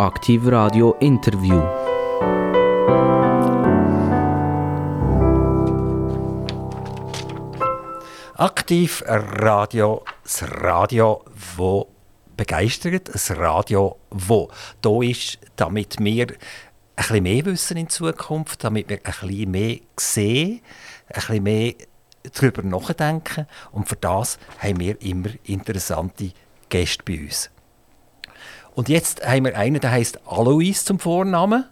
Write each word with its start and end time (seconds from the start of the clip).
Aktiv 0.00 0.46
Radio 0.46 0.96
Interview. 1.00 1.60
Aktiv 8.34 9.02
Radio, 9.06 10.02
das 10.22 10.42
Radio, 10.62 11.22
wo 11.54 11.86
begeistert, 12.34 13.14
das 13.14 13.30
Radio, 13.36 13.98
wo 14.08 14.48
da 14.80 15.02
ist, 15.02 15.38
damit 15.56 15.96
wir 15.98 16.28
ein 16.28 16.36
bisschen 16.96 17.22
mehr 17.22 17.44
wissen 17.44 17.76
in 17.76 17.90
Zukunft, 17.90 18.64
damit 18.64 18.88
wir 18.88 19.00
ein 19.02 19.02
bisschen 19.02 19.50
mehr 19.50 19.80
sehen, 19.98 20.62
ein 21.08 21.14
bisschen 21.14 21.42
mehr 21.42 21.74
darüber 22.32 22.62
nachdenken 22.62 23.46
und 23.72 23.86
für 23.86 23.96
das 23.96 24.38
haben 24.60 24.80
wir 24.80 24.98
immer 25.02 25.28
interessante 25.44 26.32
Gäste 26.70 27.04
bei 27.04 27.20
uns. 27.20 27.50
Und 28.80 28.88
jetzt 28.88 29.22
haben 29.26 29.44
wir 29.44 29.58
einen, 29.58 29.78
der 29.78 29.90
heißt 29.90 30.20
Alois 30.26 30.86
zum 30.86 30.98
Vornamen 30.98 31.66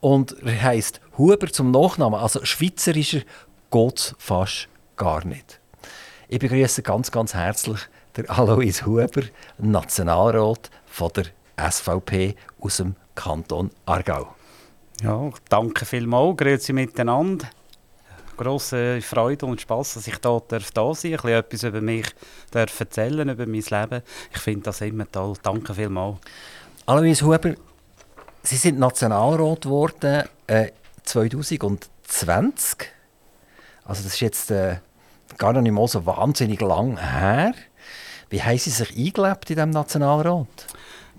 und 0.00 0.36
er 0.44 0.62
heißt 0.62 1.00
Huber 1.16 1.50
zum 1.50 1.70
Nachnamen. 1.70 2.20
Also 2.20 2.44
schweizerischer 2.44 3.22
geht 3.70 4.14
fast 4.18 4.68
gar 4.94 5.24
nicht. 5.24 5.58
Ich 6.28 6.38
begrüße 6.38 6.82
ganz, 6.82 7.10
ganz 7.10 7.32
herzlich 7.32 7.78
der 8.14 8.28
Alois 8.28 8.84
Huber, 8.84 9.22
Nationalrat 9.56 10.70
von 10.84 11.10
der 11.16 11.70
SVP 11.70 12.36
aus 12.60 12.76
dem 12.76 12.94
Kanton 13.14 13.70
Aargau. 13.86 14.34
Ja, 15.00 15.30
danke 15.48 15.86
vielmals, 15.86 16.36
grüezi 16.36 16.74
miteinander. 16.74 17.48
Grosse 18.36 19.00
Freude 19.00 19.46
und 19.46 19.62
Spass, 19.62 19.94
dass 19.94 20.06
ich 20.06 20.18
hier 20.22 20.42
darf 20.46 20.70
da 20.72 20.94
sein 20.94 21.12
darf, 21.12 21.24
ein 21.24 21.44
bisschen 21.48 21.68
etwas 21.68 21.80
über 21.80 21.80
mich 21.80 22.06
darf 22.50 22.80
erzählen, 22.80 23.28
über 23.30 23.46
mein 23.46 23.62
Leben. 23.62 24.02
Ich 24.30 24.40
finde 24.40 24.62
das 24.62 24.82
immer 24.82 25.10
toll. 25.10 25.34
Danke 25.42 25.74
vielmals. 25.74 26.18
Alois 26.90 27.22
Huber, 27.22 27.54
Sie 28.42 28.56
sind 28.56 28.80
Nationalrat 28.80 29.60
geworden 29.60 30.24
äh, 30.48 30.72
2020. 31.04 32.78
Also 33.84 34.02
das 34.02 34.14
ist 34.14 34.20
jetzt 34.20 34.50
äh, 34.50 34.78
gar 35.38 35.52
nicht 35.52 35.70
mal 35.70 35.86
so 35.86 36.04
wahnsinnig 36.04 36.60
lang 36.60 36.98
her. 36.98 37.54
Wie 38.28 38.42
haben 38.42 38.58
Sie 38.58 38.70
sich 38.70 38.90
eingelebt 38.90 39.50
in 39.50 39.54
diesem 39.54 39.70
Nationalrat? 39.70 40.66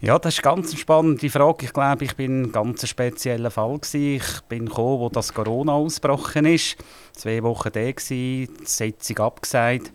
Ja, 0.01 0.19
das 0.19 0.33
ist 0.33 0.43
ganz 0.43 0.71
eine 0.71 0.77
spannende 0.77 1.29
Frage. 1.29 1.63
Ich 1.63 1.71
glaube, 1.71 2.03
ich 2.03 2.17
bin 2.17 2.41
ein 2.41 2.51
ganz 2.51 2.85
spezieller 2.85 3.49
Fall 3.49 3.79
gewesen. 3.79 4.15
Ich 4.17 4.41
bin 4.49 4.65
gekommen, 4.65 4.99
wo 4.99 5.07
das 5.07 5.33
Corona 5.33 5.71
ausgebrochen 5.71 6.47
ist. 6.47 6.75
Zwei 7.13 7.41
Wochen 7.43 7.71
da 7.71 7.89
gewesen, 7.89 8.09
die 8.09 8.49
Sitzung 8.65 9.19
abgesagt. 9.19 9.93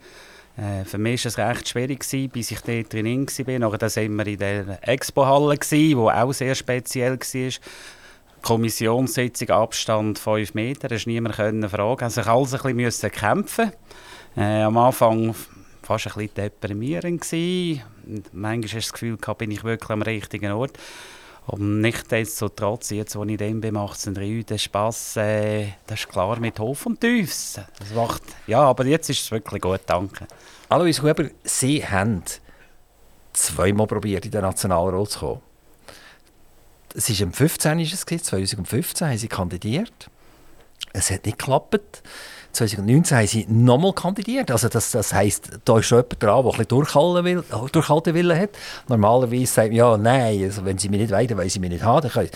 Äh, 0.57 0.85
für 0.85 0.99
mich 0.99 1.25
war 1.25 1.29
es 1.29 1.39
recht 1.39 1.69
schwierig, 1.69 2.01
gewesen, 2.01 2.31
bis 2.31 2.51
ich 2.51 2.61
dort 2.61 2.93
drin 2.93 3.27
war. 3.27 3.59
Nachher 3.59 3.91
sind 3.91 4.17
wir 4.17 4.27
in 4.27 4.39
der 4.39 4.89
Expo-Halle, 4.89 5.59
die 5.59 5.95
auch 5.95 6.33
sehr 6.33 6.55
speziell 6.55 7.19
war. 7.19 7.53
Kommissionssitzung, 8.43 9.51
Abstand 9.51 10.19
5 10.19 10.55
Meter, 10.55 10.89
da 10.89 10.97
niemand 11.07 11.37
können 11.37 11.69
fragen. 11.69 12.05
Also 12.05 12.21
ich 12.21 12.27
alles 12.27 12.55
ein 12.55 12.77
bisschen 12.77 13.11
kämpfen. 13.11 13.73
Äh, 14.37 14.62
am 14.62 14.77
Anfang 14.77 15.34
fast 15.83 16.07
ein 16.07 16.12
bisschen 16.12 16.34
deprimierend 16.34 17.23
gewesen. 17.23 17.83
Manchmal 18.33 18.62
hast 18.62 18.73
du 18.73 18.79
das 18.79 18.93
Gefühl 18.93 19.17
gehabt, 19.17 19.39
bin 19.39 19.51
ich 19.51 19.65
wirklich 19.65 19.91
am 19.91 20.03
richtigen 20.03 20.53
Ort. 20.53 20.79
Und 21.47 21.80
nicht 21.80 22.11
so 22.27 22.48
trotz, 22.48 22.91
jetzt 22.91 23.14
wo 23.14 23.25
ich 23.25 23.36
dem 23.36 23.61
bin, 23.61 23.75
macht 23.75 23.98
es 23.98 24.12
der 24.12 24.58
Spass. 24.58 25.16
Äh, 25.16 25.69
das 25.86 26.00
ist 26.00 26.08
klar 26.08 26.41
mit 26.41 26.58
Hof 26.58 26.86
und 26.86 27.00
Tiefs. 27.00 27.61
Das 27.78 27.91
macht, 27.94 28.22
ja, 28.48 28.62
aber 28.62 28.84
jetzt 28.86 29.08
ist 29.11 29.20
es 29.20 29.30
wirklich 29.30 29.62
gut, 29.62 29.80
danke. 29.86 30.27
Alois 30.69 31.00
Huber, 31.00 31.30
Sie 31.44 31.86
haben 31.86 32.22
zweimal 33.33 33.86
probiert, 33.86 34.25
in 34.25 34.33
den 34.33 34.42
Nationalrat 34.42 35.11
zu 35.11 35.19
kommen. 35.20 35.41
Es 36.94 37.11
war 37.11 37.27
am 37.27 37.33
15. 37.33 37.78
Ist 37.78 37.92
es 37.92 38.05
2015 38.05 39.06
haben 39.06 39.19
Sie 39.19 39.28
kandidiert. 39.28 40.10
Es 40.92 41.10
hat 41.10 41.27
nicht 41.27 41.38
geklappt. 41.38 42.03
2019 42.57 43.17
haben 43.19 43.27
sie 43.27 43.47
nochmal 43.49 43.93
kandidiert. 43.93 44.50
Also 44.50 44.69
das, 44.69 44.91
das 44.91 45.12
heisst, 45.12 45.50
da 45.65 45.78
ist 45.78 45.87
schon 45.87 45.99
jemand 45.99 46.22
dran, 46.22 46.44
der 46.44 46.61
ein 46.61 46.69
durchhalten 46.69 47.25
will, 47.25 47.44
durchhalten 47.71 48.39
hat. 48.39 48.50
Normalerweise 48.89 49.47
sagt 49.47 49.69
man, 49.69 49.77
ja, 49.77 49.97
nein, 49.97 50.43
also 50.44 50.65
wenn 50.65 50.78
sie 50.78 50.89
mich 50.89 51.00
nicht 51.00 51.12
wollen, 51.12 51.37
weil 51.37 51.50
sie 51.50 51.61
mich 51.61 51.71
nicht 51.71 51.84
haben. 51.84 52.11
Dann 52.12 52.28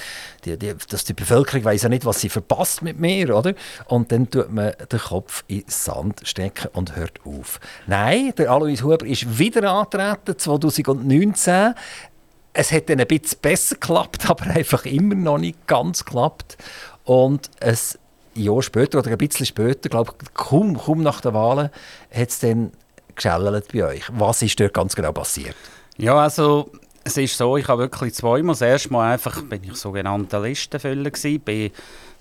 die, 0.44 0.59
die, 0.59 0.75
dass 0.88 1.04
die 1.04 1.14
Bevölkerung 1.14 1.64
weiß 1.64 1.82
ja 1.82 1.88
nicht, 1.88 2.04
was 2.04 2.20
sie 2.20 2.28
verpasst 2.28 2.82
mit 2.82 2.98
mir, 3.00 3.34
oder? 3.34 3.54
Und 3.86 4.12
dann 4.12 4.30
tut 4.30 4.53
man 4.53 4.72
den 4.92 4.98
Kopf 4.98 5.44
in 5.48 5.60
den 5.60 5.69
Sand 5.69 6.20
stecken 6.25 6.69
und 6.72 6.97
hört 6.97 7.20
auf. 7.25 7.60
Nein, 7.86 8.32
der 8.36 8.50
Alois 8.50 8.82
Huber 8.82 9.06
ist 9.06 9.38
wieder 9.38 9.70
angetreten, 9.72 10.38
2019. 10.38 11.75
Es 12.53 12.72
hat 12.72 12.88
dann 12.91 13.00
ein 13.00 13.06
bisschen 13.06 13.38
besser 13.41 13.75
geklappt, 13.76 14.25
aber 14.28 14.44
einfach 14.47 14.84
immer 14.84 15.14
noch 15.14 15.38
nicht 15.38 15.66
ganz 15.66 16.04
geklappt. 16.04 16.59
Und 17.04 17.50
es 17.60 17.98
Jahr 18.34 18.62
später 18.62 18.98
oder 18.98 19.10
ein 19.10 19.18
bisschen 19.18 19.46
später, 19.46 19.88
glaube 19.88 20.12
kaum, 20.34 20.78
kaum 20.78 21.02
nach 21.02 21.20
den 21.20 21.34
Wahlen, 21.34 21.70
hat 22.12 22.28
es 22.28 22.41
dann 22.41 22.72
geschält 23.14 23.72
bei 23.72 23.84
euch. 23.84 24.04
Was 24.12 24.42
ist 24.42 24.58
dort 24.60 24.74
ganz 24.74 24.94
genau 24.94 25.12
passiert? 25.12 25.56
Ja, 25.96 26.16
also 26.16 26.70
es 27.04 27.16
ist 27.16 27.36
so, 27.36 27.56
ich 27.56 27.68
habe 27.68 27.82
wirklich 27.82 28.14
zweimal, 28.14 28.52
das 28.52 28.62
erste 28.62 28.92
Mal 28.92 29.12
einfach 29.12 29.42
bin 29.42 29.64
ich 29.64 29.74
sogenannter 29.74 30.41
Listenfüller 30.41 31.10
gewesen, 31.10 31.41
bin, 31.41 31.70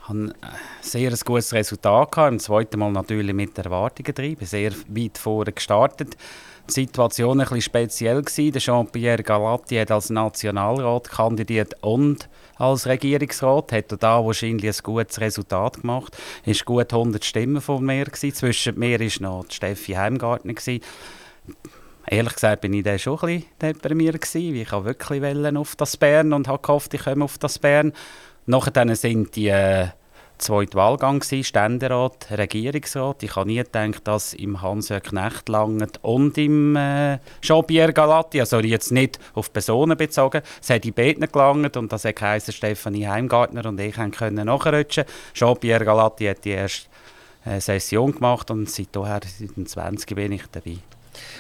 habe 0.02 0.20
ein 0.20 0.34
sehr 0.82 1.12
gutes 1.24 1.54
Resultat 1.54 2.12
gehabt, 2.12 2.34
im 2.34 2.40
zweiten 2.40 2.80
Mal 2.80 2.92
natürlich 2.92 3.36
mit 3.36 3.58
Erwartungen 3.58 4.14
drin, 4.14 4.36
bin 4.36 4.48
sehr 4.48 4.72
weit 4.88 5.18
vorne 5.18 5.52
gestartet 5.52 6.16
die 6.70 6.74
Situation 6.74 7.40
ein 7.40 7.48
bisschen 7.48 7.62
speziell 7.62 8.24
Jean-Pierre 8.24 9.24
Galatti 9.24 9.76
hat 9.76 9.92
als 9.92 10.10
Nationalrat 10.10 11.10
kandidiert 11.10 11.76
und 11.82 12.30
als 12.60 12.86
Regierungsrat, 12.86 13.72
hat 13.72 14.04
da 14.04 14.24
wahrscheinlich 14.24 14.78
ein 14.78 14.84
gutes 14.84 15.20
Resultat 15.20 15.82
gemacht. 15.82 16.16
Es 16.46 16.60
war 16.60 16.66
gut 16.66 16.94
100 16.94 17.24
Stimmen 17.26 17.62
von 17.62 17.84
mir. 17.84 18.06
Gewesen. 18.06 18.34
Zwischen 18.34 18.78
mir 18.78 19.00
war 19.00 19.22
noch 19.22 19.46
Steffi 19.50 19.94
Heimgartner. 19.94 20.54
Gewesen. 20.54 20.84
Ehrlich 22.06 22.34
gesagt 22.34 22.62
bin 22.62 22.74
ich 22.74 22.84
dann 22.84 23.00
schon 23.00 23.20
ein 23.20 23.40
bisschen 23.40 23.50
deprimiert 23.62 24.22
gewesen, 24.22 24.56
ich 24.56 24.72
wollte 24.72 24.86
wirklich 24.86 25.58
auf 25.58 25.76
das 25.76 25.96
Bern 25.96 26.34
und 26.34 26.48
habe 26.48 26.62
gehofft, 26.62 26.94
ich 26.96 27.04
komme 27.04 27.26
auf 27.26 27.38
das 27.38 27.60
Bern. 27.60 27.94
Nachher 28.48 28.96
sind 28.96 29.36
die 29.36 29.50
äh, 29.50 29.90
zweite 30.40 30.76
Wahlgang, 30.76 31.22
Ständerat, 31.22 32.28
Regierungsrat. 32.32 33.24
Ich 33.24 33.36
habe 33.36 33.48
nie 33.48 33.58
gedacht, 33.58 34.08
dass 34.08 34.34
im 34.34 34.62
Hans-Jörg 34.62 35.04
Knecht 35.04 35.50
langt 35.50 36.00
und 36.04 36.38
im 36.38 36.76
äh, 36.76 37.20
Jean-Pierre 37.42 37.94
Galatti, 37.94 38.40
also 38.40 38.60
jetzt 38.60 38.92
nicht 38.92 39.20
auf 39.34 39.52
Personen 39.54 39.98
bezogen, 39.98 40.42
es 40.62 40.70
hat 40.70 40.86
in 40.86 40.94
beiden 40.94 41.30
gelangt 41.30 41.78
und 41.78 41.92
das 41.92 42.06
heisst 42.06 42.54
Stefanie 42.54 43.08
Heimgartner 43.08 43.66
und 43.66 43.80
ich 43.80 43.96
können 43.96 44.46
nachrutschen. 44.46 45.04
Jean-Pierre 45.34 45.86
Galatti 45.86 46.26
hat 46.26 46.46
die 46.46 46.52
erste 46.52 46.88
äh, 47.46 47.60
Session 47.60 48.14
gemacht 48.14 48.50
und 48.50 48.70
seither, 48.70 49.22
seit 49.26 49.56
dem 49.56 49.66
20 49.66 50.16
bin 50.16 50.32
ich 50.32 50.44
dabei. 50.52 50.78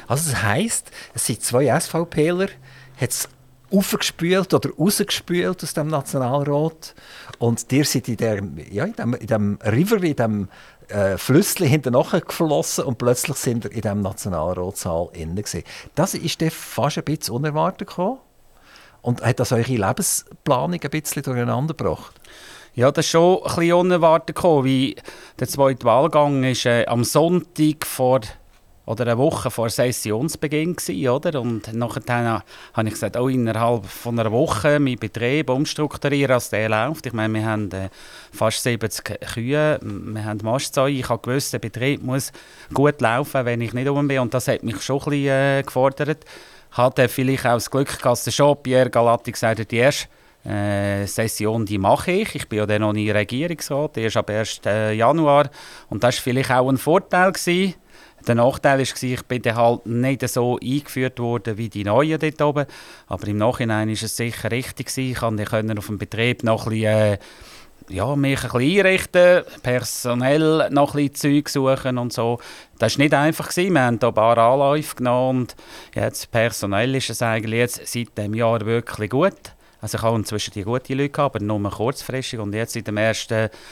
Also 0.08 0.31
das 0.31 0.44
heisst, 0.44 0.92
es 1.14 1.26
sind 1.26 1.42
zwei 1.42 1.80
SVPler, 1.80 2.50
hat 3.00 3.30
aufgespült 3.72 4.53
oder 4.53 4.69
rausgespült 4.78 5.63
aus 5.63 5.74
dem 5.74 5.88
Nationalrat. 5.88 6.96
Und 7.38 7.72
dir 7.72 7.85
seid 7.85 8.07
in, 8.07 8.18
der, 8.18 8.44
ja, 8.72 8.85
in, 8.85 8.94
dem, 8.94 9.13
in 9.13 9.28
dem 9.28 9.59
River, 9.63 10.03
in 10.03 10.16
dem 10.16 10.50
äh, 10.90 11.18
Flüssli 11.18 11.68
hinterher 11.69 12.22
geflossen 12.22 12.85
und 12.85 12.97
plötzlich 12.97 13.38
sind 13.38 13.63
wir 13.63 13.72
in 13.72 13.81
diesem 13.81 14.02
Nationalratssaal 14.02 15.09
innen. 15.13 15.44
Das 15.96 16.13
ist 16.13 16.44
fast 16.52 16.97
ein 16.97 17.03
bisschen 17.03 17.35
unerwartet 17.35 17.88
gekommen. 17.88 18.19
Und 19.02 19.22
hat 19.22 19.40
das 19.40 19.53
eure 19.53 19.72
Lebensplanung 19.72 20.80
ein 20.81 20.90
bisschen 20.90 21.24
durcheinander 21.24 21.74
gebracht? 21.74 22.19
Ja, 22.75 22.91
das 22.91 23.06
ist 23.06 23.12
schon 23.12 23.38
ein 23.38 23.44
bisschen 23.44 23.74
unerwartet 23.74 24.36
gekommen, 24.36 24.66
weil 24.66 24.96
der 25.40 25.47
zweite 25.47 25.86
Wahlgang 25.86 26.44
ist 26.44 26.66
äh, 26.66 26.86
am 26.86 27.03
Sonntag 27.03 27.86
vor 27.86 28.22
oder 28.89 29.05
eine 29.05 29.19
Woche 29.19 29.51
vor 29.51 29.69
Sessionsbeginn 29.69 30.75
gewesen, 30.75 31.09
oder? 31.09 31.39
Und 31.39 31.72
nachher 31.73 32.44
habe 32.73 32.88
ich 32.88 32.95
gesagt, 32.95 33.17
oh, 33.17 33.27
innerhalb 33.27 33.85
von 33.85 34.19
einer 34.19 34.31
Woche 34.31 34.80
meinen 34.80 34.97
Betrieb 34.97 35.51
umstrukturieren, 35.51 36.33
als 36.33 36.50
der 36.50 36.69
läuft. 36.69 37.06
Ich 37.06 37.13
meine, 37.13 37.36
wir 37.36 37.45
haben 37.45 37.71
äh, 37.71 37.89
fast 38.31 38.63
70 38.63 39.19
Kühe, 39.31 39.80
wir 39.80 40.25
haben 40.25 40.39
Mastzeuge. 40.41 40.97
Ich 40.97 41.07
habe 41.07 41.21
gewusst, 41.21 41.53
der 41.53 41.59
Betrieb 41.59 42.01
muss 42.01 42.31
gut 42.74 43.00
laufen, 43.00 43.45
wenn 43.45 43.62
ich 43.62 43.74
nicht 43.74 43.88
um 43.88 44.07
bin. 44.07 44.21
Und 44.21 44.33
das 44.33 44.47
hat 44.47 44.63
mich 44.63 44.81
schon 44.81 44.97
ein 45.01 45.09
bisschen 45.12 45.27
äh, 45.27 45.63
gefordert. 45.63 46.25
Hatte 46.71 47.09
vielleicht 47.09 47.45
auch 47.45 47.53
das 47.53 47.69
Glück, 47.69 47.95
dass 48.01 48.24
der 48.24 48.31
schon 48.31 48.57
Pierre 48.63 48.89
Galatti 48.89 49.33
gesagt 49.33 49.59
hat, 49.59 49.69
die 49.69 49.77
erste 49.77 50.07
äh, 50.45 51.06
Session, 51.06 51.63
die 51.63 51.77
mache 51.77 52.12
ich. 52.12 52.33
Ich 52.33 52.50
bin 52.50 52.57
ja 52.57 52.65
dann 52.65 52.81
noch 52.81 52.94
nie 52.94 53.12
Regierungsrat, 53.12 53.97
erst 53.97 54.18
ab 54.18 54.31
1. 54.31 54.62
Äh, 54.65 54.94
Januar. 54.94 55.51
Und 55.89 56.03
das 56.03 56.15
war 56.15 56.24
vielleicht 56.24 56.50
auch 56.50 56.69
ein 56.69 56.77
Vorteil 56.77 57.31
gewesen, 57.33 57.75
der 58.30 58.36
Nachteil 58.36 58.80
war, 58.80 59.04
ich 59.04 59.24
bin 59.24 59.56
halt 59.56 59.86
nicht 59.88 60.30
so 60.30 60.60
eingeführt 60.62 61.20
worden 61.20 61.58
wie 61.58 61.68
die 61.68 61.84
Neuen 61.84 62.20
dort 62.20 62.42
oben. 62.42 62.66
Aber 63.08 63.28
im 63.28 63.38
Nachhinein 63.38 63.88
war 63.88 63.94
es 63.94 64.16
sicher 64.16 64.52
richtig. 64.52 64.96
Ich 64.98 65.16
konnte 65.16 65.78
auf 65.78 65.88
dem 65.88 65.98
Betrieb 65.98 66.44
noch 66.44 66.68
ein 66.68 66.70
bisschen, 66.70 66.86
äh, 66.86 67.18
ja, 67.90 68.16
mich 68.16 68.44
ein 68.44 68.52
bisschen 68.52 68.86
einrichten, 68.86 69.44
personell 69.64 70.70
noch 70.70 70.94
ein 70.94 71.10
bisschen 71.10 71.44
Zeug 71.44 71.50
suchen 71.50 71.98
und 71.98 72.14
so. 72.14 72.40
Das 72.78 72.98
war 72.98 73.04
nicht 73.04 73.16
einfach. 73.16 73.56
Wir 73.58 73.81
haben 73.81 73.98
hier 74.00 74.08
ein 74.08 74.14
paar 74.14 74.38
Anläufe 74.38 74.96
genommen 74.96 75.40
und 75.40 75.56
jetzt 75.96 76.30
personell 76.30 76.94
ist 76.94 77.10
es 77.10 77.24
eigentlich 77.24 77.58
jetzt 77.58 77.88
seit 77.88 78.16
dem 78.16 78.36
Jahr 78.36 78.64
wirklich 78.64 79.10
gut. 79.10 79.56
Also 79.81 79.98
ich 79.98 80.04
habe 80.04 80.18
inzwischen 80.18 80.54
die 80.54 80.64
gute 80.64 80.94
Leute 80.94 81.10
gehabt, 81.10 81.36
aber 81.36 81.46
nur 81.46 81.70
kurzfristig. 81.70 82.40
Und 82.40 82.54
jetzt 82.54 82.74
seit 82.74 82.88
dem 82.88 82.98
1. 82.98 83.28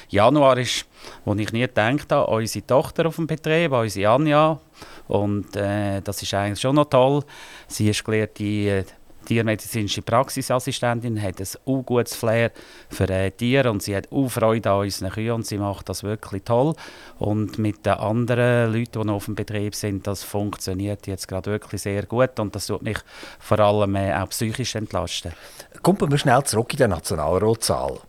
Januar 0.10 0.58
ist, 0.58 0.86
wo 1.26 1.34
ich 1.36 1.52
nie 1.52 1.62
gedacht 1.62 2.12
habe, 2.12 2.32
unsere 2.32 2.66
Tochter 2.66 3.08
auf 3.08 3.18
dem 3.18 3.28
Betrieb, 3.28 3.72
unsere 3.72 4.12
Anja. 4.12 4.60
Und 5.08 5.56
äh, 5.56 6.02
das 6.02 6.22
ist 6.22 6.34
eigentlich 6.34 6.62
schon 6.62 6.76
noch 6.76 6.86
toll. 6.86 7.24
Sie 7.68 7.90
ist 7.90 8.04
gelehrte 8.04 8.44
äh, 8.44 8.84
tiermedizinische 9.28 10.02
Praxisassistentin, 10.02 11.22
hat 11.22 11.40
ein 11.40 11.48
auch 11.66 11.84
gutes 11.84 12.16
Flair 12.16 12.52
für 12.90 13.10
äh, 13.10 13.30
Tiere 13.32 13.70
und 13.70 13.84
sie 13.84 13.96
hat 13.96 14.12
auch 14.12 14.30
Freude 14.30 14.72
an 14.72 14.80
unseren 14.82 15.12
Kühen 15.12 15.34
und 15.34 15.46
sie 15.46 15.58
macht 15.58 15.90
das 15.90 16.04
wirklich 16.04 16.44
toll. 16.44 16.74
Und 17.20 17.60
mit 17.60 17.86
den 17.86 17.94
anderen 17.94 18.74
Leuten, 18.74 19.02
die 19.02 19.06
noch 19.06 19.16
auf 19.16 19.26
dem 19.26 19.36
Betrieb 19.36 19.76
sind, 19.76 20.08
das 20.08 20.24
funktioniert 20.24 21.08
jetzt 21.08 21.28
gerade 21.28 21.52
wirklich 21.52 21.82
sehr 21.82 22.06
gut 22.06 22.40
und 22.40 22.56
das 22.56 22.68
tut 22.68 22.82
mich 22.82 23.00
vor 23.40 23.60
allem 23.60 23.96
äh, 23.96 24.14
auch 24.14 24.30
psychisch 24.30 24.76
entlasten. 24.76 25.34
Kommen 25.82 26.10
wir 26.10 26.18
schnell 26.18 26.44
zurück 26.44 26.72
in 26.72 26.78
den 26.78 26.90
Nationalratssaal. 26.92 28.00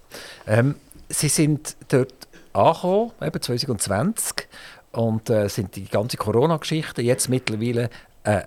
Ähm, 0.46 0.76
sie 1.08 1.28
sind 1.28 1.76
dort 1.88 2.14
angekommen, 2.52 3.12
eben 3.20 3.42
2020, 3.42 4.46
und 4.92 5.28
äh, 5.30 5.48
sind 5.48 5.76
die 5.76 5.84
ganze 5.84 6.16
Corona-Geschichte 6.16 7.02
jetzt 7.02 7.28
mittlerweile 7.28 7.90
äh, 8.24 8.42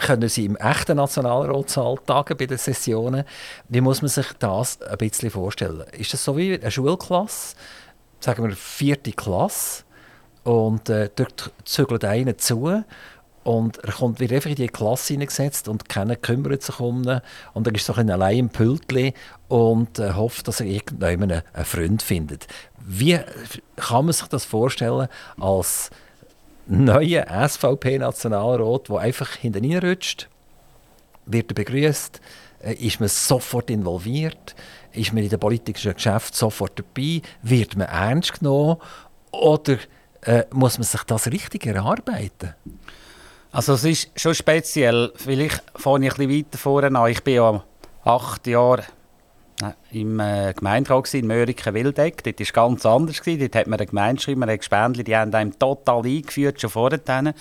können 0.00 0.28
sie 0.28 0.44
im 0.44 0.56
echten 0.56 0.96
Nationalratssaal 0.96 1.98
tagen 2.06 2.36
bei 2.36 2.46
den 2.46 2.58
Sessionen. 2.58 3.24
Wie 3.68 3.80
muss 3.80 4.02
man 4.02 4.08
sich 4.08 4.26
das 4.38 4.80
ein 4.82 4.98
bisschen 4.98 5.30
vorstellen? 5.30 5.84
Ist 5.92 6.12
das 6.12 6.24
so 6.24 6.36
wie 6.36 6.60
eine 6.60 6.70
Schulklasse, 6.70 7.56
sagen 8.20 8.44
wir 8.48 8.56
vierte 8.56 9.12
Klasse, 9.12 9.84
und 10.44 10.90
äh, 10.90 11.10
dort 11.16 11.52
zügelt 11.64 12.04
einer 12.04 12.36
zu 12.36 12.84
und 13.44 13.78
er 13.78 13.92
kommt, 13.92 14.20
wird 14.20 14.32
einfach 14.32 14.50
in 14.50 14.56
die 14.56 14.68
Klasse 14.68 15.14
hineingesetzt 15.14 15.68
und 15.68 15.88
keiner 15.88 16.16
kümmert 16.16 16.62
sich 16.62 16.80
um 16.80 17.02
ihn. 17.04 17.20
Und 17.52 17.66
er 17.66 17.74
ist 17.74 17.84
so 17.84 17.92
ein 17.92 18.10
allein 18.10 18.38
im 18.38 18.48
Pültli 18.48 19.12
und 19.48 19.98
äh, 19.98 20.14
hofft, 20.14 20.48
dass 20.48 20.60
er 20.60 20.66
irgendjemanden 20.66 21.42
einen 21.52 21.64
Freund 21.64 22.02
findet. 22.02 22.46
Wie 22.78 23.18
kann 23.76 24.06
man 24.06 24.14
sich 24.14 24.26
das 24.28 24.44
vorstellen 24.46 25.08
als 25.38 25.90
neuen 26.66 27.24
SVP-Nationalrat, 27.48 28.88
der 28.88 28.98
einfach 28.98 29.30
hinten 29.32 29.78
rutscht, 29.78 30.28
wird 31.26 31.50
er 31.50 31.54
begrüßt, 31.54 32.20
äh, 32.62 32.74
ist 32.74 33.00
man 33.00 33.08
sofort 33.08 33.70
involviert, 33.70 34.54
ist 34.92 35.12
man 35.12 35.22
in 35.22 35.28
den 35.28 35.40
politischen 35.40 35.94
Geschäften 35.94 36.36
sofort 36.36 36.78
dabei, 36.78 37.22
wird 37.42 37.76
man 37.76 37.88
ernst 37.88 38.38
genommen 38.38 38.76
oder 39.30 39.78
äh, 40.22 40.44
muss 40.52 40.78
man 40.78 40.84
sich 40.84 41.02
das 41.04 41.26
richtig 41.26 41.66
erarbeiten? 41.66 42.54
Also 43.52 43.74
es 43.74 43.84
ist 43.84 44.10
schon 44.16 44.34
speziell, 44.34 45.12
vielleicht 45.14 45.62
fange 45.76 46.06
ich 46.06 46.12
ein 46.18 46.28
bisschen 46.28 46.46
weiter 46.46 46.58
vorne 46.58 46.98
an. 46.98 47.10
Ich 47.10 47.22
bin 47.22 47.34
ja 47.34 47.62
acht 48.04 48.46
Jahre 48.46 48.84
im 49.92 50.20
äh, 50.20 50.52
Gemeinderat 50.52 51.14
in 51.14 51.26
Mörike-Wildeck. 51.26 52.24
Dort 52.24 52.38
war 52.38 52.44
es 52.44 52.52
ganz 52.52 52.86
anders. 52.86 53.20
Gewesen. 53.20 53.40
Dort 53.40 53.56
hat 53.56 53.66
man 53.66 53.78
eine 53.78 53.86
Gemeindeschreiber, 53.86 54.48
ein 54.48 54.58
Gespendli, 54.58 55.04
die 55.04 55.16
haben 55.16 55.34
einem 55.34 55.58
total 55.58 56.04
eingeführt, 56.04 56.60
schon 56.60 56.70
vorher. 56.70 56.98
Dann 56.98 57.32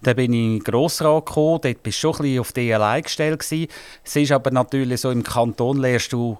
bin 0.00 0.32
ich 0.32 0.40
in 0.40 0.58
Grossrat 0.60 1.26
gekommen, 1.26 1.60
dort 1.62 1.82
bist 1.82 1.98
du 1.98 2.00
schon 2.00 2.12
ein 2.12 2.22
bisschen 2.22 2.40
auf 2.40 2.52
die 2.52 2.72
allein 2.74 3.02
gestellt. 3.02 3.40
Gewesen. 3.40 3.68
Es 4.04 4.16
ist 4.16 4.32
aber 4.32 4.50
natürlich 4.50 5.00
so, 5.00 5.10
im 5.10 5.24
Kanton 5.24 5.78
lernst 5.78 6.12
du 6.12 6.38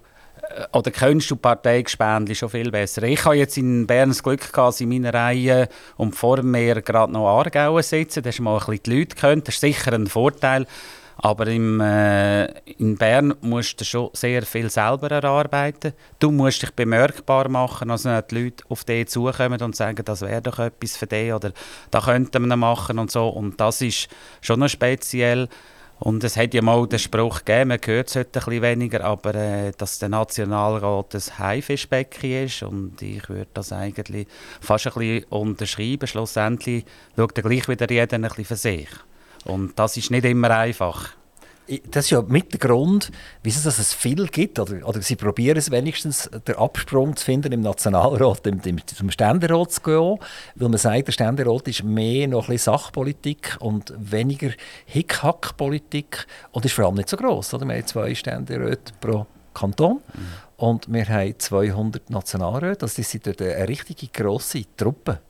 äh, 0.49 0.65
oder 0.73 0.93
kennst 0.93 1.31
du 1.31 1.37
Parteigespendli 1.37 2.37
schon 2.37 2.51
viel 2.51 2.71
besser. 2.71 3.03
Ich 3.03 3.25
habe 3.25 3.35
jetzt 3.35 3.59
in 3.59 3.87
Bern 3.89 4.11
das 4.11 4.23
Glück 4.23 4.53
gehabt, 4.53 4.81
in 4.81 4.91
meiner 4.91 5.13
Reihe 5.13 5.69
und 5.97 6.15
vor 6.15 6.43
mir 6.43 6.81
gerade 6.83 7.13
noch 7.13 7.27
Aargau 7.27 7.81
sitzen. 7.83 8.23
Da 8.23 8.29
hast 8.29 8.39
du 8.39 8.45
mal 8.45 8.55
ein 8.55 8.59
bisschen 8.59 8.83
die 8.85 8.99
Leute 8.99 9.17
gehört. 9.17 9.49
Das 9.49 9.55
ist 9.57 9.61
sicher 9.61 9.93
ein 9.93 10.07
Vorteil. 10.07 10.67
Aber 11.21 11.49
im, 11.49 11.81
äh, 11.81 12.47
in 12.79 12.97
Bern 12.97 13.35
musst 13.41 13.81
du 13.81 13.85
schon 13.85 14.11
sehr 14.13 14.43
viel 14.45 14.71
selber 14.71 15.11
erarbeiten. 15.11 15.93
Du 16.21 16.31
musst 16.31 16.63
dich 16.63 16.71
bemerkbar 16.71 17.49
machen, 17.49 17.91
also 17.91 18.21
die 18.21 18.45
Leute 18.45 18.65
auf 18.69 18.85
dich 18.85 19.09
zukommen 19.09 19.61
und 19.61 19.75
sagen, 19.75 20.05
das 20.05 20.21
wäre 20.21 20.43
doch 20.43 20.61
etwas 20.61 20.97
für 20.97 21.09
dich 21.09 21.33
oder 21.33 21.53
da 21.91 22.01
könnte 22.01 22.39
man 22.39 22.57
machen 22.59 23.01
und 23.01 23.11
so. 23.11 23.29
Und 23.29 23.61
das 23.61 23.81
ist 23.81 24.09
schon 24.41 24.61
noch 24.61 24.69
speziell. 24.69 25.49
Und 26.01 26.23
es 26.23 26.37
hat 26.37 26.55
ja 26.55 26.63
mal 26.63 26.87
den 26.87 27.01
Spruch 27.01 27.45
gegeben, 27.45 27.71
man 27.71 27.81
hört 27.85 28.09
es 28.09 28.15
heute 28.15 28.39
ein 28.39 28.45
bisschen 28.45 28.63
weniger, 28.63 29.03
aber 29.03 29.35
äh, 29.35 29.73
dass 29.77 29.99
der 29.99 30.09
Nationalrat 30.09 31.17
ein 31.17 31.39
Haifischbecken 31.39 32.45
ist 32.45 32.63
und 32.63 33.03
ich 33.03 33.29
würde 33.29 33.51
das 33.53 33.73
eigentlich 33.73 34.29
fast 34.61 34.87
ein 34.87 34.93
bisschen 34.93 35.25
unterschreiben. 35.25 36.07
Schlussendlich 36.07 36.85
schaut 37.17 37.37
er 37.37 37.43
gleich 37.43 37.67
wieder 37.67 37.91
jeder 37.91 38.15
ein 38.15 38.23
bisschen 38.23 38.45
für 38.45 38.55
sich. 38.57 38.89
Und 39.49 39.79
das 39.79 39.97
ist 39.97 40.11
nicht 40.11 40.25
immer 40.25 40.51
einfach. 40.51 41.11
Das 41.91 42.07
ist 42.07 42.11
ja 42.11 42.23
mit 42.23 42.53
der 42.53 42.61
Grund, 42.61 43.11
wieso 43.43 43.63
dass 43.63 43.79
es 43.79 43.93
viel 43.93 44.27
gibt. 44.29 44.59
Oder, 44.59 44.87
oder 44.87 45.03
sie 45.03 45.17
probieren 45.17 45.59
es 45.59 45.71
wenigstens, 45.71 46.31
den 46.47 46.57
Absprung 46.57 47.15
zu 47.15 47.25
finden 47.25 47.53
im 47.53 47.61
Nationalrat, 47.61 48.47
dem, 48.47 48.63
dem, 48.63 48.87
zum 48.87 49.11
Ständerat 49.11 49.73
zu 49.73 49.83
gehen. 49.83 50.19
Weil 50.55 50.69
man 50.69 50.79
sagt, 50.79 51.09
der 51.09 51.13
Ständerat 51.13 51.69
ist 51.69 51.85
mehr 51.85 52.29
noch 52.29 52.49
ein 52.49 52.57
Sachpolitik 52.57 53.57
und 53.61 53.93
weniger 53.99 54.51
Hickhack-Politik. 54.87 56.27
Und 56.53 56.65
ist 56.65 56.73
vor 56.73 56.87
allem 56.87 56.95
nicht 56.95 57.09
so 57.09 57.17
gross. 57.19 57.53
Oder? 57.53 57.67
Wir 57.67 57.75
haben 57.75 57.87
zwei 57.87 58.15
Ständeräte 58.15 58.93
pro 59.01 59.27
Kanton. 59.53 60.01
Mhm. 60.15 60.21
Und 60.57 60.93
wir 60.93 61.09
haben 61.09 61.39
200 61.39 62.11
Nationalräte. 62.11 62.83
Also 62.83 63.03
das 63.03 63.11
sind 63.11 63.27
eine 63.29 63.69
richtige 63.69 64.09
grosse 64.09 64.65
Truppe. 64.77 65.21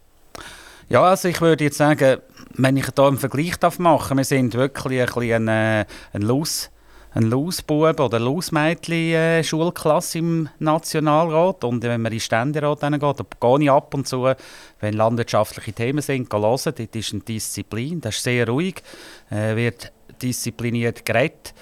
Ja, 0.88 1.02
also 1.02 1.28
ich 1.28 1.40
würde 1.40 1.64
jetzt 1.64 1.76
sagen, 1.76 2.18
wenn 2.54 2.76
ich 2.76 2.90
da 2.90 3.08
einen 3.08 3.18
Vergleich 3.18 3.56
darf, 3.56 3.78
wir 3.78 4.24
sind 4.24 4.54
wirklich 4.54 5.00
ein 5.00 5.06
bisschen 5.06 5.48
ein, 5.48 5.86
ein 6.12 6.22
Los 6.22 6.70
ein 7.14 7.30
Lausbub 7.30 8.00
oder 8.00 8.18
Lausmädchen-Schulklasse 8.20 10.18
im 10.18 10.48
Nationalrat. 10.58 11.64
Und 11.64 11.82
wenn 11.82 12.02
man 12.02 12.12
in 12.12 12.18
den 12.18 12.20
Ständerat 12.20 12.80
geht, 12.80 13.40
gehe 13.40 13.62
ich 13.62 13.70
ab 13.70 13.94
und 13.94 14.06
zu, 14.06 14.32
wenn 14.80 14.94
landwirtschaftliche 14.94 15.72
Themen 15.72 16.02
sind, 16.02 16.32
hören. 16.32 16.58
Dort 16.64 16.96
ist 16.96 17.12
eine 17.12 17.22
Disziplin, 17.22 18.00
das 18.00 18.16
ist 18.16 18.24
sehr 18.24 18.48
ruhig, 18.48 18.82
äh, 19.30 19.56
wird 19.56 19.92
diszipliniert 20.22 21.04
geredet 21.04 21.54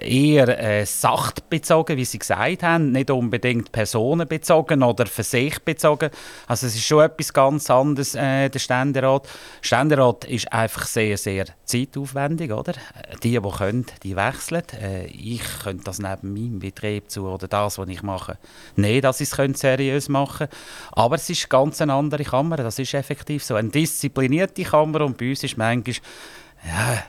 eher 0.00 0.58
äh, 0.58 0.86
sachbezogen, 0.86 1.96
wie 1.96 2.04
Sie 2.04 2.18
gesagt 2.18 2.62
haben, 2.62 2.92
nicht 2.92 3.10
unbedingt 3.10 3.72
personenbezogen 3.72 4.82
oder 4.82 5.06
für 5.06 5.22
sich 5.22 5.58
bezogen. 5.60 6.10
Also 6.46 6.66
es 6.66 6.74
ist 6.74 6.84
schon 6.84 7.04
etwas 7.04 7.32
ganz 7.32 7.70
anderes, 7.70 8.14
äh, 8.14 8.48
der 8.48 8.58
Ständerat. 8.58 9.26
Der 9.26 9.66
Ständerat 9.66 10.24
ist 10.24 10.52
einfach 10.52 10.86
sehr, 10.86 11.16
sehr 11.16 11.46
zeitaufwendig, 11.64 12.52
oder? 12.52 12.74
Die, 13.22 13.38
die 13.38 13.40
können, 13.40 13.86
die 14.02 14.16
wechseln. 14.16 14.62
Äh, 14.80 15.06
ich 15.06 15.42
könnte 15.62 15.84
das 15.84 15.98
neben 15.98 16.32
meinem 16.32 16.58
Betrieb 16.58 17.10
zu 17.10 17.26
oder 17.26 17.48
das, 17.48 17.78
was 17.78 17.88
ich 17.88 18.02
mache, 18.02 18.38
nicht, 18.76 19.04
dass 19.04 19.20
ich 19.20 19.30
es 19.32 19.60
seriös 19.60 20.08
machen 20.08 20.48
könnte. 20.48 20.56
Aber 20.92 21.16
es 21.16 21.28
ist 21.30 21.48
ganz 21.48 21.80
eine 21.80 21.94
andere 21.94 22.24
Kammer, 22.24 22.56
das 22.56 22.78
ist 22.78 22.94
effektiv 22.94 23.44
so. 23.44 23.54
Eine 23.54 23.68
disziplinierte 23.68 24.62
Kammer 24.64 25.02
und 25.02 25.18
bei 25.18 25.30
uns 25.30 25.42
ist 25.42 25.56
manchmal 25.56 25.94
ja, 26.66 27.02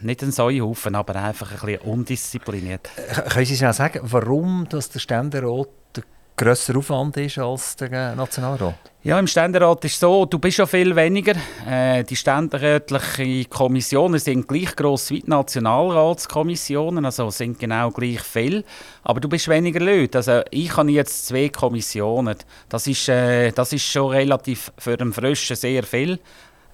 nicht 0.00 0.22
ein 0.22 0.32
Säuhaufen, 0.32 0.94
aber 0.94 1.16
einfach 1.16 1.50
ein 1.52 1.58
bisschen 1.66 1.80
undiszipliniert. 1.82 2.88
Äh, 2.96 3.28
können 3.28 3.46
Sie 3.46 3.56
schnell 3.56 3.72
sagen, 3.72 4.00
warum 4.02 4.66
dass 4.68 4.90
der 4.90 5.00
Ständerat 5.00 5.68
der 5.96 6.04
grösser 6.36 6.76
Aufwand 6.76 7.16
ist 7.16 7.38
als 7.38 7.76
der 7.76 8.14
Nationalrat? 8.14 8.74
Ja, 9.04 9.18
im 9.18 9.26
Ständerat 9.26 9.84
ist 9.84 9.94
es 9.94 9.98
so, 9.98 10.26
du 10.26 10.38
bist 10.38 10.58
schon 10.58 10.68
viel 10.68 10.94
weniger. 10.94 11.34
Äh, 11.68 12.04
die 12.04 12.14
ständerätlichen 12.14 13.50
Kommissionen 13.50 14.20
sind 14.20 14.46
gleich 14.46 14.76
gross 14.76 15.10
wie 15.10 15.20
die 15.20 15.28
Nationalratskommissionen, 15.28 17.04
also 17.04 17.28
sind 17.30 17.58
genau 17.58 17.90
gleich 17.90 18.20
viel. 18.20 18.64
Aber 19.02 19.18
du 19.18 19.28
bist 19.28 19.48
weniger 19.48 19.80
Leute. 19.80 20.18
Also 20.18 20.42
ich 20.52 20.76
habe 20.76 20.92
jetzt 20.92 21.26
zwei 21.26 21.48
Kommissionen. 21.48 22.36
Das 22.68 22.86
ist, 22.86 23.08
äh, 23.08 23.50
das 23.50 23.72
ist 23.72 23.84
schon 23.84 24.10
relativ 24.12 24.72
für 24.78 24.96
einen 25.00 25.12
Frischen 25.12 25.56
sehr 25.56 25.82
viel. 25.82 26.20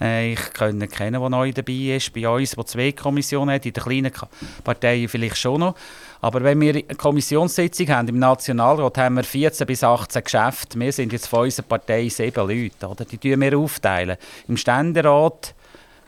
Äh, 0.00 0.32
ich 0.32 0.52
kenne 0.52 0.88
keinen, 0.88 1.20
der 1.20 1.30
neu 1.30 1.52
dabei 1.52 1.96
ist. 1.96 2.12
Bei 2.12 2.28
uns, 2.28 2.52
der 2.52 2.66
zwei 2.66 2.92
Kommissionen 2.92 3.54
hat, 3.54 3.66
in 3.66 3.72
den 3.72 3.82
kleinen 3.82 4.12
Parteien 4.64 5.08
vielleicht 5.08 5.38
schon 5.38 5.60
noch. 5.60 5.74
Aber 6.20 6.42
wenn 6.42 6.60
wir 6.60 6.74
eine 6.74 6.82
Kommissionssitzung 6.82 7.88
haben 7.88 8.08
im 8.08 8.18
Nationalrat, 8.18 8.98
haben 8.98 9.16
wir 9.16 9.24
14 9.24 9.66
bis 9.66 9.84
18 9.84 10.24
Geschäfte. 10.24 10.80
Wir 10.80 10.92
sind 10.92 11.12
jetzt 11.12 11.28
von 11.28 11.40
unserer 11.44 11.66
Partei 11.66 12.08
sieben 12.08 12.48
Leute. 12.48 12.88
Oder? 12.88 13.04
Die 13.04 13.18
teilen 13.18 13.40
wir 13.40 13.58
aufteilen. 13.58 14.16
Im 14.48 14.56
Ständerat 14.56 15.54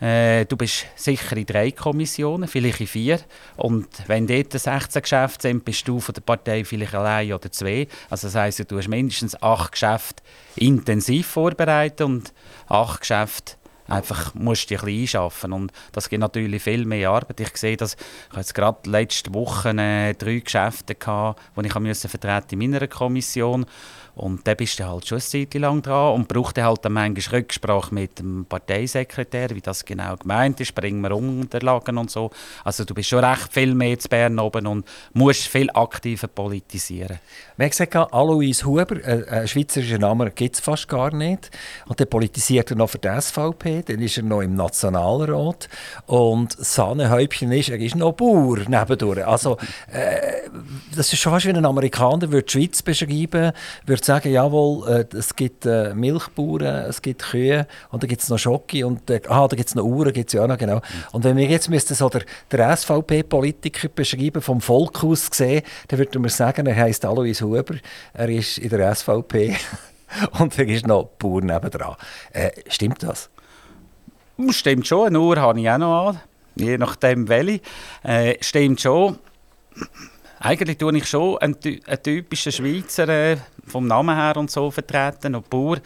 äh, 0.01 0.47
du 0.47 0.57
bist 0.57 0.87
sicher 0.97 1.37
in 1.37 1.45
drei 1.45 1.73
Kommissionen, 1.73 2.49
vielleicht 2.49 2.81
in 2.81 2.87
vier. 2.87 3.21
Und 3.57 3.87
wenn 4.07 4.27
dort 4.27 4.53
16 4.53 5.03
Geschäfte 5.03 5.49
sind, 5.49 5.65
bist 5.65 5.87
du 5.87 6.01
von 6.01 6.15
der 6.15 6.23
Partei 6.23 6.65
vielleicht 6.65 6.95
allein 6.95 7.33
oder 7.33 7.53
zwei. 7.53 7.87
Also 8.09 8.29
das 8.29 8.35
heisst, 8.35 8.71
du 8.71 8.79
hast 8.79 8.89
mindestens 8.89 9.41
acht 9.43 9.73
Geschäfte 9.73 10.23
intensiv 10.57 11.27
vorbereitet 11.27 12.01
und 12.01 12.33
acht 12.67 13.01
Geschäfte 13.01 13.57
einfach 13.91 14.35
musst 14.35 14.71
du 14.71 14.75
dich 14.75 14.83
ein 14.83 14.87
bisschen 14.87 15.01
einschaffen 15.03 15.53
und 15.53 15.73
das 15.93 16.09
gibt 16.09 16.21
natürlich 16.21 16.63
viel 16.63 16.85
mehr 16.85 17.11
Arbeit. 17.11 17.41
Ich 17.41 17.57
sehe 17.57 17.77
dass 17.77 17.97
ich 18.31 18.37
jetzt 18.37 18.55
gerade 18.55 18.89
letzte 18.89 19.33
Woche 19.35 19.71
äh, 19.71 20.15
drei 20.15 20.39
Geschäfte 20.39 20.95
gehabt, 20.95 21.41
die 21.57 21.67
ich 21.67 21.75
musste 21.75 22.09
vertreten 22.09 22.61
in 22.61 22.71
meiner 22.71 22.87
Kommission 22.87 23.67
und 24.15 24.47
da 24.47 24.55
bist 24.55 24.79
du 24.79 24.87
halt 24.87 25.07
schon 25.07 25.17
eine 25.17 25.25
Zeit 25.25 25.55
lang 25.55 25.83
dran 25.83 26.15
und 26.15 26.29
braucht 26.29 26.59
halt 26.59 26.85
dann 26.85 26.93
manchmal 26.93 27.41
Rücksprache 27.41 27.95
mit 27.95 28.19
dem 28.19 28.45
Parteisekretär, 28.45 29.51
wie 29.51 29.61
das 29.61 29.85
genau 29.85 30.17
gemeint 30.17 30.61
ist, 30.61 30.75
bringen 30.75 31.01
wir 31.01 31.17
Unterlagen 31.17 31.99
und 31.99 32.11
so. 32.11 32.31
Also 32.65 32.85
du 32.85 32.95
bist 32.95 33.09
schon 33.09 33.25
recht 33.25 33.53
viel 33.53 33.75
mehr 33.75 33.99
zu 33.99 34.09
Bern 34.09 34.39
oben 34.39 34.67
und 34.67 34.87
musst 35.13 35.47
viel 35.47 35.71
aktiver 35.71 36.29
politisieren. 36.29 37.19
Man 37.57 37.67
hat 37.67 37.73
gesagt, 37.73 37.97
Alois 37.97 38.65
Huber, 38.65 38.97
äh, 39.05 39.25
ein 39.29 39.49
schweizerischer 39.49 39.99
Name 39.99 40.31
gibt 40.31 40.57
es 40.57 40.61
fast 40.61 40.89
gar 40.89 41.15
nicht. 41.15 41.51
Und 41.87 42.01
dann 42.01 42.09
politisiert 42.09 42.71
er 42.71 42.77
noch 42.77 42.91
für 42.91 42.99
die 42.99 43.09
SVP, 43.21 43.83
dann 43.83 44.01
ist 44.01 44.17
er 44.17 44.23
noch 44.23 44.41
im 44.41 44.55
Nationalrat. 44.55 45.69
Und 46.07 46.53
Sahnehäubchen 46.53 47.53
ist, 47.53 47.69
er 47.69 47.79
ist 47.79 47.97
noch 47.97 48.13
Bauer 48.13 48.59
nebendurch. 48.59 49.27
Also, 49.27 49.57
äh, 49.93 50.49
das 50.95 51.13
ist 51.13 51.21
schon 51.21 51.33
fast 51.33 51.47
wie 51.47 51.51
ein 51.51 51.65
Amerikaner 51.65 52.31
würde 52.31 52.47
die 52.47 52.53
Schweiz 52.53 52.83
beschreiben, 52.83 53.53
würde 53.87 54.00
sagen, 54.05 54.33
jawohl, 54.33 54.89
äh, 54.89 55.17
es 55.17 55.37
gibt 55.37 55.67
äh, 55.67 55.95
Milchbauern, 55.95 56.87
es 56.89 57.03
gibt 57.03 57.23
Kühe 57.23 57.67
und 57.91 58.03
dann 58.03 58.09
gibt 58.09 58.23
es 58.23 58.29
noch 58.29 58.39
Schocke 58.39 58.87
und 58.87 59.09
äh, 59.11 59.21
ah, 59.29 59.47
da 59.47 59.57
gibt 59.57 59.69
es 59.69 59.75
noch 59.75 59.85
Uhren, 59.85 60.13
gibt 60.13 60.31
es 60.31 60.33
ja 60.35 60.43
auch 60.43 60.49
noch, 60.49 60.59
genau. 60.59 60.81
Und 61.13 61.25
wenn 61.25 61.37
wir 61.37 61.47
jetzt 61.47 61.69
müssten 61.69 61.95
so 61.95 62.09
der, 62.09 62.23
der 62.51 62.77
SVP-Politiker 62.77 63.89
beschreiben, 63.89 64.43
vom 64.43 64.61
Volk 64.61 65.05
aus 65.05 65.31
gesehen, 65.31 65.63
dann 65.89 65.99
würden 65.99 66.23
wir 66.23 66.31
sagen, 66.31 66.67
er 66.67 66.77
heisst 66.77 67.05
Alois 67.05 67.41
Huber 67.41 67.61
Huber, 67.61 67.81
er 68.13 68.29
ist 68.29 68.59
in 68.59 68.69
der 68.71 68.95
SVP 68.95 69.57
und 70.39 70.59
er 70.59 70.69
ist 70.69 70.87
noch 70.87 71.05
Bauer 71.19 71.43
nebendran. 71.43 71.97
Äh, 72.33 72.51
stimmt 72.69 73.03
das? 73.03 73.31
Stimmt 74.51 74.87
schon, 74.87 75.09
eine 75.09 75.21
Uhr 75.21 75.37
habe 75.37 75.61
ich 75.61 75.69
auch 75.69 75.79
noch 75.79 76.09
an, 76.09 76.21
je 76.55 76.79
nachdem 76.79 77.29
welche. 77.29 77.61
Äh, 78.03 78.37
stimmt 78.41 78.81
schon. 78.81 79.19
Eigentlich 80.39 80.79
tue 80.79 80.97
ich 80.97 81.07
schon 81.07 81.37
einen, 81.39 81.57
einen 81.87 82.03
typischen 82.03 82.53
Schweizer 82.53 83.09
äh, 83.09 83.37
vom 83.71 83.87
Namen 83.87 84.17
her 84.17 84.37
und 84.37 84.51
so 84.51 84.71
vertreten, 84.71 85.35
und 85.35 85.49
Bauer. 85.49 85.79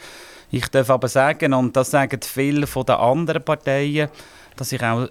Ich 0.51 0.67
darf 0.67 0.89
aber 0.89 1.07
sagen, 1.07 1.53
und 1.53 1.75
das 1.75 1.91
sagen 1.91 2.19
viele 2.21 2.67
von 2.67 2.85
den 2.85 2.95
anderen 2.95 3.43
Parteien, 3.43 4.09
dass 4.55 4.71
ich 4.71 4.83
auch 4.83 5.07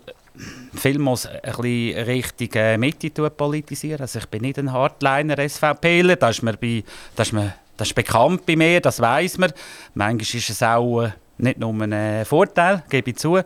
viel 0.75 0.99
muss 0.99 1.27
ein 1.27 1.41
bisschen 1.43 2.05
Richtung 2.05 2.49
äh, 2.55 2.77
Mitte 2.77 3.11
politisieren. 3.31 4.01
Also 4.01 4.19
ich 4.19 4.27
bin 4.27 4.43
nicht 4.43 4.59
ein 4.59 4.73
Hardliner 4.73 5.49
SVPler, 5.49 6.17
das 6.17 6.39
ist 6.39 6.43
mir 6.43 6.57
bei, 6.57 6.83
das 7.15 7.29
ist 7.29 7.33
mir, 7.33 7.55
das 7.77 7.89
ist 7.89 7.95
bekannt 7.95 8.45
bei 8.47 8.57
mir, 8.57 8.81
das 8.81 9.01
weiß 9.01 9.39
man. 9.39 9.53
Manchmal 9.95 10.41
ist 10.41 10.51
es 10.51 10.63
auch 10.63 11.03
äh, 11.03 11.13
nicht 11.39 11.59
nur 11.59 11.73
ein 11.73 11.93
äh, 11.93 12.25
Vorteil, 12.25 12.85
gebe 12.89 13.11
ich 13.11 13.17
zu. 13.17 13.41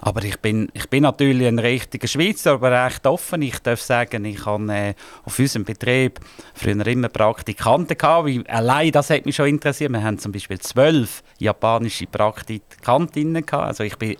Aber 0.00 0.22
ich 0.22 0.38
bin, 0.38 0.68
ich 0.74 0.88
bin 0.88 1.02
natürlich 1.02 1.48
ein 1.48 1.58
richtiger 1.58 2.06
Schweizer, 2.06 2.52
aber 2.52 2.84
recht 2.84 3.06
offen. 3.06 3.42
Ich 3.42 3.58
darf 3.58 3.80
sagen, 3.80 4.24
ich 4.24 4.46
habe 4.46 4.72
äh, 4.72 4.94
auf 5.24 5.38
unserem 5.38 5.64
Betrieb 5.64 6.20
früher 6.54 6.86
immer 6.86 7.08
Praktikanten 7.08 7.98
gehabt. 7.98 8.26
Wie, 8.26 8.48
allein 8.48 8.92
das 8.92 9.10
hat 9.10 9.26
mich 9.26 9.36
schon 9.36 9.48
interessiert. 9.48 9.92
Wir 9.92 10.02
haben 10.02 10.18
zum 10.18 10.30
Beispiel 10.30 10.60
zwölf 10.60 11.22
japanische 11.38 12.06
Praktikantinnen 12.06 13.44
gehabt. 13.44 13.66
Also 13.66 13.84
ich 13.84 13.96
bin 13.96 14.16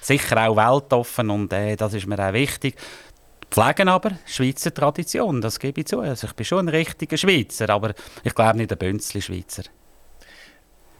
sicher 0.00 0.48
auch 0.48 0.56
weltoffen 0.56 1.30
und 1.30 1.52
äh, 1.52 1.76
das 1.76 1.94
ist 1.94 2.06
mir 2.06 2.18
auch 2.18 2.32
wichtig. 2.32 2.74
Pflegen 3.50 3.88
aber 3.88 4.10
Schweizer 4.26 4.74
Tradition, 4.74 5.40
das 5.40 5.60
gebe 5.60 5.80
ich 5.80 5.86
zu. 5.86 6.00
Also 6.00 6.26
ich 6.26 6.32
bin 6.32 6.44
schon 6.44 6.66
ein 6.66 6.68
richtiger 6.68 7.16
Schweizer, 7.16 7.70
aber 7.70 7.94
ich 8.24 8.34
glaube 8.34 8.56
nicht 8.56 8.72
ein 8.72 8.78
Bünzli-Schweizer. 8.78 9.62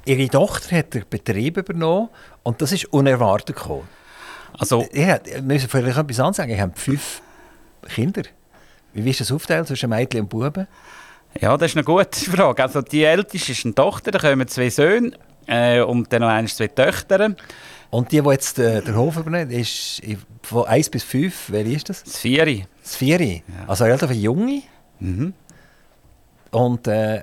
Ihre 0.06 0.28
Tochter 0.28 0.78
hat 0.78 0.94
den 0.94 1.04
Betrieb 1.08 1.56
übernommen 1.56 2.08
und 2.42 2.60
das 2.60 2.72
ist 2.72 2.86
unerwartet 2.86 3.56
gekommen. 3.56 3.88
Also, 4.58 4.86
ja, 4.92 5.18
wir 5.24 5.42
müssen 5.42 5.68
vielleicht 5.68 5.98
etwas 5.98 6.20
ansagen. 6.20 6.52
Ich 6.52 6.60
habe 6.60 6.72
fünf 6.76 7.22
Kinder. 7.88 8.22
Wie 8.92 9.10
ist 9.10 9.20
das 9.20 9.32
aufgeteilt 9.32 9.66
zwischen 9.66 9.90
Mädchen 9.90 10.20
und 10.20 10.28
Buben? 10.28 10.68
Ja, 11.40 11.56
das 11.56 11.72
ist 11.72 11.76
eine 11.76 11.84
gute 11.84 12.18
Frage. 12.30 12.62
Also 12.62 12.80
die 12.80 13.02
älteste 13.02 13.52
ist 13.52 13.64
eine 13.64 13.74
Tochter, 13.74 14.12
da 14.12 14.18
kommen 14.18 14.46
zwei 14.46 14.70
Söhne 14.70 15.12
äh, 15.46 15.80
und 15.80 16.12
dann 16.12 16.22
noch 16.22 16.28
eine, 16.28 16.46
zwei 16.46 16.68
Töchter. 16.68 17.34
Und 17.90 18.12
die, 18.12 18.20
die 18.20 18.30
jetzt 18.30 18.58
äh, 18.58 18.82
den 18.82 18.96
Hof 18.96 19.16
übernehmen, 19.16 19.50
ist 19.50 20.00
von 20.42 20.66
1 20.66 20.90
bis 20.90 21.02
5, 21.04 21.46
wer 21.48 21.64
ist 21.66 21.88
das? 21.88 22.04
Das 22.04 22.18
Vieri. 22.18 22.66
Das 22.82 22.96
Vieri? 22.96 23.42
Ja. 23.46 23.68
Also 23.68 23.84
relativ 23.84 24.10
junge. 24.12 24.62
Mhm. 25.00 25.34
Und 26.50 26.86
äh, 26.86 27.20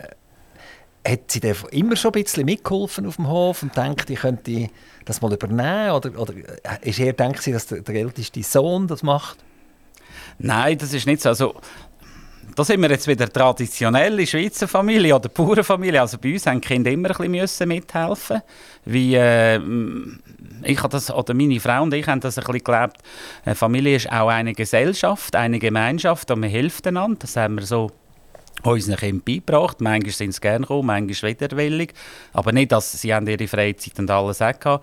hat 1.08 1.32
sie 1.32 1.42
immer 1.72 1.96
schon 1.96 2.14
ein 2.14 2.24
bisschen 2.24 2.46
mitgeholfen 2.46 3.06
auf 3.08 3.16
dem 3.16 3.28
Hof 3.28 3.64
und 3.64 3.76
denkt, 3.76 4.10
ich 4.10 4.20
könnte 4.20 4.70
das 5.06 5.22
mal 5.22 5.34
übernehmen? 5.34 5.92
Oder, 5.92 6.20
oder 6.20 6.34
äh, 6.34 6.90
ist 6.90 7.00
eher, 7.00 7.14
denkt 7.14 7.42
sie, 7.42 7.52
dass 7.52 7.68
der, 7.68 7.82
der 7.82 7.96
älteste 7.96 8.44
Sohn 8.44 8.88
das 8.88 9.02
macht? 9.02 9.38
Nein, 10.38 10.78
das 10.78 10.94
ist 10.94 11.08
nicht 11.08 11.22
so. 11.22 11.30
Also, 11.30 11.56
da 12.56 12.64
sind 12.64 12.82
wir 12.82 12.90
jetzt 12.90 13.08
wieder 13.08 13.32
traditionelle 13.32 14.28
Schweizer 14.28 14.68
Familie 14.68 15.16
oder 15.16 15.30
Bauernfamilie. 15.30 16.02
Also 16.02 16.18
bei 16.18 16.34
uns 16.34 16.46
haben 16.46 16.60
die 16.60 16.68
Kinder 16.68 16.92
immer 16.92 17.18
ein 17.20 17.32
bisschen 17.32 17.70
mithelfen 17.70 18.42
wie 18.84 19.16
äh, 19.16 19.60
ich 20.64 20.82
das, 20.82 21.12
oder 21.12 21.34
meine 21.34 21.60
Frau 21.60 21.84
und 21.84 21.94
ich 21.94 22.08
haben 22.08 22.20
das 22.20 22.38
ein 22.38 22.44
bisschen 22.44 22.64
gelebt. 22.64 22.98
Eine 23.46 23.56
Familie 23.56 23.96
ist 23.96 24.12
auch 24.12 24.28
eine 24.28 24.54
Gesellschaft, 24.54 25.36
eine 25.36 25.60
Gemeinschaft 25.60 26.30
und 26.30 26.42
man 26.42 26.50
hilft 26.50 26.86
einander. 26.88 27.20
Das 27.22 27.36
haben 27.36 27.56
wir 27.56 27.66
so 27.66 27.92
unseren 28.64 28.98
Kindern 28.98 29.24
beigebracht. 29.26 29.82
Manchmal 29.82 30.14
sind 30.14 30.34
sie 30.34 30.42
gerne 30.42 30.62
gekommen, 30.62 30.88
manchmal 30.88 31.32
widerwillig. 31.32 31.94
Aber 32.34 32.52
nicht, 32.52 32.72
dass 32.72 32.92
sie 32.94 33.10
ihre 33.10 33.48
Freizeit 33.48 34.00
und 34.00 34.10
alles 34.10 34.42
auch 34.42 34.82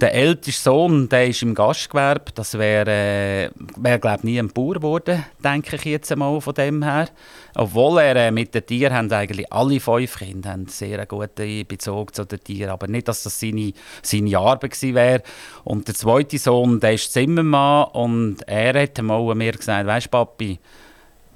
der 0.00 0.14
älteste 0.14 0.62
Sohn, 0.62 1.08
der 1.08 1.28
ist 1.28 1.42
im 1.42 1.54
Gastgewerbe. 1.54 2.30
Das 2.34 2.56
wäre, 2.56 2.90
äh, 2.90 3.50
wär, 3.76 3.98
glaube 3.98 4.26
nie 4.26 4.38
ein 4.38 4.48
Bauer 4.48 4.74
geworden, 4.74 5.24
denke 5.42 5.76
ich 5.76 5.84
jetzt 5.84 6.12
einmal 6.12 6.40
von 6.40 6.54
dem 6.54 6.82
her. 6.82 7.08
Obwohl 7.54 7.98
er 8.00 8.16
äh, 8.16 8.30
mit 8.30 8.54
den 8.54 8.64
Tieren 8.64 8.94
haben 8.94 9.12
eigentlich 9.12 9.52
alle 9.52 9.80
fünf 9.80 10.18
Kinder 10.18 10.50
haben 10.50 10.68
sehr 10.68 11.04
guten 11.06 11.66
Bezug 11.66 12.14
zu 12.14 12.24
den 12.24 12.42
Tieren, 12.42 12.70
aber 12.70 12.86
nicht, 12.86 13.08
dass 13.08 13.24
das 13.24 13.40
seine, 13.40 13.72
seine 14.02 14.38
Arbeit 14.38 14.72
gewesen 14.72 14.94
wäre. 14.94 15.22
Und 15.64 15.88
der 15.88 15.94
zweite 15.94 16.38
Sohn, 16.38 16.80
der 16.80 16.94
ist 16.94 17.12
Zimmermann 17.12 17.88
und 17.92 18.36
er 18.46 18.80
hat 18.80 19.02
mal 19.02 19.34
mir 19.34 19.52
gesagt, 19.52 19.86
weißt 19.86 20.10
Papi, 20.10 20.58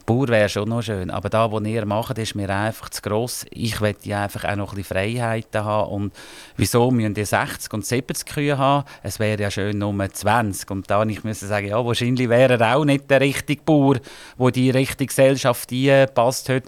Bauer 0.04 0.28
wäre 0.28 0.48
schon 0.48 0.68
noch 0.68 0.82
schön, 0.82 1.10
aber 1.10 1.28
da, 1.28 1.50
was 1.52 1.64
ihr 1.64 1.84
macht, 1.86 2.18
ist 2.18 2.34
mir 2.34 2.50
einfach 2.50 2.88
zu 2.90 3.02
gross. 3.02 3.46
Ich 3.50 3.80
möchte 3.80 4.16
einfach 4.16 4.44
auch 4.44 4.56
noch 4.56 4.72
ein 4.72 4.76
bisschen 4.76 4.96
Freiheiten 4.96 5.64
haben 5.64 5.90
und 5.90 6.12
wieso 6.56 6.90
müssen 6.90 7.14
die 7.14 7.24
60 7.24 7.72
und 7.72 7.86
70 7.86 8.26
Kühe 8.26 8.58
haben? 8.58 8.86
Es 9.02 9.18
wäre 9.18 9.40
ja 9.40 9.50
schön 9.50 9.78
nur 9.78 9.94
20 10.12 10.70
und 10.70 10.90
da 10.90 11.02
ich 11.04 11.24
müsste 11.24 11.46
sagen, 11.46 11.68
ja, 11.68 11.84
wahrscheinlich 11.84 12.28
wäre 12.28 12.58
er 12.58 12.76
auch 12.76 12.84
nicht 12.84 13.10
der 13.10 13.20
richtige 13.20 13.62
Bauer, 13.62 13.96
wo 14.36 14.50
die 14.50 14.70
richtige 14.70 15.06
Gesellschaft 15.06 15.70
passt 16.14 16.48
hat. 16.48 16.64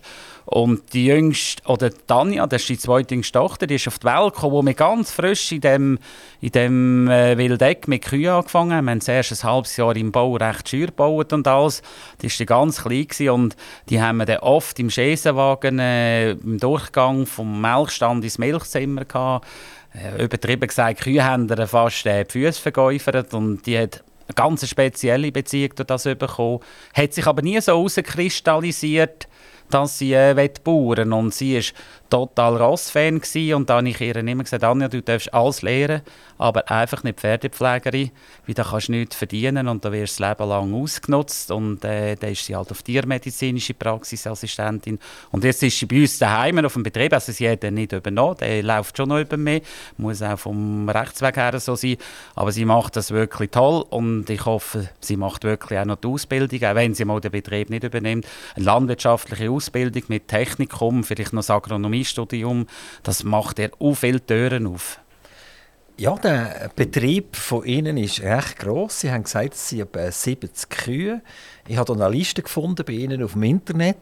Und 0.47 0.93
die 0.93 1.07
jüngste, 1.07 1.63
oder 1.67 1.91
Tanja, 2.07 2.47
das 2.47 2.63
ist 2.63 2.69
die 2.69 2.79
zweite 2.79 3.15
jüngste 3.15 3.39
Tochter, 3.39 3.67
die 3.67 3.77
ist 3.77 3.89
auf 3.89 3.99
die 3.99 4.07
Welt 4.07 4.35
gekommen, 4.35 4.53
wo 4.53 4.63
wir 4.63 4.75
ganz 4.75 5.11
frisch 5.11 5.53
in 5.53 5.63
dem, 5.63 5.99
in 6.41 6.51
dem 6.51 7.09
äh, 7.09 7.39
Wildeck 7.39 7.89
mit 7.89 8.05
Kühen 8.05 8.29
angefangen 8.29 8.73
haben. 8.73 8.85
Wir 8.85 8.91
haben 8.93 9.01
zuerst 9.01 9.33
ein 9.33 9.51
halbes 9.51 9.77
Jahr 9.77 9.97
im 9.97 10.13
Bau 10.13 10.37
recht 10.37 10.69
schür 10.69 10.87
gebaut 10.87 11.33
und 11.33 11.49
alles. 11.49 11.83
Die 12.21 12.29
war 12.29 12.47
ganz 12.47 12.83
klein 12.83 13.09
gewesen 13.09 13.31
und 13.31 13.57
die 13.89 14.03
haben 14.03 14.19
wir 14.19 14.27
dann 14.27 14.39
oft 14.39 14.79
im 14.79 14.91
Schäsenwagen 14.91 15.79
äh, 15.79 16.33
im 16.33 16.59
Durchgang 16.59 17.25
vom 17.25 17.61
Melkstand 17.61 18.23
ins 18.23 18.39
Milchzimmer 18.39 19.07
gehabt. 19.07 19.47
Äh, 19.95 20.25
übertrieben 20.25 20.67
gesagt, 20.67 21.01
Kühe 21.01 21.25
haben 21.25 21.49
fast 21.67 22.05
äh, 22.05 22.25
die 22.25 22.33
Füße 22.33 22.61
vergeufert 22.61 23.33
und 23.33 23.65
die 23.65 23.79
hat 23.79 24.05
eine 24.27 24.35
ganz 24.35 24.69
spezielle 24.69 25.33
Beziehung 25.33 25.71
durch 25.77 25.87
das 25.87 26.05
bekommen. 26.05 26.61
Hat 26.93 27.15
sich 27.15 27.27
aber 27.27 27.43
nie 27.43 27.61
so 27.61 27.73
herauskristallisiert, 27.73 29.29
dass 29.71 29.99
sie 29.99 30.13
äh, 30.13 30.51
bauern 30.63 31.13
und 31.13 31.35
sie 31.35 31.57
ist 31.57 31.75
total 32.15 32.57
Rossfan 32.59 33.17
und 33.17 33.69
dann 33.69 33.77
habe 33.79 33.89
ich 33.89 34.01
ihr 34.01 34.15
immer 34.15 34.45
gesagt, 34.45 34.63
Anja, 34.63 34.87
du 34.87 35.03
darfst 35.03 35.35
alles 35.35 35.63
lernen, 35.63 36.03
aber 36.39 36.71
einfach 36.71 37.03
nicht 37.03 37.19
Pferdepflegerin, 37.19 38.13
weil 38.47 38.55
da 38.55 38.63
kannst 38.63 38.87
du 38.87 38.93
nichts 38.93 39.17
verdienen 39.17 39.67
und 39.67 39.85
da 39.85 39.91
wirst 39.91 40.21
du 40.21 40.23
das 40.23 40.31
Leben 40.31 40.49
lang 40.49 40.75
ausgenutzt 40.75 41.51
und 41.51 41.85
äh, 41.85 42.15
dann 42.15 42.31
ist 42.31 42.45
sie 42.45 42.55
halt 42.55 42.71
auf 42.71 42.85
tiermedizinische 42.85 43.75
Praxisassistentin 43.75 45.01
und 45.33 45.43
jetzt 45.43 45.65
ist 45.65 45.77
sie 45.77 45.87
bei 45.87 46.03
uns 46.03 46.17
daheim 46.21 46.65
auf 46.65 46.75
dem 46.75 46.85
Betrieb, 46.85 47.13
also 47.13 47.33
sie 47.33 47.51
hat 47.51 47.65
den 47.65 47.75
nicht 47.75 47.91
übernommen, 47.91 48.37
der 48.39 48.63
läuft 48.63 48.97
schon 48.97 49.09
noch 49.09 49.19
über 49.19 49.37
mich, 49.37 49.65
muss 49.97 50.23
auch 50.23 50.39
vom 50.39 50.89
Rechtsweg 50.89 51.37
her 51.37 51.59
so 51.59 51.75
sein, 51.75 51.97
aber 52.37 52.53
sie 52.53 52.65
macht 52.65 52.95
das 52.95 53.11
wirklich 53.11 53.51
toll 53.51 53.85
und 53.91 54.31
ich 54.31 54.45
hoffe, 54.45 54.89
sie 55.01 55.17
macht 55.17 55.43
wirklich 55.43 55.81
auch 55.81 55.85
noch 55.85 55.97
die 55.97 56.07
Ausbildung, 56.07 56.63
auch 56.63 56.77
wenn 56.77 56.95
sie 56.95 57.05
mal 57.05 57.21
den 57.21 57.33
Betrieb 57.33 57.71
nicht 57.71 57.83
übernimmt, 57.83 58.25
eine 58.55 58.67
landwirtschaftliche 58.67 59.51
Ausbildung 59.51 60.05
mit 60.07 60.29
Technikum, 60.29 61.03
vielleicht 61.03 61.33
noch 61.33 61.41
das 61.41 61.51
Agronomiestudium, 62.05 62.67
das 63.03 63.25
macht 63.25 63.59
er 63.59 63.71
auch 63.79 63.95
viele 63.95 64.25
Türen 64.25 64.67
auf. 64.67 65.01
Ja, 65.97 66.17
der 66.17 66.71
Betrieb 66.75 67.37
von 67.37 67.65
Ihnen 67.65 67.97
ist 67.97 68.21
recht 68.21 68.59
gross. 68.59 69.01
Sie 69.01 69.13
haben 69.13 69.23
gesagt, 69.23 69.55
es 69.55 69.69
sind 69.69 69.83
etwa 69.83 70.11
70 70.11 70.69
Kühe. 70.69 71.23
Ich 71.67 71.79
habe 71.79 71.95
eine 71.95 72.11
Liste 72.11 72.43
gefunden 72.43 72.85
bei 72.85 72.93
Ihnen 72.93 73.23
auf 73.23 73.33
dem 73.33 73.43
Internet. 73.43 73.97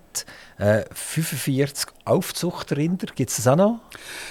Äh, 0.58 0.82
45 0.92 1.90
Aufzuchtrinder, 2.04 3.06
gibt 3.14 3.30
es 3.30 3.36
das 3.36 3.46
auch 3.46 3.56
noch? 3.56 3.80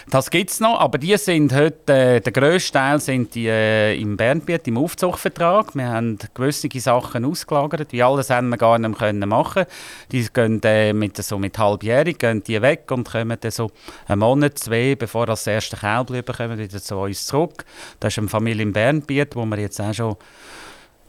Das 0.10 0.30
gibt 0.30 0.50
es 0.50 0.60
noch, 0.60 0.80
aber 0.82 0.98
die 0.98 1.16
sind 1.16 1.54
heute, 1.54 1.94
äh, 1.94 2.20
der 2.20 2.34
grösste 2.34 2.74
Teil 2.74 3.00
sind 3.00 3.34
die 3.34 3.48
äh, 3.48 4.00
im 4.00 4.18
Bernbiet, 4.18 4.68
im 4.68 4.78
Aufzuchtvertrag. 4.78 5.74
Wir 5.76 5.88
haben 5.88 6.18
gewisse 6.34 6.68
Sachen 6.82 7.24
ausgelagert, 7.24 7.94
wie 7.94 8.04
alles 8.04 8.30
haben 8.30 8.50
wir 8.50 8.58
gar 8.58 8.78
nicht 8.78 9.00
mehr 9.00 9.28
machen 9.28 9.66
Die 10.12 10.28
gehen 10.34 10.62
äh, 10.64 10.92
mit, 10.92 11.16
so 11.16 11.40
mit 11.40 11.58
halbjährig 11.58 12.20
gehen 12.20 12.44
die 12.44 12.62
weg 12.62 12.92
und 12.92 13.10
kommen 13.10 13.38
dann 13.40 13.52
so 13.52 13.72
einen 14.08 14.20
Monat, 14.20 14.60
zwei, 14.60 14.96
bevor 14.96 15.26
das 15.26 15.48
erste 15.48 15.78
Kälbchen 15.78 16.26
bekommen, 16.26 16.60
wieder 16.60 16.82
zu 16.82 16.98
uns 16.98 17.26
zurück. 17.26 17.64
Das 18.02 18.14
ist 18.14 18.20
eine 18.20 18.28
Familie 18.28 18.64
im 18.64 18.74
Bernbiet, 18.74 19.38
wo 19.38 19.46
wir 19.46 19.58
jetzt 19.58 19.80
auch 19.80 19.94
schon 19.94 20.18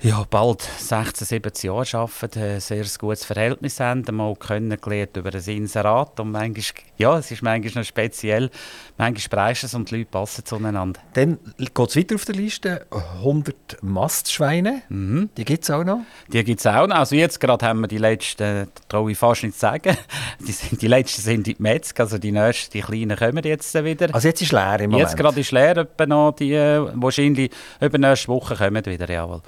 ja, 0.03 0.27
bald 0.29 0.63
16, 0.63 1.27
17 1.27 1.69
Jahre 1.69 1.99
arbeiten, 1.99 2.43
ein 2.43 2.61
sehr 2.61 2.85
gutes 2.99 3.25
Verhältnis 3.25 3.79
haben, 3.79 4.05
mal 4.11 4.35
kennengelernt 4.35 5.17
über 5.17 5.33
ein 5.33 5.45
Inserat 5.45 6.19
und 6.19 6.33
manchmal, 6.33 6.85
ja, 6.97 7.19
es 7.19 7.31
ist 7.31 7.43
manchmal 7.43 7.83
noch 7.83 7.89
speziell, 7.89 8.51
manchmal 8.99 9.45
preist 9.45 9.63
es 9.63 9.75
und 9.75 9.91
die 9.91 9.99
Leute 9.99 10.11
passen 10.11 10.45
zueinander. 10.45 11.01
Dann 11.15 11.39
geht 11.57 11.89
es 11.89 11.97
weiter 11.97 12.15
auf 12.17 12.25
der 12.25 12.35
Liste, 12.35 12.87
100 12.91 13.79
Mastschweine, 13.83 14.83
mhm. 14.89 15.31
die 15.37 15.45
gibt 15.45 15.63
es 15.63 15.71
auch 15.71 15.85
noch? 15.85 16.01
Die 16.33 16.43
gibt 16.43 16.59
es 16.59 16.67
auch 16.67 16.89
noch, 16.89 16.97
also 16.97 17.15
jetzt 17.15 17.39
gerade 17.39 17.65
haben 17.65 17.81
wir 17.83 17.89
die 17.89 17.99
letzten, 17.99 18.67
traue 18.89 19.13
ich 19.13 19.19
fast 19.19 19.45
nicht 19.45 19.55
zu 19.55 19.61
sagen, 19.61 19.97
die, 20.41 20.53
sind, 20.53 20.83
die 20.83 20.89
letzten 20.89 21.23
sind 21.23 21.47
in 21.47 21.57
Metzg, 21.61 22.01
also 22.01 22.19
die 22.19 22.33
nächsten, 22.33 22.73
die 22.73 22.81
kleinen 22.81 23.17
kommen 23.17 23.45
jetzt 23.45 23.73
wieder. 23.73 24.13
Also 24.13 24.27
jetzt 24.27 24.43
ist 24.43 24.51
leer 24.51 24.81
im 24.81 24.91
Moment? 24.91 25.09
Jetzt 25.09 25.17
gerade 25.17 25.39
ist 25.39 25.53
leer, 25.53 25.77
etwa 25.77 26.07
noch, 26.07 26.33
die 26.33 26.55
äh, 26.55 26.85
wahrscheinlich 26.95 27.53
über 27.81 27.99
nächste 27.99 28.29
Woche 28.29 28.57
kommen 28.57 28.85
wieder, 28.85 29.09
jawohl. 29.09 29.43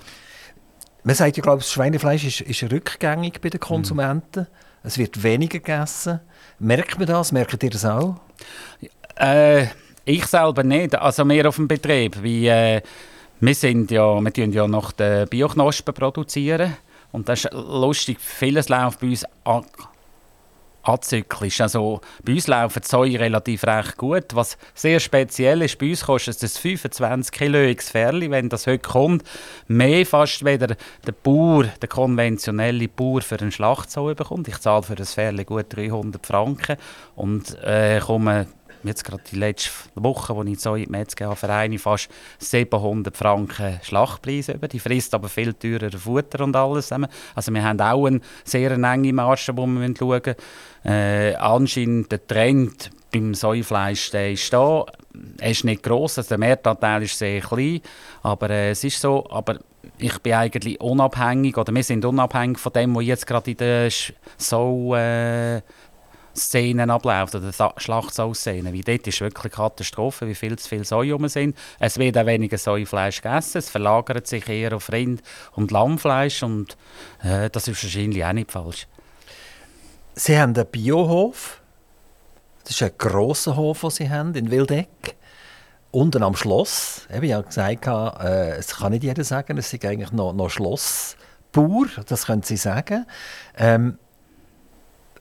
Man 1.04 1.14
sagt 1.14 1.37
ja, 1.37 1.42
glaube 1.42 1.58
das 1.58 1.70
Schweinefleisch 1.70 2.25
ist, 2.25 2.40
ist 2.40 2.73
rückgängig 2.73 3.40
bei 3.42 3.50
den 3.50 3.61
Konsumenten. 3.61 4.40
Mhm. 4.40 4.46
Es 4.82 4.99
wird 4.99 5.23
weniger 5.23 5.58
gegessen. 5.58 6.20
Merkt 6.58 6.99
man 6.99 7.06
das? 7.06 7.30
Merkt 7.30 7.62
ihr 7.62 7.70
das 7.70 7.84
auch? 7.84 8.16
Äh, 9.16 9.66
ich 10.06 10.26
selber 10.26 10.62
nicht. 10.62 10.94
Also 10.94 11.25
mehr 11.25 11.46
auf 11.46 11.56
dem 11.56 11.68
Betrieb. 11.68 12.23
Wie, 12.23 12.49
äh, 12.49 12.80
wir, 13.40 13.54
sind 13.54 13.90
ja, 13.90 14.18
wir 14.18 14.32
tun 14.32 14.52
ja 14.52 14.66
noch 14.66 14.92
die 14.92 15.26
Bioknospen 15.28 15.94
produzieren. 15.94 16.76
Und 17.12 17.28
das 17.28 17.44
ist 17.44 17.52
lustig. 17.52 18.18
Vieles 18.18 18.70
läuft 18.70 19.00
bei 19.00 19.08
uns 19.08 19.25
azyklisch. 20.84 21.60
Also 21.60 22.00
bei 22.22 22.34
uns 22.34 22.46
laufen 22.46 22.82
die 22.82 22.88
Säue 22.88 23.20
relativ 23.20 23.64
recht 23.64 23.96
gut. 23.96 24.34
Was 24.34 24.56
sehr 24.74 25.00
speziell 25.00 25.62
ist, 25.62 25.78
bei 25.78 25.90
uns 25.90 26.04
kostet 26.04 26.42
es 26.42 26.58
25 26.58 27.32
Kilo 27.32 27.58
Fährli, 27.78 28.30
wenn 28.30 28.48
das 28.48 28.66
heute 28.66 28.88
kommt, 28.88 29.24
mehr 29.66 30.06
fast 30.06 30.44
weder 30.44 30.76
der 31.06 31.12
Bauer, 31.12 31.64
der 31.80 31.88
konventionelle 31.88 32.88
Bauer 32.88 33.22
für 33.22 33.38
einen 33.40 33.52
Schlachtsau 33.52 34.14
bekommt. 34.14 34.48
Ich 34.48 34.58
zahle 34.58 34.82
für 34.82 34.94
das 34.94 35.14
Fährli 35.14 35.44
gut 35.44 35.66
300 35.70 36.24
Franken 36.24 36.76
und 37.16 37.58
äh, 37.62 38.00
komme 38.00 38.46
jetzt 38.84 39.04
gerade 39.04 39.22
die 39.30 39.36
letzte 39.36 39.70
Woche, 39.94 40.34
als 40.34 40.48
ich 40.48 40.60
so 40.60 40.74
in 40.74 40.90
Metzger 40.90 41.26
habe, 41.26 41.36
für 41.36 41.50
eine 41.50 41.78
fast 41.78 42.08
700 42.38 43.16
Franken 43.16 43.80
Schlachtpreis 43.82 44.48
über. 44.48 44.68
Die 44.68 44.78
frisst 44.78 45.14
aber 45.14 45.28
viel 45.28 45.54
teurer 45.54 45.90
Futter 45.90 46.44
und 46.44 46.56
alles. 46.56 46.92
Also 46.92 47.52
wir 47.52 47.64
haben 47.64 47.80
auch 47.80 48.06
eine 48.06 48.20
sehr 48.44 48.72
enge 48.72 49.12
Marge, 49.12 49.52
wo 49.54 49.66
wir 49.66 49.94
schauen 49.96 50.22
müssen. 50.22 50.34
Äh, 50.84 51.34
anscheinend 51.36 52.12
der 52.12 52.26
Trend 52.26 52.90
beim 53.14 53.34
Säufleisch 53.34 54.10
der 54.10 54.32
ist 54.32 54.52
da. 54.52 54.84
Er 55.38 55.50
ist 55.50 55.64
nicht 55.64 55.82
gross, 55.82 56.18
also 56.18 56.28
der 56.28 56.38
Mehrteil 56.38 57.04
ist 57.04 57.16
sehr 57.16 57.40
klein, 57.40 57.80
aber 58.22 58.50
äh, 58.50 58.70
es 58.70 58.82
ist 58.82 59.00
so. 59.00 59.24
Aber 59.30 59.60
ich 59.98 60.18
bin 60.18 60.32
eigentlich 60.32 60.80
unabhängig, 60.80 61.56
oder 61.56 61.72
wir 61.72 61.84
sind 61.84 62.04
unabhängig 62.04 62.58
von 62.58 62.72
dem, 62.72 62.94
was 62.96 63.04
jetzt 63.04 63.26
gerade 63.26 63.50
in 63.50 63.56
der 63.56 63.90
Sau... 64.36 64.94
Äh, 64.94 65.62
Szenen 66.36 66.90
abläuft 66.90 67.34
oder 67.34 67.52
Schlachtsaus-Szenen. 67.76 68.72
Wie 68.72 68.80
dort 68.80 69.06
ist 69.06 69.20
wirklich 69.20 69.52
Katastrophe, 69.52 70.26
wie 70.26 70.34
viel 70.34 70.58
zu 70.58 70.68
viel 70.68 70.84
Säue 70.84 71.12
rum 71.12 71.28
sind. 71.28 71.56
Es 71.78 71.98
wird 71.98 72.18
auch 72.18 72.26
weniger 72.26 72.58
Säufleisch 72.58 73.22
gegessen, 73.22 73.58
es 73.58 73.70
verlagert 73.70 74.26
sich 74.26 74.48
eher 74.48 74.74
auf 74.74 74.90
Rind- 74.90 75.22
und 75.52 75.70
Lammfleisch 75.70 76.42
und 76.42 76.76
äh, 77.22 77.50
das 77.50 77.68
ist 77.68 77.82
wahrscheinlich 77.82 78.24
auch 78.24 78.32
nicht 78.32 78.50
falsch. 78.50 78.86
Sie 80.14 80.38
haben 80.38 80.54
einen 80.54 80.66
Biohof. 80.66 81.60
Das 82.62 82.72
ist 82.72 82.82
ein 82.82 82.92
grosser 82.96 83.56
Hof, 83.56 83.80
den 83.80 83.90
Sie 83.90 84.10
haben 84.10 84.34
in 84.34 84.50
Wildeck. 84.50 85.16
Unten 85.90 86.22
am 86.22 86.34
Schloss. 86.34 87.06
Ich 87.08 87.32
habe 87.32 87.44
gesagt, 87.44 87.86
äh, 87.86 88.56
es 88.56 88.76
kann 88.76 88.92
nicht 88.92 89.04
jeder 89.04 89.22
sagen, 89.22 89.58
es 89.58 89.72
ist 89.72 89.84
eigentlich 89.84 90.12
noch, 90.12 90.32
noch 90.32 90.50
Schlossbauer. 90.50 91.86
Das 92.06 92.26
können 92.26 92.42
Sie 92.42 92.56
sagen. 92.56 93.06
Ähm, 93.56 93.98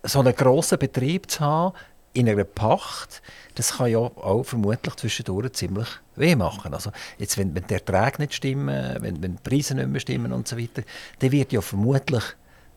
so 0.04 0.20
einen 0.20 0.36
grossen 0.36 0.78
Betrieb 0.78 1.32
zu 1.32 1.40
haben, 1.40 1.74
in 2.14 2.30
einer 2.30 2.44
Pacht, 2.44 3.22
das 3.56 3.78
kann 3.78 3.90
ja 3.90 3.98
auch 3.98 4.44
vermutlich 4.44 4.96
zwischendurch 4.96 5.54
ziemlich 5.54 5.88
weh 6.16 6.36
machen. 6.36 6.74
Also 6.74 6.92
jetzt, 7.18 7.38
wenn, 7.38 7.56
wenn 7.56 7.66
die 7.66 7.74
Erträge 7.74 8.22
nicht 8.22 8.36
stimmen, 8.36 8.98
wenn, 9.02 9.22
wenn 9.24 9.38
die 9.38 9.50
Preise 9.50 9.76
nicht 9.76 9.90
mehr 9.90 10.00
stimmen 10.00 10.32
und 10.32 10.48
so 10.48 10.58
weiter, 10.58 10.84
dann 11.20 11.32
wird 11.32 11.52
ja 11.52 11.62
vermutlich 11.62 12.24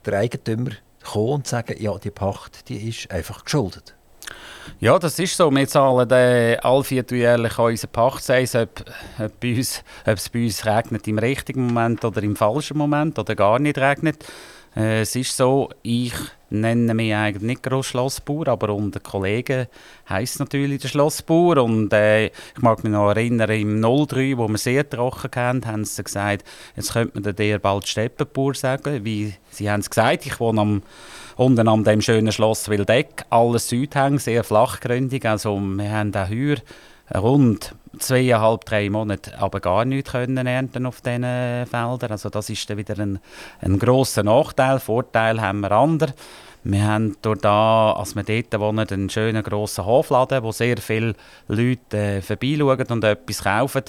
der 0.07 0.21
Eigentümer 0.21 0.71
kommen 1.05 1.35
und 1.35 1.47
sagen, 1.47 1.77
ja, 1.79 1.97
die 1.99 2.11
Pacht, 2.11 2.69
die 2.69 2.89
ist 2.89 3.11
einfach 3.11 3.45
geschuldet. 3.45 3.95
Ja, 4.81 4.99
das 4.99 5.19
ist 5.19 5.37
so. 5.37 5.51
Wir 5.51 5.69
zahlen 5.69 6.11
äh, 6.11 6.57
alle 6.61 6.83
vierteljährlich 6.83 7.59
unsere 7.59 7.93
Pacht, 7.93 8.25
sei 8.25 8.43
es, 8.43 8.55
ob, 8.55 8.85
ob, 9.19 9.33
ob 9.33 9.45
es 9.45 10.29
bei 10.29 10.45
uns 10.45 10.67
regnet 10.67 11.07
im 11.07 11.19
richtigen 11.19 11.67
Moment 11.67 12.05
oder 12.05 12.23
im 12.23 12.35
falschen 12.35 12.77
Moment 12.77 13.19
oder 13.19 13.37
gar 13.37 13.59
nicht 13.59 13.79
regnet. 13.79 14.25
Äh, 14.75 15.03
es 15.03 15.15
ist 15.15 15.37
so, 15.37 15.71
ich 15.83 16.13
nenne 16.51 16.95
mich 16.95 17.15
eigentlich 17.15 17.43
nicht 17.43 17.63
groß 17.63 17.87
Schlossbauer, 17.87 18.49
aber 18.49 18.71
unter 18.75 19.01
Kollegen 19.01 19.67
heisst 20.09 20.39
natürlich 20.39 20.81
der 20.81 20.89
Schlossbauer. 20.89 21.59
Und 21.59 21.93
äh, 21.93 22.27
ich 22.27 22.63
mag 22.63 22.85
mich 22.85 22.93
noch 22.93 23.11
erinnern, 23.11 23.51
im 23.51 23.81
03, 23.81 24.37
wo 24.39 24.49
wir 24.49 24.59
sehr 24.59 24.89
trocken 24.89 25.31
hatten, 25.35 25.67
haben 25.67 25.85
sie 25.85 26.05
gesagt, 26.05 26.45
jetzt 26.77 26.93
könnte 26.93 27.21
man 27.21 27.35
dir 27.35 27.59
bald 27.59 27.89
Steppenbauer 27.89 28.55
sagen. 28.55 29.05
Wie, 29.05 29.35
sie 29.51 29.71
haben 29.71 29.81
es 29.81 29.91
gesagt, 29.91 30.27
ich 30.27 30.39
wohne 30.39 30.61
am, 30.61 30.83
unten 31.37 31.69
an 31.69 31.85
dem 31.85 32.01
schönen 32.01 32.33
Schloss 32.33 32.69
Wildeck, 32.69 33.25
alles 33.31 33.69
Südhang, 33.69 34.19
sehr 34.19 34.45
flachgründig. 34.45 35.25
Also 35.27 35.59
wir 35.59 35.91
haben 35.91 36.15
auch 36.15 36.29
Heuer 36.29 36.57
rund 37.15 37.75
zweieinhalb, 37.99 38.65
drei 38.65 38.91
Monate 38.91 39.39
aber 39.39 39.61
gar 39.61 39.85
nichts 39.85 40.13
können 40.13 40.47
ernten 40.47 40.87
auf 40.87 41.01
diesen 41.01 41.23
Feldern. 41.23 42.11
Also 42.11 42.29
das 42.29 42.51
ist 42.51 42.69
dann 42.69 42.77
wieder 42.77 42.99
ein, 42.99 43.19
ein 43.61 43.79
grosser 43.79 44.23
Nachteil. 44.23 44.81
Vorteil 44.81 45.41
haben 45.41 45.61
wir 45.61 45.73
andere. 45.73 46.15
Wir 46.69 46.85
haben 46.85 47.17
dort 47.23 47.45
da, 47.45 47.93
als 47.93 48.17
wir 48.17 48.25
dort 48.25 48.61
wohnen, 48.61 48.89
einen 48.89 49.09
schönen 49.09 49.45
grossen 49.45 49.87
Hofladen, 49.87 50.43
wo 50.43 50.51
sehr 50.51 50.79
viele 50.79 51.15
Leute 51.47 51.97
äh, 51.97 52.23
vorbeischauen 52.23 52.87
und 52.91 53.05
etwas 53.05 53.45
kaufen. 53.45 53.85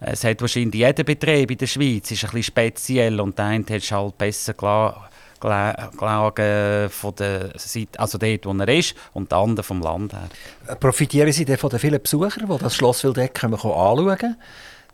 Es 0.00 0.24
hat 0.24 0.40
wahrscheinlich 0.40 0.80
jeder 0.80 1.04
Betrieb 1.04 1.50
in 1.50 1.58
der 1.58 1.66
Schweiz, 1.66 2.10
ist 2.10 2.24
ein 2.24 2.30
bisschen 2.30 2.42
speziell 2.44 3.20
und 3.20 3.36
der 3.36 3.44
eine 3.44 3.66
hat 3.68 3.90
halt 3.90 4.16
besser 4.16 4.54
gelegen 4.54 4.94
gelegen 5.42 6.90
von 6.90 7.14
der 7.16 7.50
Seite, 7.56 7.98
also 7.98 8.18
dort, 8.18 8.46
wo 8.46 8.52
er 8.52 8.68
ist, 8.68 8.94
und 9.12 9.30
der 9.30 9.38
andere 9.38 9.62
vom 9.62 9.80
Land 9.80 10.12
her. 10.12 10.28
Äh, 10.66 10.76
profitieren 10.76 11.32
Sie 11.32 11.44
denn 11.44 11.58
von 11.58 11.70
den 11.70 11.78
vielen 11.78 12.00
Besuchern, 12.00 12.48
die 12.48 12.58
das 12.58 12.74
Schloss 12.74 13.04
Wildeck 13.04 13.42
anschauen 13.44 14.18
können, 14.18 14.36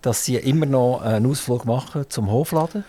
dass 0.03 0.25
sie 0.25 0.37
immer 0.37 0.67
noch 0.67 1.03
einen 1.03 1.27
Ausflug 1.31 1.65
machen 1.65 2.07
zum 2.09 2.31
Hofladen? 2.31 2.85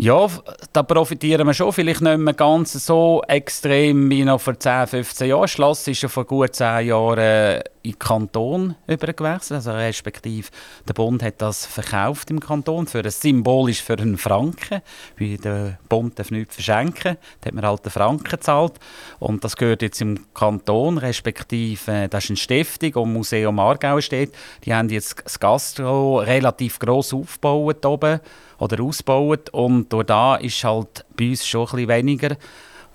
Ja, 0.00 0.28
da 0.72 0.84
profitieren 0.84 1.44
wir 1.44 1.54
schon. 1.54 1.72
Vielleicht 1.72 2.02
nicht 2.02 2.18
mehr 2.18 2.34
ganz 2.34 2.72
so 2.72 3.20
extrem 3.26 4.08
wie 4.10 4.24
noch 4.24 4.40
vor 4.40 4.56
10, 4.56 4.86
15 4.86 5.28
Jahren. 5.28 5.42
Das 5.42 5.50
Schloss 5.50 5.88
ist 5.88 6.02
ja 6.02 6.08
vor 6.08 6.24
gut 6.24 6.54
10 6.54 6.86
Jahren 6.86 7.18
äh, 7.18 7.64
in 7.82 7.92
den 7.92 7.98
Kanton 7.98 8.74
übergewechselt. 8.86 9.56
Also 9.56 9.72
respektive 9.72 10.48
der 10.86 10.94
Bund 10.94 11.22
hat 11.22 11.40
das 11.40 11.66
verkauft 11.66 12.30
im 12.30 12.40
Kanton, 12.40 12.86
für 12.86 13.00
ein, 13.00 13.10
symbolisch 13.10 13.82
für 13.82 13.98
einen 13.98 14.18
Franken. 14.18 14.82
Weil 15.18 15.38
der 15.38 15.78
Bund 15.88 16.18
darf 16.18 16.30
nichts 16.30 16.56
verschenken. 16.56 17.16
Da 17.40 17.46
hat 17.46 17.54
man 17.54 17.64
halt 17.64 17.84
den 17.84 17.92
Franken 17.92 18.28
gezahlt. 18.28 18.74
Und 19.18 19.44
das 19.44 19.56
gehört 19.56 19.82
jetzt 19.82 20.00
im 20.00 20.32
Kanton, 20.34 20.98
respektive 20.98 21.92
äh, 21.92 22.08
das 22.08 22.24
ist 22.24 22.30
eine 22.30 22.36
Stiftung, 22.36 22.94
und 22.94 23.12
Museum 23.12 23.58
Aargau 23.58 24.00
steht. 24.00 24.32
Die 24.64 24.74
haben 24.74 24.88
jetzt 24.88 25.16
das 25.24 25.38
Gastro 25.38 26.18
relativ 26.18 26.78
gross 26.78 27.12
aufgebaut 27.12 27.84
oben 27.84 28.20
oder 28.58 28.82
ausbauen. 28.82 29.40
Und 29.52 29.92
durch 29.92 30.06
da 30.06 30.36
ist 30.36 30.62
halt 30.64 31.04
bei 31.16 31.30
uns 31.30 31.46
schon 31.46 31.66
ein 31.66 31.66
bisschen 31.66 31.88
weniger. 31.88 32.36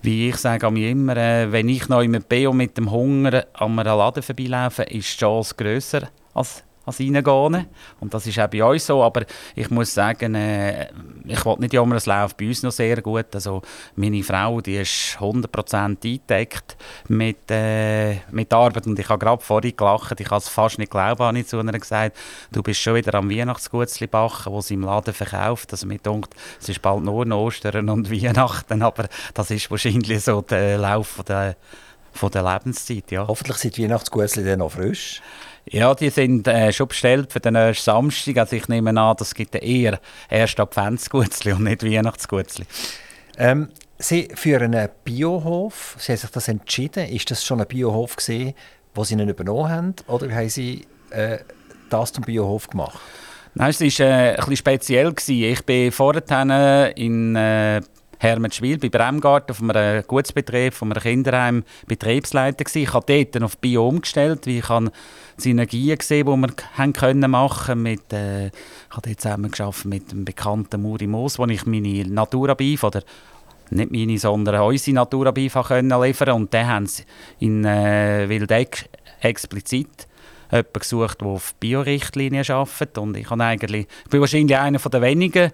Wie 0.04 0.28
ich 0.28 0.36
sage 0.36 0.70
mir 0.70 0.90
immer, 0.90 1.16
äh, 1.16 1.50
wenn 1.50 1.70
ich 1.70 1.88
noch 1.88 2.06
mit 2.06 2.32
und 2.34 2.58
mit 2.58 2.78
dem 2.78 2.92
Hunger 2.92 3.46
an 3.54 3.80
einem 3.80 3.98
Laden 3.98 4.22
vorbeilaufe, 4.22 4.84
ist 4.84 5.14
die 5.14 5.20
Chance 5.20 5.56
grösser 5.56 6.10
als 6.34 6.62
als 6.86 7.00
reingehen. 7.00 7.68
Und 8.00 8.14
das 8.14 8.28
ist 8.28 8.40
auch 8.40 8.48
bei 8.48 8.64
uns 8.64 8.86
so. 8.86 9.04
Aber 9.04 9.24
ich 9.56 9.70
muss 9.70 9.94
sagen, 9.94 10.36
äh, 10.36 10.90
ich 11.26 11.46
will 11.46 11.56
nicht 11.60 11.74
jammern, 11.74 11.98
es 11.98 12.06
läuft 12.06 12.38
bei 12.38 12.48
uns 12.48 12.64
noch 12.64 12.72
sehr 12.72 13.02
gut. 13.02 13.34
Also 13.34 13.62
meine 13.96 14.24
Frau, 14.24 14.62
die 14.62 14.78
ist 14.78 15.18
100% 15.20 15.74
eingedeckt 16.04 16.78
mit, 17.08 17.50
äh, 17.50 18.16
mit 18.32 18.54
Arbeit. 18.54 18.88
Und 18.88 19.00
ich 19.00 19.10
habe 19.10 19.24
gerade 19.24 19.42
vorhin 19.42 19.76
gelacht, 19.76 20.20
ich 20.20 20.28
kann 20.28 20.38
es 20.38 20.50
fast 20.50 20.80
nicht 20.80 20.92
glauben, 20.92 21.24
habe 21.24 21.40
ich 21.40 21.48
zu 21.48 21.58
ihr 21.60 21.72
gesagt, 21.72 22.18
du 22.52 22.62
bist 22.62 22.82
schon 22.82 22.96
wieder 22.96 23.14
am 23.16 23.30
Weihnachtsgutzli 23.30 24.08
backen, 24.08 24.52
wo 24.52 24.62
sie 24.62 24.76
im 24.76 24.82
Laden 24.82 25.14
verkauft. 25.14 25.72
Also 25.72 25.88
mir 25.88 26.00
denkt, 26.00 26.34
es 26.60 26.70
ist 26.70 26.82
bald 26.82 27.04
nur 27.04 27.26
Ostern 27.32 27.90
und 27.90 28.12
Weihnachten, 28.12 28.82
aber 28.82 29.08
das 29.34 29.52
ist 29.52 29.70
wahrscheinlich 29.72 30.24
so 30.24 30.42
der 30.42 30.78
Lauf 30.78 31.22
der, 31.28 31.56
von 32.12 32.32
der 32.32 32.44
Lebenszeit, 32.44 33.12
ja. 33.12 33.28
Hoffentlich 33.28 33.58
sind 33.58 33.78
die 33.78 33.84
Weihnachtsgutzli 33.84 34.44
dann 34.44 34.60
noch 34.60 34.72
frisch. 34.72 35.22
Ja, 35.66 35.96
die 35.96 36.10
sind 36.10 36.48
äh, 36.48 36.72
schon 36.74 36.90
bestellt 36.90 37.32
für 37.32 37.40
den 37.40 37.54
nächsten 37.54 37.86
Samstag. 37.86 38.38
Also 38.38 38.56
ich 38.56 38.68
nehme 38.68 39.00
an, 39.00 39.16
das 39.18 39.34
gibt 39.34 39.56
eher 39.56 40.00
erst 40.30 40.60
Adventsgutzli 40.60 41.54
und 41.54 41.64
nicht 41.64 41.84
Weihnachtsgutzli. 41.84 42.66
Ähm, 43.38 43.70
Sie 43.98 44.28
führen 44.36 44.76
einen 44.76 44.90
Biohof. 45.06 45.96
Sie 45.98 46.12
haben 46.12 46.20
sich 46.20 46.30
das 46.30 46.48
entschieden. 46.50 47.08
Ist 47.08 47.32
das 47.32 47.46
schon 47.46 47.62
ein 47.62 47.68
Biohof 47.68 48.18
gesehen, 48.18 48.54
wo 48.94 49.04
Sie 49.04 49.14
ihn 49.14 49.30
übernommen 49.30 49.70
haben, 49.70 49.96
oder 50.08 50.30
haben 50.34 50.50
Sie 50.50 50.86
äh, 51.12 51.38
das 51.90 52.12
zum 52.12 52.26
Biohof 52.26 52.68
gemacht? 52.68 53.00
Nein, 53.56 53.70
es 53.70 53.80
war 53.80 54.08
äh, 54.08 54.30
ein 54.32 54.36
bisschen 54.36 54.58
speziell. 54.58 55.14
Gewesen. 55.14 55.44
Ich 55.44 55.64
bin 55.64 55.92
vorher 55.92 56.98
in 56.98 57.36
äh, 57.36 57.82
Hermenschwil 58.24 58.78
bei 58.78 58.90
Bremgarten 58.90 59.52
auf 59.52 59.62
einem 59.62 60.04
Gutsbetrieb, 60.08 60.74
von 60.74 60.92
einem 60.92 61.02
Kinderheim 61.02 61.64
Betriebsleiter 61.88 62.64
gewesen. 62.64 62.84
Ich 62.84 62.94
habe 62.94 63.06
dort 63.32 63.44
auf 63.44 63.58
Bio 63.58 63.88
umgestellt, 63.88 64.46
wie 64.46 64.60
ich 64.60 64.70
habe 64.70 64.92
Synergien 65.38 65.98
gesehen, 65.98 66.26
die 66.26 66.32
wir 66.32 66.54
haben 66.78 66.94
können 66.94 67.30
machen 67.30 67.84
mit, 67.84 68.14
äh, 68.14 68.48
ich 68.48 68.54
habe 68.92 69.10
dort 69.10 69.22
zusammen 69.22 69.52
mit 69.86 70.12
dem 70.12 70.26
bekannten 70.26 70.82
Muri 70.82 71.08
Moos, 71.08 71.38
wo 71.38 71.46
ich 71.46 71.66
meine 71.66 72.06
Naturabeef 72.08 72.84
oder 72.84 73.04
nicht 73.70 73.92
meine, 73.92 74.18
sondern 74.18 74.62
unsere 74.62 74.96
Naturabeef 74.96 75.54
können 75.68 76.02
liefern 76.02 76.36
und 76.36 76.54
dann 76.54 76.68
haben 76.68 76.88
sie 76.88 77.04
in 77.40 77.66
äh, 77.66 78.30
Wildeck 78.30 78.90
explizit 79.22 80.08
jemanden 80.52 80.80
gesucht, 80.80 81.22
der 81.22 81.28
auf 81.28 81.56
Bio-Richtlinien 81.56 82.46
arbeitet 82.50 82.98
und 82.98 83.18
ich, 83.18 83.30
habe 83.30 83.44
eigentlich, 83.44 83.88
ich 84.06 84.10
bin 84.10 84.22
wahrscheinlich 84.22 84.58
einer 84.58 84.78
der 84.78 85.02
wenigen, 85.02 85.52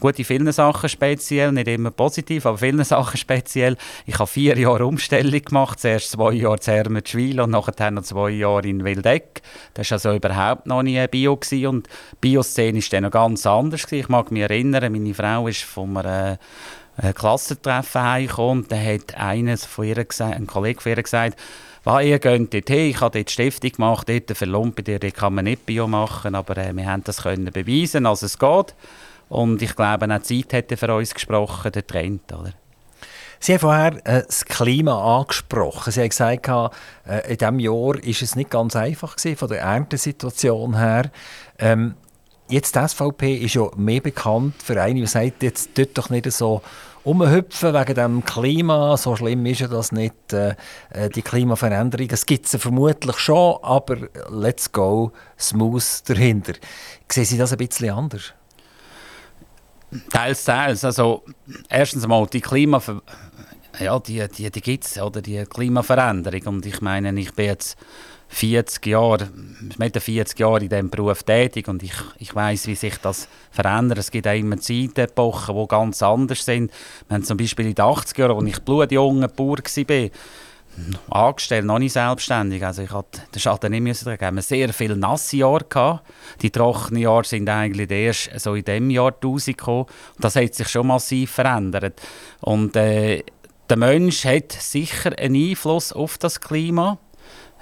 Gut, 0.00 0.18
in 0.18 0.24
vielen 0.24 0.50
Sachen 0.50 0.88
speziell, 0.88 1.52
nicht 1.52 1.68
immer 1.68 1.90
positiv, 1.90 2.46
aber 2.46 2.58
vielen 2.58 2.82
Sachen 2.84 3.16
speziell. 3.16 3.76
Ich 4.06 4.18
habe 4.18 4.26
vier 4.26 4.58
Jahre 4.58 4.86
Umstellung 4.86 5.42
gemacht, 5.42 5.78
zuerst 5.78 6.10
zwei 6.10 6.32
Jahre 6.32 6.56
in 6.56 6.72
Hermenschwil 6.72 7.40
und 7.40 7.50
nachher 7.50 7.90
noch 7.90 8.02
zwei 8.02 8.30
Jahre 8.30 8.66
in 8.66 8.84
Wildeck. 8.84 9.42
Das 9.74 9.90
war 9.90 9.96
also 9.96 10.14
überhaupt 10.14 10.66
noch 10.66 10.82
nie 10.82 11.06
Bio 11.06 11.36
gewesen. 11.36 11.66
und 11.66 11.86
die 11.86 12.16
Bioszene 12.20 12.78
war 12.78 12.88
dann 12.90 13.02
noch 13.04 13.10
ganz 13.10 13.46
anders. 13.46 13.82
Gewesen. 13.84 14.00
Ich 14.00 14.08
mag 14.08 14.30
mich 14.32 14.42
erinnern, 14.42 14.90
meine 14.92 15.14
Frau 15.14 15.46
ist 15.46 15.62
von 15.62 15.96
einem 15.96 16.38
äh, 16.96 17.12
Klassentreffen 17.12 18.02
heimgekommen 18.02 18.64
und 18.64 18.72
dann 18.72 18.84
hat 18.84 19.14
einer 19.16 19.56
von 19.56 19.84
ihr 19.84 20.04
gesagt, 20.04 20.34
ein 20.34 20.46
Kollege 20.46 20.80
von 20.80 20.90
ihr 20.90 21.02
gesagt, 21.02 21.38
was 21.84 22.04
ihr 22.04 22.18
geht 22.18 22.54
dort 22.54 22.68
hin, 22.68 22.90
ich 22.90 23.00
habe 23.00 23.18
dort 23.18 23.30
Stiftung 23.30 23.72
gemacht, 23.72 24.08
dort 24.08 24.36
verlumpt, 24.36 24.86
dort 24.86 25.14
kann 25.14 25.34
man 25.34 25.44
nicht 25.44 25.66
Bio 25.66 25.88
machen, 25.88 26.34
aber 26.34 26.56
äh, 26.56 26.74
wir 26.74 26.86
haben 26.86 27.02
das 27.04 27.22
können 27.22 27.52
beweisen, 27.52 28.06
als 28.06 28.22
es 28.22 28.38
geht. 28.38 28.74
Und 29.32 29.62
ich 29.62 29.74
glaube, 29.74 30.14
auch 30.14 30.18
die 30.18 30.46
Zeit 30.46 30.52
hätte 30.52 30.76
für 30.76 30.94
uns 30.94 31.14
gesprochen, 31.14 31.72
der 31.72 31.86
Trend. 31.86 32.30
Oder? 32.34 32.52
Sie 33.40 33.54
haben 33.54 33.60
vorher 33.60 34.06
äh, 34.06 34.24
das 34.26 34.44
Klima 34.44 35.20
angesprochen. 35.20 35.90
Sie 35.90 36.02
haben 36.02 36.10
gesagt, 36.10 36.48
äh, 37.06 37.32
in 37.32 37.38
diesem 37.38 37.58
Jahr 37.58 37.72
war 37.72 37.96
es 38.04 38.36
nicht 38.36 38.50
ganz 38.50 38.76
einfach 38.76 39.16
gewesen, 39.16 39.38
von 39.38 39.48
der 39.48 39.62
Erntesituation 39.62 40.76
her. 40.76 41.10
Ähm, 41.58 41.94
jetzt 42.50 42.76
die 42.76 42.86
SVP 42.86 43.36
ist 43.36 43.54
ja 43.54 43.70
mehr 43.74 44.02
bekannt 44.02 44.62
für 44.62 44.78
eine, 44.78 45.00
die 45.00 45.06
sagt, 45.06 45.42
jetzt 45.42 45.74
tut 45.74 45.96
doch 45.96 46.10
nicht 46.10 46.30
so 46.30 46.60
umhüpfen 47.02 47.72
wegen 47.72 47.94
dem 47.94 48.24
Klima. 48.26 48.98
So 48.98 49.16
schlimm 49.16 49.46
ist 49.46 49.60
ja 49.60 49.68
das 49.68 49.92
nicht, 49.92 50.34
äh, 50.34 50.56
äh 50.90 51.08
die 51.08 51.22
Klimaveränderung. 51.22 52.08
Es 52.10 52.26
gibt 52.26 52.48
sie 52.48 52.58
vermutlich 52.58 53.16
schon, 53.16 53.56
aber 53.62 53.96
let's 54.28 54.70
go, 54.70 55.10
smooth 55.38 56.02
dahinter. 56.06 56.52
Sehen 57.10 57.24
Sie 57.24 57.38
das 57.38 57.52
ein 57.52 57.58
bisschen 57.58 57.94
anders? 57.94 58.34
Teils, 60.10 60.44
teils. 60.44 60.84
Also, 60.84 61.24
erstens 61.68 62.06
mal, 62.06 62.26
die 62.26 62.40
Klimaver 62.40 63.02
ja, 63.80 63.98
die, 63.98 64.26
die, 64.28 64.50
die 64.50 64.60
gibt 64.60 64.84
es, 64.84 65.00
oder 65.00 65.22
die 65.22 65.44
Klimaveränderung. 65.44 66.46
Und 66.46 66.66
ich 66.66 66.80
meine, 66.80 67.18
ich 67.18 67.32
bin 67.32 67.46
jetzt 67.46 67.76
40 68.28 68.86
Jahre, 68.86 69.28
mit 69.78 69.96
40 69.96 70.38
Jahren 70.38 70.62
in 70.62 70.68
diesem 70.68 70.90
Beruf 70.90 71.22
tätig 71.22 71.68
und 71.68 71.82
ich, 71.82 71.92
ich 72.18 72.34
weiß, 72.34 72.66
wie 72.66 72.74
sich 72.74 72.96
das 72.98 73.28
verändert. 73.50 73.98
Es 73.98 74.10
gibt 74.10 74.26
auch 74.26 74.32
immer 74.32 74.58
Zeitepochen, 74.58 75.54
die 75.54 75.68
ganz 75.68 76.02
anders 76.02 76.44
sind. 76.44 76.70
Wir 77.08 77.16
haben 77.16 77.24
zum 77.24 77.36
Beispiel 77.36 77.66
in 77.66 77.74
den 77.74 77.84
80er 77.84 78.20
Jahren, 78.20 78.46
als 78.46 78.56
ich 78.56 78.62
blutjunger 78.62 79.28
Bauer 79.28 79.58
war, 79.58 80.10
angestellt, 81.10 81.64
noch 81.64 81.78
nicht 81.78 81.92
selbstständig. 81.92 82.64
Also 82.64 82.82
ich 82.82 82.90
hatte 82.90 83.22
den 83.34 83.40
Schaden 83.40 83.72
nicht 83.72 83.82
müssen 83.82 84.04
tragen. 84.04 84.36
Wir 84.36 84.42
sehr 84.42 84.72
viele 84.72 84.96
nasse 84.96 85.36
Jahre 85.36 85.64
gehabt. 85.68 86.04
Die 86.40 86.50
trockenen 86.50 87.02
Jahre 87.02 87.24
sind 87.24 87.48
eigentlich 87.48 87.90
erst 87.90 88.30
so 88.40 88.54
in 88.54 88.64
diesem 88.64 88.90
Jahr 88.90 89.14
rausgekommen. 89.22 89.86
Das 90.18 90.36
hat 90.36 90.54
sich 90.54 90.68
schon 90.68 90.86
massiv 90.86 91.30
verändert. 91.32 92.00
Und 92.40 92.76
äh, 92.76 93.22
der 93.68 93.76
Mensch 93.76 94.24
hat 94.24 94.52
sicher 94.52 95.16
einen 95.18 95.50
Einfluss 95.50 95.92
auf 95.92 96.18
das 96.18 96.40
Klima. 96.40 96.98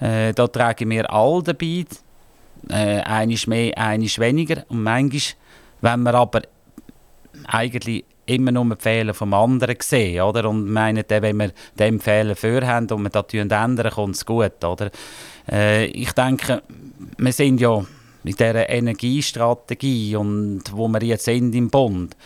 Äh, 0.01 0.33
da 0.33 0.47
tragen 0.47 0.91
wir 0.91 1.13
alle 1.13 1.43
dabei. 1.43 1.85
Äh, 2.69 3.01
einiges 3.01 3.47
mehr, 3.47 3.77
einiges 3.77 4.19
weniger. 4.19 4.65
Und 4.69 4.83
manchmal, 4.83 5.35
wenn 5.81 6.03
wir 6.03 6.15
aber 6.15 6.43
eigentlich 7.47 8.05
immer 8.31 8.53
nur 8.53 8.77
die 8.77 8.83
Fehler 8.83 9.15
vom 9.15 9.35
anderen 9.35 9.77
sehen, 9.81 10.23
oder? 10.23 10.49
Und 10.49 10.71
meinen 10.71 11.05
wenn 11.09 11.37
wir 11.39 11.53
dem 11.79 12.01
Fehler 12.01 12.37
vorhaben 12.37 12.91
und 12.91 13.03
wir 13.03 13.11
das 13.11 13.33
ändern, 13.33 13.93
kommt 13.93 14.17
es 14.17 14.25
gut, 14.25 14.65
oder? 14.65 14.91
Äh, 15.51 15.87
ich 15.87 16.13
denke, 16.13 16.63
wir 17.19 17.33
sind 17.33 17.61
ja 17.61 17.85
mit 18.23 18.39
dieser 18.39 18.69
Energiestrategie 18.69 20.17
und 20.17 20.63
wo 20.73 20.89
wir 20.89 21.03
jetzt 21.03 21.25
sind 21.25 21.55
im 21.55 21.71
Bund, 21.71 22.17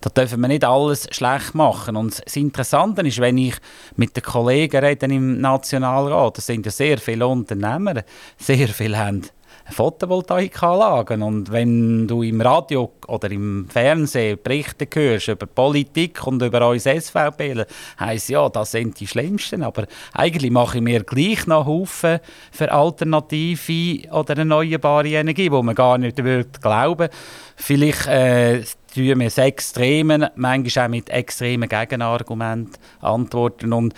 da 0.00 0.10
dürfen 0.10 0.40
wir 0.40 0.48
nicht 0.48 0.64
alles 0.64 1.06
schlecht 1.12 1.54
machen. 1.54 1.96
Und 1.96 2.20
das 2.26 2.36
Interessante 2.36 3.02
ist, 3.02 3.20
wenn 3.20 3.38
ich 3.38 3.54
mit 3.96 4.16
den 4.16 4.22
Kollegen 4.22 4.84
rede 4.84 5.06
im 5.06 5.40
Nationalrat, 5.40 6.38
das 6.38 6.46
sind 6.46 6.66
ja 6.66 6.72
sehr 6.72 6.98
viele 6.98 7.26
Unternehmer, 7.26 8.02
sehr 8.36 8.68
viele 8.68 8.98
haben 8.98 9.22
Photovoltaikanlagen. 9.70 11.22
Und 11.22 11.52
wenn 11.52 12.06
du 12.06 12.22
im 12.22 12.40
Radio 12.40 12.92
oder 13.06 13.30
im 13.30 13.66
Fernsehen 13.68 14.38
Berichte 14.42 14.88
hörst 14.92 15.28
über 15.28 15.46
Politik 15.46 16.26
und 16.26 16.42
über 16.42 16.68
uns 16.68 16.84
SVP, 16.84 17.64
heisst 17.98 18.28
ja, 18.28 18.48
das 18.48 18.72
sind 18.72 18.98
die 19.00 19.06
Schlimmsten. 19.06 19.62
Aber 19.62 19.86
eigentlich 20.12 20.50
mache 20.50 20.78
ich 20.78 20.82
mir 20.82 21.04
gleich 21.04 21.46
noch 21.46 21.66
Haufen 21.66 22.20
für 22.50 22.72
alternative 22.72 24.10
oder 24.12 24.36
erneuerbare 24.36 25.08
Energie, 25.08 25.50
wo 25.50 25.62
man 25.62 25.74
gar 25.74 25.98
nicht 25.98 26.22
würde 26.22 26.48
glauben 26.60 27.08
Vielleicht 27.56 28.06
äh, 28.08 28.62
tun 28.92 29.20
wir 29.20 29.26
es 29.26 29.38
extremen, 29.38 30.26
manchmal 30.34 30.86
auch 30.86 30.90
mit 30.90 31.10
extremen 31.10 31.68
Gegenargumenten 31.68 32.74
antworten. 33.00 33.72
Und 33.72 33.94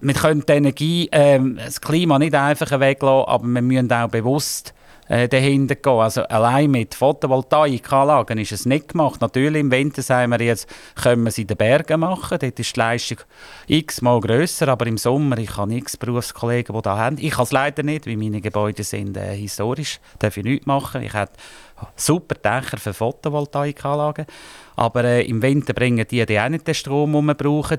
wir 0.00 0.14
können 0.14 0.44
die 0.46 0.52
Energie, 0.52 1.08
äh, 1.10 1.38
das 1.56 1.80
Klima 1.80 2.18
nicht 2.18 2.34
einfach 2.34 2.78
weglassen, 2.78 3.28
aber 3.28 3.46
wir 3.46 3.62
müssen 3.62 3.92
auch 3.92 4.08
bewusst 4.08 4.74
äh, 5.10 5.28
dahinter 5.28 5.74
gehen. 5.74 5.92
Also 5.92 6.22
allein 6.22 6.70
mit 6.70 6.94
Photovoltaikanlagen 6.94 8.38
ist 8.38 8.52
es 8.52 8.64
nicht 8.64 8.88
gemacht. 8.90 9.20
Natürlich 9.20 9.60
im 9.60 9.70
Winter 9.70 10.02
sagen 10.02 10.30
wir 10.30 10.40
jetzt, 10.40 10.68
können 10.94 11.24
wir 11.24 11.30
es 11.30 11.38
in 11.38 11.48
den 11.48 11.56
Bergen 11.56 12.00
machen. 12.00 12.38
Dort 12.40 12.58
ist 12.58 12.76
die 12.76 12.78
Leistung 12.78 13.18
x-mal 13.66 14.20
grösser, 14.20 14.68
aber 14.68 14.86
im 14.86 14.96
Sommer, 14.96 15.36
ich 15.38 15.56
habe 15.56 15.74
x 15.74 15.96
Berufskollegen, 15.96 16.74
die 16.74 16.82
da 16.82 16.96
haben. 16.96 17.16
Ich 17.18 17.32
kann 17.32 17.42
es 17.42 17.52
leider 17.52 17.82
nicht, 17.82 18.06
weil 18.06 18.16
meine 18.16 18.40
Gebäude 18.40 18.84
sind 18.84 19.16
äh, 19.16 19.34
historisch, 19.34 19.98
darf 20.20 20.36
ich 20.36 20.44
nichts 20.44 20.66
machen. 20.66 21.02
Ich 21.02 21.12
habe 21.12 21.32
super 21.96 22.36
Dächer 22.36 22.78
für 22.78 22.94
Photovoltaikanlagen, 22.94 24.26
aber 24.76 25.04
äh, 25.04 25.22
im 25.22 25.42
Winter 25.42 25.72
bringen 25.72 26.06
die, 26.08 26.24
die 26.24 26.38
auch 26.38 26.48
nicht 26.48 26.68
den 26.68 26.74
Strom, 26.74 27.12
den 27.12 27.24
wir 27.24 27.34
brauchen. 27.34 27.78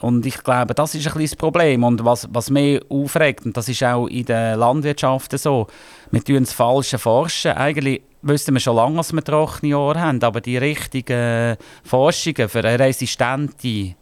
Und 0.00 0.26
ich 0.26 0.42
glaube, 0.42 0.74
das 0.74 0.94
ist 0.94 1.06
ein 1.06 1.12
bisschen 1.14 1.30
das 1.30 1.36
Problem. 1.36 1.84
Und 1.84 2.04
was, 2.04 2.28
was 2.32 2.50
mich 2.50 2.80
aufregt, 2.90 3.46
und 3.46 3.56
das 3.56 3.68
ist 3.68 3.82
auch 3.82 4.06
in 4.06 4.24
der 4.26 4.56
Landwirtschaft 4.56 5.38
so, 5.38 5.66
wir 6.10 6.22
tun 6.22 6.40
das 6.40 6.52
Falsche 6.52 6.98
forschen. 6.98 7.52
Eigentlich 7.52 8.02
wüssten 8.22 8.54
wir 8.54 8.60
schon 8.60 8.76
lange, 8.76 8.96
dass 8.96 9.12
wir 9.12 9.22
trockene 9.22 9.72
Jahre 9.72 10.00
haben, 10.00 10.22
aber 10.22 10.40
die 10.40 10.56
richtigen 10.56 11.56
Forschungen 11.84 12.48
für 12.48 12.60
eine 12.60 12.78
resistente 12.78 13.94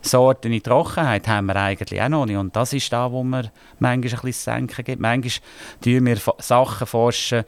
Sorten 0.00 0.52
in 0.52 0.62
Trockenheit 0.62 1.26
haben 1.28 1.46
wir 1.46 1.56
eigentlich 1.56 2.00
auch 2.00 2.08
noch 2.08 2.26
nicht. 2.26 2.36
Und 2.36 2.54
das 2.54 2.72
ist 2.72 2.92
da, 2.92 3.10
wo 3.10 3.22
wir 3.22 3.50
manchmal 3.78 3.92
ein 3.92 4.00
bisschen 4.00 4.32
senken 4.32 4.84
gibt. 4.84 5.00
Manchmal 5.00 5.32
tun 5.82 6.06
wir 6.06 6.18
Sachen 6.38 6.86
forschen, 6.86 7.44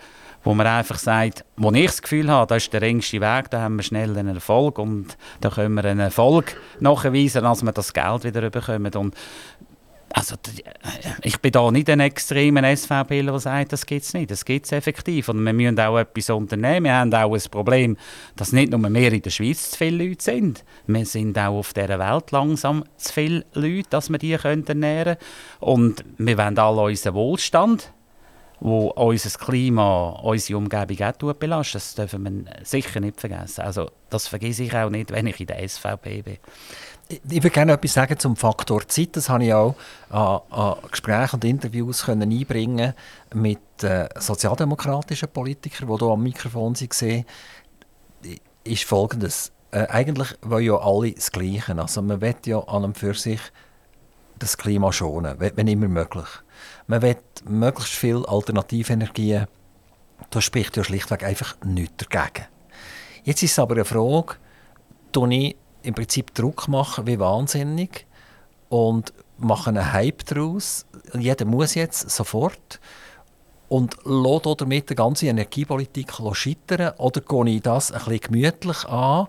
wo 0.46 0.54
man 0.54 0.68
einfach 0.68 0.98
sagt, 0.98 1.44
wo 1.56 1.72
ich 1.72 1.86
das 1.86 2.02
Gefühl 2.02 2.30
habe, 2.30 2.46
das 2.46 2.62
ist 2.62 2.72
der 2.72 2.82
engste 2.82 3.20
Weg, 3.20 3.50
da 3.50 3.62
haben 3.62 3.76
wir 3.76 3.82
schnell 3.82 4.16
einen 4.16 4.36
Erfolg 4.36 4.78
und 4.78 5.18
da 5.40 5.50
können 5.50 5.74
wir 5.74 5.84
einen 5.84 5.98
Erfolg 5.98 6.56
nachweisen, 6.78 7.44
als 7.44 7.64
wir 7.64 7.72
das 7.72 7.92
Geld 7.92 8.22
wieder 8.22 8.48
bekommen. 8.48 8.92
Und 8.94 9.16
also, 10.12 10.36
ich 11.22 11.40
bin 11.40 11.50
da 11.50 11.68
nicht 11.72 11.90
ein 11.90 11.98
extremer 11.98 12.76
SVPler, 12.76 13.32
der 13.32 13.40
sagt, 13.40 13.72
das 13.72 13.84
gibt 13.84 14.04
es 14.04 14.14
nicht. 14.14 14.30
Das 14.30 14.44
gibt 14.44 14.66
es 14.66 14.72
effektiv. 14.72 15.28
Und 15.28 15.44
wir 15.44 15.52
müssen 15.52 15.80
auch 15.80 15.98
etwas 15.98 16.30
unternehmen. 16.30 16.84
Wir 16.84 16.94
haben 16.94 17.12
auch 17.12 17.34
ein 17.34 17.50
Problem, 17.50 17.96
dass 18.36 18.52
nicht 18.52 18.70
nur 18.70 18.78
mehr 18.88 19.12
in 19.12 19.22
der 19.22 19.30
Schweiz 19.30 19.72
zu 19.72 19.76
viele 19.76 20.04
Leute 20.06 20.22
sind. 20.22 20.64
Wir 20.86 21.04
sind 21.06 21.36
auch 21.36 21.58
auf 21.58 21.74
dieser 21.74 21.98
Welt 21.98 22.30
langsam 22.30 22.84
zu 22.96 23.12
viele 23.12 23.44
Leute, 23.52 23.90
dass 23.90 24.10
wir 24.10 24.18
die 24.18 24.32
ernähren 24.32 24.64
können. 24.64 25.16
Und 25.58 26.04
wir 26.18 26.38
wollen 26.38 26.56
alle 26.56 26.82
unseren 26.82 27.14
Wohlstand 27.14 27.92
wo 28.60 28.88
unser 28.88 29.38
Klima, 29.38 30.10
unsere 30.22 30.58
Umgebung 30.58 31.00
auch 31.02 31.34
belastet. 31.34 31.74
Das 31.74 31.94
dürfen 31.94 32.24
wir 32.24 32.64
sicher 32.64 33.00
nicht 33.00 33.20
vergessen. 33.20 33.62
Also 33.62 33.90
das 34.10 34.28
vergesse 34.28 34.64
ich 34.64 34.74
auch 34.74 34.90
nicht, 34.90 35.10
wenn 35.12 35.26
ich 35.26 35.40
in 35.40 35.46
der 35.46 35.68
SVP 35.68 36.22
bin. 36.22 36.38
Ich 37.08 37.22
würde 37.30 37.50
gerne 37.50 37.72
etwas 37.72 37.92
sagen 37.92 38.18
zum 38.18 38.34
Faktor 38.34 38.86
Zeit. 38.88 39.10
Das 39.16 39.28
habe 39.28 39.44
ich 39.44 39.54
auch 39.54 39.76
an, 40.10 40.40
an 40.50 40.76
Gesprächen 40.90 41.36
und 41.36 41.44
Interviews 41.44 42.04
können 42.04 42.32
einbringen 42.32 42.94
mit 43.32 43.60
äh, 43.82 44.08
sozialdemokratischen 44.18 45.28
Politikern, 45.28 45.88
die 45.88 45.98
hier 45.98 46.08
am 46.08 46.22
Mikrofon 46.22 46.74
waren. 46.74 47.24
Ist 48.64 48.84
folgendes. 48.84 49.52
Äh, 49.70 49.86
eigentlich 49.86 50.36
wollen 50.42 50.64
ja 50.64 50.78
alle 50.78 51.12
das 51.12 51.30
Gleiche. 51.30 51.78
Also 51.78 52.02
man 52.02 52.20
will 52.20 52.34
ja 52.44 52.58
an 52.58 52.84
und 52.84 52.98
für 52.98 53.14
sich 53.14 53.40
das 54.38 54.58
Klima 54.58 54.92
schonen, 54.92 55.36
wenn 55.38 55.68
immer 55.68 55.88
möglich. 55.88 56.26
Man 56.86 57.02
will 57.02 57.16
möglichst 57.44 57.94
viele 57.94 58.28
Alternativenergien. 58.28 59.46
Da 60.30 60.40
spricht 60.40 60.76
ja 60.76 60.84
schlichtweg 60.84 61.24
einfach 61.24 61.56
nichts 61.64 62.06
dagegen. 62.08 62.46
Jetzt 63.24 63.42
ist 63.42 63.52
es 63.52 63.58
aber 63.58 63.74
eine 63.74 63.84
Frage, 63.84 64.36
tue 65.12 65.34
ich 65.34 65.56
im 65.82 65.94
Prinzip 65.94 66.34
Druck 66.34 66.68
machen 66.68 67.06
wie 67.06 67.18
wahnsinnig 67.18 68.06
und 68.68 69.12
mache 69.38 69.70
einen 69.70 69.92
Hype 69.92 70.24
daraus. 70.26 70.86
Jeder 71.12 71.44
muss 71.44 71.74
jetzt 71.74 72.10
sofort 72.10 72.80
und 73.68 73.96
lässt 74.04 74.60
damit 74.60 74.90
die 74.90 74.94
ganze 74.94 75.26
Energiepolitik 75.26 76.12
scheitern 76.32 76.94
oder 76.98 77.20
gehe 77.20 77.56
ich 77.56 77.62
das 77.62 77.90
ein 77.90 77.98
bisschen 77.98 78.20
gemütlich 78.20 78.84
an 78.84 79.26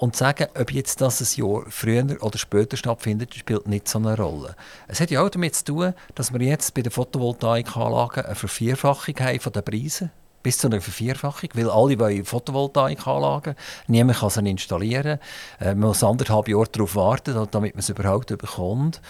und 0.00 0.16
sage, 0.16 0.48
ob 0.58 0.72
jetzt 0.72 1.02
das 1.02 1.20
ein 1.20 1.44
Jahr 1.44 1.64
früher 1.68 2.22
oder 2.22 2.38
später 2.38 2.78
stattfindet, 2.78 3.34
spielt 3.34 3.68
nicht 3.68 3.86
so 3.86 3.98
eine 3.98 4.16
Rolle. 4.16 4.56
Es 4.88 4.98
hat 4.98 5.10
ja 5.10 5.22
auch 5.22 5.28
damit 5.28 5.54
zu 5.54 5.64
tun, 5.66 5.94
dass 6.14 6.32
wir 6.32 6.40
jetzt 6.40 6.72
bei 6.72 6.80
den 6.80 6.90
Photovoltaikanlagen 6.90 8.24
eine 8.24 8.34
Vervierfachung 8.34 9.14
haben 9.20 9.40
von 9.40 9.52
den 9.52 9.62
Preisen 9.62 10.10
bis 10.42 10.56
zu 10.56 10.68
einer 10.68 10.80
Vervierfachung, 10.80 11.50
weil 11.52 11.68
alle 11.68 11.98
wollen 11.98 12.24
Photovoltaikanlagen, 12.24 13.54
niemand 13.88 14.18
kann 14.20 14.30
sie 14.30 14.48
installieren, 14.48 15.18
äh, 15.60 15.74
man 15.74 15.88
muss 15.88 16.02
anderthalb 16.02 16.48
Jahre 16.48 16.68
darauf 16.72 16.96
warten, 16.96 17.46
damit 17.50 17.74
man 17.74 17.80
es 17.80 17.90
überhaupt 17.90 18.28
bekommt. 18.28 19.02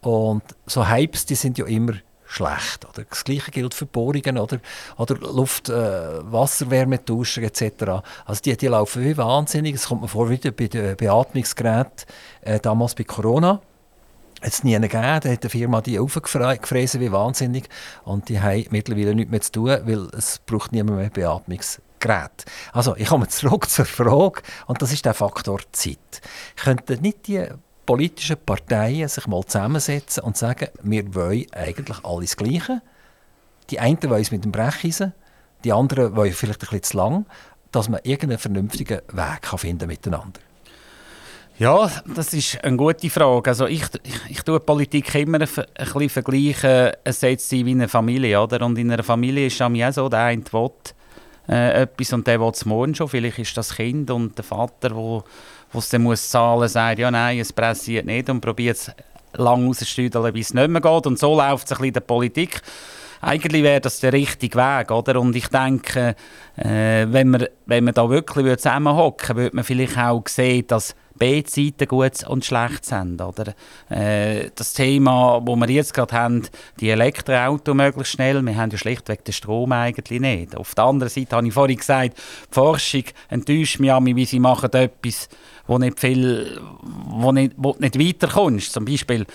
Und 0.00 0.42
so 0.66 0.88
Hypes, 0.88 1.24
die 1.24 1.36
sind 1.36 1.56
ja 1.56 1.66
immer 1.66 1.92
schlecht. 2.32 2.86
Oder? 2.88 3.04
Das 3.08 3.24
Gleiche 3.24 3.50
gilt 3.50 3.74
für 3.74 3.86
Bohrungen 3.86 4.38
oder, 4.38 4.58
oder 4.96 5.16
Luft-, 5.16 5.68
äh, 5.68 6.32
Wasserwärmetauschen 6.32 7.44
etc. 7.44 8.02
Also 8.24 8.42
die, 8.44 8.56
die 8.56 8.66
laufen 8.66 9.04
wie 9.04 9.16
wahnsinnig. 9.16 9.74
Es 9.74 9.86
kommt 9.86 10.02
mir 10.02 10.08
vor, 10.08 10.30
wie 10.30 10.38
bei 10.38 10.66
den 10.66 10.96
Beatmungsgeräten 10.96 12.06
äh, 12.40 12.58
damals 12.60 12.94
bei 12.94 13.04
Corona. 13.04 13.60
Es 14.44 14.64
nie 14.64 14.74
gegeben, 14.74 15.20
da 15.22 15.28
hat 15.28 15.44
die 15.44 15.48
Firma 15.48 15.80
die 15.80 16.00
aufgefräst 16.00 16.98
wie 16.98 17.12
wahnsinnig 17.12 17.68
und 18.04 18.28
die 18.28 18.40
haben 18.40 18.66
mittlerweile 18.70 19.14
nichts 19.14 19.30
mehr 19.30 19.40
zu 19.40 19.52
tun, 19.52 19.78
weil 19.84 20.08
es 20.18 20.40
braucht 20.44 20.72
niemand 20.72 20.98
mehr 20.98 21.10
Beatmungsgerät. 21.10 22.44
Also 22.72 22.96
ich 22.96 23.06
komme 23.06 23.28
zurück 23.28 23.70
zur 23.70 23.84
Frage 23.84 24.42
und 24.66 24.82
das 24.82 24.92
ist 24.92 25.04
der 25.04 25.14
Faktor 25.14 25.60
Zeit. 25.70 26.20
Könnten 26.56 27.02
nicht 27.02 27.28
die 27.28 27.46
politischen 27.86 28.36
Parteien 28.44 29.08
sich 29.08 29.26
mal 29.26 29.44
zusammensetzen 29.44 30.22
und 30.22 30.36
sagen, 30.36 30.68
wir 30.82 31.14
wollen 31.14 31.46
eigentlich 31.52 32.04
alles 32.04 32.36
Gleiche. 32.36 32.82
Die 33.70 33.80
einen 33.80 34.02
wollen 34.02 34.22
es 34.22 34.30
mit 34.30 34.44
dem 34.44 34.52
Brecheisen, 34.52 35.12
die 35.64 35.72
anderen 35.72 36.16
wollen 36.16 36.32
vielleicht 36.32 36.62
ein 36.62 36.68
bisschen 36.68 36.82
zu 36.82 36.96
lang, 36.96 37.26
dass 37.70 37.88
man 37.88 38.00
irgendeinen 38.02 38.38
vernünftigen 38.38 39.00
Weg 39.12 39.42
kann 39.42 39.58
finden 39.58 39.86
miteinander. 39.86 40.40
Ja, 41.58 41.90
das 42.14 42.32
ist 42.32 42.62
eine 42.64 42.76
gute 42.76 43.10
Frage. 43.10 43.50
Also 43.50 43.66
ich, 43.66 43.84
ich, 44.02 44.30
ich 44.30 44.42
tue 44.42 44.58
Politik 44.58 45.14
immer 45.14 45.40
ein, 45.40 45.48
bisschen 45.48 46.08
vergleichen, 46.08 46.92
es 47.04 47.20
setzt 47.20 47.48
sie 47.48 47.64
wie 47.64 47.72
eine 47.72 47.88
Familie, 47.88 48.40
oder? 48.40 48.64
Und 48.64 48.78
in 48.78 48.90
einer 48.90 49.02
Familie 49.02 49.46
ist 49.46 49.60
es 49.60 49.60
auch 49.60 49.92
so, 49.92 50.08
der 50.08 50.20
eine 50.20 50.42
will 50.50 50.70
äh, 51.48 51.82
etwas 51.82 52.12
und 52.12 52.26
der 52.26 52.40
will 52.40 52.50
es 52.50 52.64
morgen 52.64 52.94
schon. 52.94 53.08
Vielleicht 53.08 53.38
ist 53.38 53.56
das 53.56 53.76
Kind 53.76 54.10
und 54.10 54.36
der 54.36 54.44
Vater, 54.44 54.88
der 54.88 55.24
es 55.74 55.88
dann 55.88 56.02
muss 56.02 56.28
zahlen 56.28 56.68
sagt, 56.68 56.98
ja 56.98 57.10
nein, 57.10 57.38
es 57.38 57.52
pressiert 57.52 58.06
nicht 58.06 58.28
und 58.28 58.40
probiert 58.40 58.76
es 58.76 58.90
lang 59.34 59.66
rauszustüdeln, 59.66 60.32
bis 60.32 60.48
es 60.48 60.54
nicht 60.54 60.68
mehr 60.68 60.80
geht. 60.80 61.06
Und 61.06 61.18
so 61.18 61.34
läuft 61.34 61.66
es 61.66 61.72
ein 61.72 61.76
bisschen 61.76 61.84
in 61.86 61.92
der 61.94 62.00
Politik. 62.00 62.60
Eigentlich 63.20 63.62
wäre 63.62 63.80
das 63.80 64.00
der 64.00 64.12
richtige 64.12 64.58
Weg, 64.58 64.90
oder? 64.90 65.20
Und 65.20 65.36
ich 65.36 65.46
denke, 65.46 66.16
äh, 66.56 67.06
wenn, 67.08 67.30
wir, 67.30 67.50
wenn 67.66 67.84
wir 67.84 67.92
da 67.92 68.10
wirklich 68.10 68.56
zusammenhocken 68.56 69.36
würde 69.36 69.54
man 69.54 69.64
vielleicht 69.64 69.96
auch 69.96 70.26
sehen, 70.26 70.66
dass 70.66 70.96
beide 71.14 71.48
Seiten 71.48 71.86
gut 71.86 72.26
und 72.26 72.44
schlecht 72.44 72.84
sind. 72.84 73.20
Oder? 73.20 73.54
Äh, 73.88 74.50
das 74.56 74.72
Thema, 74.72 75.40
das 75.44 75.56
wir 75.56 75.70
jetzt 75.70 75.94
gerade 75.94 76.16
haben, 76.16 76.42
die 76.80 76.90
Elektroauto 76.90 77.74
möglichst 77.74 78.14
schnell, 78.14 78.44
wir 78.44 78.56
haben 78.56 78.70
ja 78.70 78.78
schlichtweg 78.78 79.24
den 79.24 79.32
Strom 79.32 79.70
eigentlich 79.70 80.20
nicht. 80.20 80.56
Auf 80.56 80.74
der 80.74 80.84
anderen 80.84 81.10
Seite 81.10 81.36
habe 81.36 81.46
ich 81.46 81.54
vorhin 81.54 81.76
gesagt, 81.76 82.16
die 82.16 82.54
Forschung 82.54 83.04
enttäuscht 83.28 83.78
mich 83.78 83.92
an 83.92 84.04
wie 84.04 84.24
sie 84.24 84.40
machen 84.40 84.72
etwas, 84.72 85.28
wo 85.66 85.78
nicht 85.78 86.00
viel, 86.00 86.60
wo 86.82 87.32
nicht, 87.32 87.54
wo 87.56 87.76
nicht 87.78 87.98
weiterkommst. 87.98 88.72
Zum 88.72 88.84
Beispiel 88.84 89.26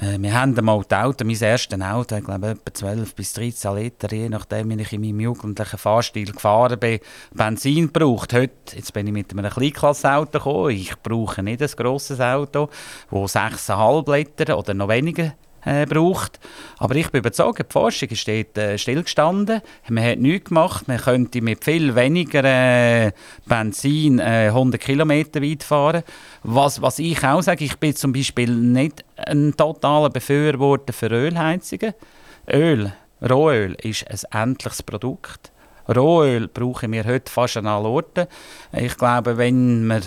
äh, 0.00 0.18
wir 0.20 0.32
haben 0.32 0.56
einmal 0.56 0.82
das 0.88 0.98
Auto, 0.98 1.24
mein 1.24 1.40
erstes 1.40 1.80
Auto, 1.80 2.16
ich 2.16 2.24
glaube 2.24 2.50
etwa 2.50 2.72
12 2.72 3.14
bis 3.14 3.32
13 3.32 3.76
Liter, 3.76 4.12
je 4.12 4.28
nachdem, 4.28 4.70
wie 4.70 4.82
ich 4.82 4.92
in 4.92 5.00
meinem 5.00 5.20
jugendlichen 5.20 5.78
Fahrstil 5.78 6.32
gefahren 6.32 6.78
bin, 6.78 7.00
Benzin 7.34 7.92
gebraucht. 7.92 8.32
Heute, 8.32 8.76
jetzt 8.76 8.92
bin 8.92 9.06
ich 9.08 9.12
mit 9.12 9.32
einem 9.32 9.50
Kleinklassauto 9.50 10.38
gekommen, 10.38 10.70
ich 10.70 10.94
brauche 11.02 11.42
nicht 11.42 11.62
ein 11.62 11.70
grosses 11.76 12.20
Auto, 12.20 12.68
das 13.10 13.36
6,5 13.36 14.16
Liter 14.16 14.58
oder 14.58 14.74
noch 14.74 14.88
weniger 14.88 15.32
äh, 15.64 15.86
braucht. 15.86 16.38
Aber 16.78 16.94
ich 16.96 17.10
bin 17.10 17.20
überzeugt, 17.20 17.58
die 17.58 17.72
Forschung 17.72 18.08
ist 18.08 18.26
dort 18.26 18.58
äh, 18.58 18.78
stillgestanden. 18.78 19.60
Man 19.88 20.04
hat 20.04 20.18
nichts 20.18 20.48
gemacht. 20.48 20.88
Man 20.88 20.98
könnte 20.98 21.40
mit 21.40 21.64
viel 21.64 21.94
weniger 21.94 22.44
äh, 22.44 23.12
Benzin 23.46 24.18
äh, 24.18 24.48
100 24.48 24.80
Kilometer 24.80 25.42
weit 25.42 25.62
fahren. 25.62 26.02
Was, 26.42 26.80
was 26.82 26.98
ich 26.98 27.24
auch 27.24 27.42
sage, 27.42 27.64
ich 27.64 27.76
bin 27.78 27.94
zum 27.94 28.12
Beispiel 28.12 28.50
nicht 28.50 29.04
ein 29.16 29.54
totaler 29.56 30.10
Befürworter 30.10 30.92
für 30.92 31.08
Ölheizungen. 31.08 31.94
Öl, 32.50 32.92
Rohöl, 33.28 33.76
ist 33.82 34.06
ein 34.32 34.42
endliches 34.48 34.82
Produkt. 34.82 35.52
Rohöl 35.88 36.48
brauchen 36.48 36.92
wir 36.92 37.04
heute 37.04 37.30
fast 37.30 37.56
an 37.56 37.66
allen 37.66 37.86
Orten. 37.86 38.26
Ich 38.72 38.96
glaube, 38.96 39.38
wenn 39.38 39.86
wir 39.86 40.02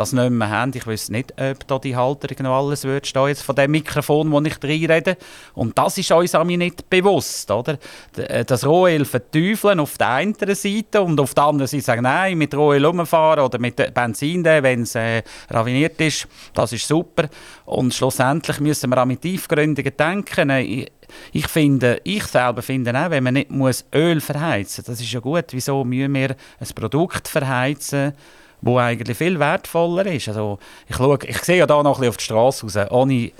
das 0.00 0.14
nicht 0.14 0.30
mehr 0.30 0.48
haben. 0.48 0.72
Ich 0.74 0.86
weiß 0.86 1.10
nicht, 1.10 1.34
ob 1.38 1.66
da 1.66 1.78
die 1.78 1.94
Halterung 1.94 2.44
noch 2.44 2.58
alles 2.58 2.84
wird 2.84 3.06
stehen, 3.06 3.28
jetzt 3.28 3.42
von 3.42 3.54
dem 3.54 3.70
Mikrofon, 3.70 4.32
wo 4.32 4.40
ich 4.40 4.56
reinrede. 4.62 5.18
Und 5.54 5.76
das 5.76 5.98
ist 5.98 6.10
uns 6.10 6.34
auch 6.34 6.44
nicht 6.44 6.88
bewusst, 6.88 7.50
oder? 7.50 7.78
Äh, 8.16 8.46
das 8.46 8.64
Rohöl 8.64 9.04
verteufeln 9.04 9.78
auf 9.78 9.98
der 9.98 10.08
einen 10.08 10.34
Seite 10.34 11.02
und 11.02 11.20
auf 11.20 11.34
der 11.34 11.44
anderen 11.44 11.68
Seite 11.68 11.84
sagen, 11.84 12.02
nein, 12.02 12.38
mit 12.38 12.54
Rohöl 12.54 12.84
rumfahren 12.84 13.44
oder 13.44 13.58
mit 13.58 13.76
Benzin, 13.92 14.42
wenn 14.42 14.82
es 14.82 14.94
äh, 14.94 15.22
raviniert 15.50 16.00
ist, 16.00 16.26
das 16.54 16.72
ist 16.72 16.88
super. 16.88 17.28
Und 17.66 17.92
schlussendlich 17.92 18.58
müssen 18.58 18.88
wir 18.88 19.02
auch 19.02 19.06
mit 19.06 19.20
Tiefgründigen 19.20 19.96
denken. 19.98 20.48
Äh, 20.48 20.86
ich, 21.32 21.46
finde, 21.46 22.00
ich 22.04 22.24
selber 22.24 22.62
finde 22.62 22.98
auch, 22.98 23.10
wenn 23.10 23.24
man 23.24 23.34
nicht 23.34 23.50
muss 23.50 23.84
Öl 23.94 24.22
verheizen, 24.22 24.82
das 24.86 24.98
ist 24.98 25.12
ja 25.12 25.20
gut. 25.20 25.46
Wieso 25.50 25.84
müssen 25.84 26.14
wir 26.14 26.36
ein 26.58 26.68
Produkt 26.74 27.28
verheizen? 27.28 28.14
Wo 28.60 28.78
eigentlich 28.78 29.16
viel 29.16 29.38
wertvoller 29.38 30.06
ist. 30.06 30.28
Also 30.28 30.58
ich, 30.88 30.96
schaue, 30.96 31.18
ich 31.24 31.38
sehe 31.38 31.58
ja 31.58 31.66
da 31.66 31.82
noch 31.82 32.00
ein 32.00 32.08
auf 32.08 32.16
die 32.16 32.24
Straße 32.24 32.66
raus. 32.66 32.90
Ohne 32.90 33.32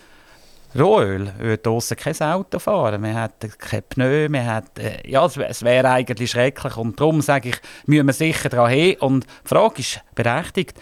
Rohöl 0.79 1.33
würde 1.39 1.59
draussen 1.59 1.97
kein 1.97 2.19
Auto 2.21 2.59
fahren. 2.59 3.01
Man 3.01 3.15
hat 3.15 3.35
keine 3.59 3.83
Pneu, 3.83 4.29
man 4.29 4.47
hat, 4.47 4.79
äh, 4.79 5.09
ja, 5.09 5.25
es, 5.27 5.63
wäre 5.63 5.91
eigentlich 5.91 6.31
schrecklich. 6.31 6.77
Und 6.77 7.01
darum 7.01 7.21
sage 7.21 7.51
ich, 7.51 7.57
müssen 7.87 8.07
wir 8.07 8.13
sicher 8.13 8.49
daran 8.49 8.71
hin. 8.71 8.97
Und 9.01 9.27
die 9.45 9.49
Frage 9.49 9.81
ist 9.81 10.01
berechtigt. 10.15 10.79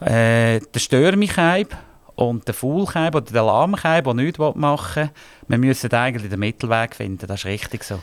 Äh, 0.00 0.60
der 0.60 0.78
Störmichheib 0.78 1.76
und 2.14 2.46
der 2.46 2.54
Faulkeib 2.54 3.14
oder 3.14 3.32
der 3.32 3.42
Lahmkeib, 3.42 4.04
der 4.04 4.14
nichts 4.14 4.38
machen 4.38 5.02
will, 5.02 5.10
wir 5.48 5.58
müssen 5.58 5.92
eigentlich 5.92 6.30
den 6.30 6.40
Mittelweg 6.40 6.94
finden. 6.94 7.26
Das 7.26 7.40
ist 7.40 7.46
richtig 7.46 7.82
so. 7.82 8.00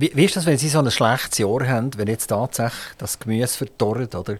Wie, 0.00 0.12
wie 0.14 0.26
ist 0.26 0.36
das, 0.36 0.46
wenn 0.46 0.56
Sie 0.56 0.68
so 0.68 0.78
ein 0.78 0.88
schlechtes 0.92 1.38
Jahr 1.38 1.66
haben, 1.66 1.90
wenn 1.96 2.06
jetzt 2.06 2.28
tatsächlich 2.28 2.94
das 2.98 3.18
Gemüse 3.18 3.58
verdorrt 3.58 4.14
oder 4.14 4.34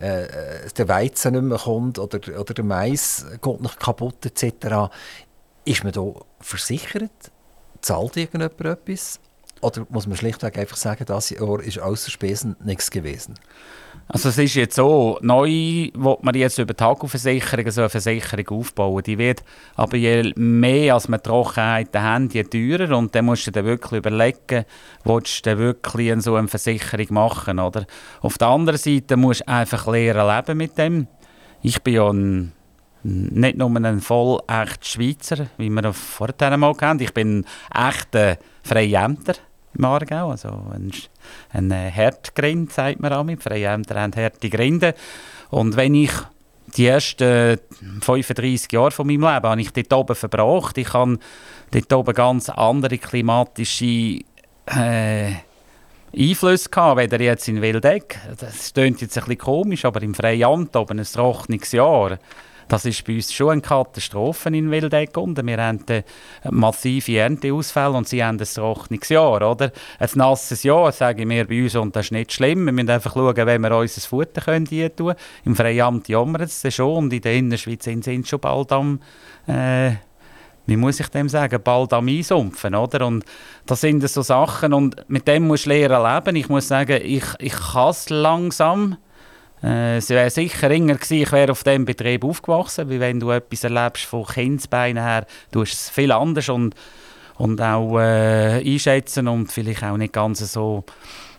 äh, 0.00 0.26
der 0.74 0.88
Weizen 0.88 1.32
nicht 1.34 1.42
mehr 1.42 1.58
kommt 1.58 1.98
oder, 1.98 2.18
oder 2.40 2.54
der 2.54 2.64
Mais 2.64 3.26
geht 3.42 3.60
noch 3.60 3.78
kaputt 3.78 4.24
etc. 4.24 4.90
Ist 5.66 5.84
man 5.84 5.92
da 5.92 6.10
versichert? 6.40 7.10
Zahlt 7.82 8.16
irgendjemand 8.16 8.64
etwas? 8.64 9.20
Oder 9.60 9.86
muss 9.90 10.06
man 10.06 10.16
schlichtweg 10.16 10.56
einfach 10.56 10.78
sagen, 10.78 11.04
das 11.04 11.28
Jahr 11.28 11.60
ist 11.60 11.78
außer 11.78 12.10
Spesen 12.10 12.56
nichts 12.64 12.90
gewesen? 12.90 13.34
Also 14.06 14.28
es 14.28 14.36
ist 14.36 14.54
jetzt 14.54 14.76
so, 14.76 15.18
neu 15.22 15.48
will 15.48 16.16
man 16.20 16.34
jetzt 16.34 16.58
über 16.58 16.76
Tagelversicherungen 16.76 17.70
so 17.70 17.80
eine 17.80 17.88
Versicherung 17.88 18.48
aufbauen. 18.48 19.02
Die 19.02 19.16
wird 19.16 19.42
aber 19.76 19.96
je 19.96 20.32
mehr 20.36 20.94
als 20.94 21.08
wir 21.08 21.22
Trockenheiten 21.22 22.02
haben, 22.02 22.28
je 22.28 22.44
teurer. 22.44 22.96
Und 22.96 23.14
dann 23.14 23.24
musst 23.24 23.46
du 23.46 23.50
dir 23.50 23.64
wirklich 23.64 23.98
überlegen, 23.98 24.66
willst 25.04 25.46
du 25.46 25.58
wirklich 25.58 26.22
so 26.22 26.34
eine 26.34 26.48
Versicherung 26.48 27.06
machen, 27.10 27.58
oder? 27.58 27.86
Auf 28.20 28.36
der 28.36 28.48
anderen 28.48 28.78
Seite 28.78 29.16
musst 29.16 29.40
du 29.40 29.48
einfach 29.48 29.86
lernen 29.86 30.28
leben 30.28 30.58
mit 30.58 30.76
dem. 30.76 31.06
Ich 31.62 31.82
bin 31.82 31.94
ja 31.94 32.10
ein, 32.10 32.52
nicht 33.02 33.56
nur 33.56 33.74
ein 33.74 34.00
voll 34.00 34.38
echt 34.46 34.86
Schweizer, 34.86 35.46
wie 35.56 35.70
wir 35.70 35.92
vorher 35.94 36.56
mal 36.58 36.74
kennen. 36.74 37.00
Ich 37.00 37.14
bin 37.14 37.46
ein 37.72 37.88
echter 37.88 38.36
Freiämter 38.62 39.34
im 39.76 39.84
Aargau, 39.84 40.30
also 40.30 40.48
ein, 40.48 40.92
ein 41.50 41.70
äh, 41.70 41.90
Herdgrind, 41.90 42.72
sagt 42.72 43.00
man 43.00 43.12
auch 43.12 43.24
mit. 43.24 43.42
Freiämter 43.42 44.00
haben 44.00 44.14
harte 44.14 44.50
Grinde. 44.50 44.94
Und 45.50 45.76
wenn 45.76 45.94
ich 45.94 46.12
die 46.76 46.86
ersten 46.86 47.58
35 48.00 48.72
Jahre 48.72 48.90
von 48.90 49.06
meinem 49.06 49.22
Leben 49.22 49.48
habe 49.48 49.60
ich 49.60 49.72
dort 49.72 49.92
oben 49.92 50.16
verbracht. 50.16 50.78
Ich 50.78 50.92
habe 50.92 51.18
dort 51.70 51.92
oben 51.92 52.14
ganz 52.14 52.48
andere 52.48 52.98
klimatische 52.98 54.20
äh, 54.66 55.32
Einflüsse 56.16 56.68
gehabt, 56.68 57.00
weder 57.00 57.20
jetzt 57.20 57.48
in 57.48 57.60
Wildeck. 57.60 58.18
Das 58.38 58.72
klingt 58.72 59.00
jetzt 59.00 59.16
ein 59.18 59.24
bisschen 59.24 59.38
komisch, 59.38 59.84
aber 59.84 60.02
im 60.02 60.14
Freiamt 60.14 60.74
oben 60.76 60.98
ein 60.98 61.04
trockenes 61.04 61.72
Jahr 61.72 62.18
das 62.68 62.84
ist 62.84 63.04
bei 63.04 63.14
uns 63.16 63.32
schon 63.32 63.50
eine 63.50 63.60
Katastrophe 63.60 64.48
in 64.50 64.70
Wildeck 64.70 65.16
unten. 65.16 65.46
Wir 65.46 65.58
haben 65.58 65.84
massive 66.50 67.18
Ernteausfälle 67.18 67.92
und 67.92 68.08
sie 68.08 68.24
haben 68.24 68.38
ein 68.38 68.46
trockenes 68.46 69.08
Jahr, 69.08 69.50
oder? 69.50 69.72
Ein 69.98 70.08
nasses 70.14 70.62
Jahr, 70.62 70.92
sagen 70.92 71.28
wir 71.28 71.46
bei 71.46 71.62
uns, 71.62 71.74
und 71.76 71.94
das 71.94 72.06
ist 72.06 72.12
nicht 72.12 72.32
schlimm. 72.32 72.66
Wir 72.66 72.72
müssen 72.72 72.90
einfach 72.90 73.14
schauen, 73.14 73.36
wenn 73.36 73.60
wir 73.60 73.76
unser 73.76 74.00
Futter 74.00 74.40
können 74.40 74.66
tun 74.96 75.14
Im 75.44 75.56
Freiamt 75.56 76.08
jammern 76.08 76.42
es 76.42 76.74
schon 76.74 76.96
und 77.04 77.12
in 77.12 77.20
der 77.20 77.34
Innerschweiz 77.34 77.84
sind 77.84 78.04
sie 78.04 78.22
schon 78.24 78.40
bald 78.40 78.72
am... 78.72 79.00
Äh, 79.46 79.92
wie 80.66 80.76
muss 80.76 81.00
ich 81.00 81.08
dem 81.08 81.28
sagen, 81.28 81.60
bald 81.62 81.92
am 81.92 82.08
Einsumpfen, 82.08 82.74
oder? 82.74 83.06
Und 83.06 83.24
das 83.66 83.82
sind 83.82 84.08
so 84.08 84.22
Sachen 84.22 84.72
und 84.72 84.96
mit 85.08 85.28
dem 85.28 85.46
muss 85.46 85.64
du 85.64 85.70
lernen 85.70 86.02
leben. 86.02 86.36
Ich 86.36 86.48
muss 86.48 86.68
sagen, 86.68 87.00
ich, 87.02 87.24
ich 87.38 87.52
es 87.52 88.08
langsam, 88.08 88.96
äh, 89.64 89.96
es 89.96 90.10
wäre 90.10 90.28
sicher 90.28 90.70
enger 90.70 90.94
gewesen, 90.94 91.22
ich 91.22 91.32
wäre 91.32 91.52
auf 91.52 91.64
diesem 91.64 91.84
Betrieb 91.86 92.24
aufgewachsen, 92.24 92.88
weil 92.90 93.00
wenn 93.00 93.20
du 93.20 93.30
etwas 93.30 93.64
erlebst 93.64 94.04
von 94.04 94.26
Kindsbeinen 94.26 95.02
her, 95.02 95.26
du 95.52 95.62
hast 95.62 95.72
es 95.72 95.90
viel 95.90 96.12
anders 96.12 96.48
und, 96.50 96.74
und 97.36 97.60
auch 97.62 97.98
äh, 97.98 98.62
einschätzen 98.62 99.26
und 99.26 99.50
vielleicht 99.50 99.82
auch 99.82 99.96
nicht 99.96 100.12
ganz 100.12 100.40
so 100.52 100.84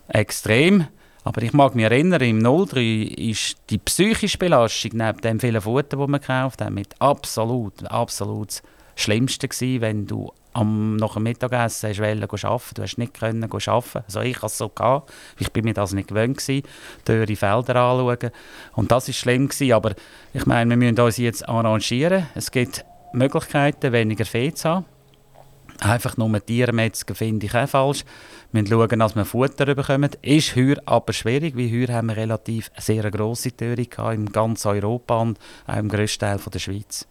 extrem. 0.07 0.87
Aber 1.23 1.41
ich 1.41 1.53
mag 1.53 1.75
mich 1.75 1.85
erinnern, 1.85 2.21
im 2.21 2.43
03 2.43 2.81
ist 3.17 3.57
die 3.69 3.79
psychische 3.79 4.37
Belastung 4.37 4.91
neben 4.93 5.21
dem 5.21 5.39
vielen 5.39 5.61
Futter, 5.61 5.97
das 5.97 6.07
wir 6.07 6.19
gekauft 6.19 6.61
haben, 6.61 6.75
mit 6.75 6.93
absolut, 6.99 7.85
absolut 7.85 8.49
das 8.49 8.61
Schlimmste 8.95 9.47
gewesen, 9.47 9.81
wenn 9.81 10.07
du 10.07 10.31
am, 10.55 10.95
nach 10.95 11.15
dem 11.15 11.23
Mittagessen 11.23 11.89
hast 11.89 11.99
arbeiten 11.99 12.73
du 12.75 12.81
hast 12.81 12.97
nicht 12.97 13.13
können 13.13 13.43
arbeiten. 13.43 14.03
Also 14.05 14.21
ich 14.21 14.37
hatte 14.37 14.45
es 14.45 14.57
so, 14.57 14.69
gehabt. 14.69 15.11
ich 15.37 15.51
bin 15.51 15.65
mir 15.65 15.73
das 15.73 15.93
nicht 15.93 16.07
gewöhnt 16.07 16.37
gewesen, 16.37 16.65
die 17.07 17.35
Felder 17.35 17.75
anschauen. 17.75 18.31
Und 18.73 18.91
das 18.91 19.07
war 19.07 19.13
schlimm 19.13 19.49
gewesen, 19.49 19.73
aber 19.73 19.95
ich 20.33 20.45
meine, 20.45 20.69
wir 20.69 20.77
müssen 20.77 20.99
uns 20.99 21.17
jetzt 21.17 21.47
arrangieren. 21.47 22.27
Es 22.35 22.51
gibt 22.51 22.85
Möglichkeiten, 23.13 23.91
weniger 23.91 24.25
Fee 24.25 24.53
zu 24.53 24.69
haben. 24.69 24.85
Einfach 25.81 26.15
nur 26.15 26.45
Tiermetzger 26.45 27.15
finde 27.15 27.47
ich 27.47 27.55
auch 27.55 27.67
falsch. 27.67 28.05
Wir 28.53 28.61
müssen 28.61 28.73
schauen, 28.73 28.99
dass 28.99 29.15
wir 29.15 29.25
Futter 29.25 29.75
bekommen. 29.75 30.11
Ist 30.21 30.55
heuer 30.55 30.77
aber 30.85 31.11
schwierig, 31.11 31.57
weil 31.57 31.69
heuer 31.69 31.93
haben 31.93 32.07
wir 32.07 32.15
relativ 32.15 32.71
sehr 32.77 33.11
grosse 33.11 33.51
Türe 33.51 33.85
in 34.13 34.31
ganz 34.31 34.65
Europa 34.65 35.19
und 35.19 35.37
auch 35.67 35.75
im 35.75 35.89
grössten 35.89 36.21
Teil 36.21 36.39
der 36.39 36.59
Schweiz. 36.59 37.05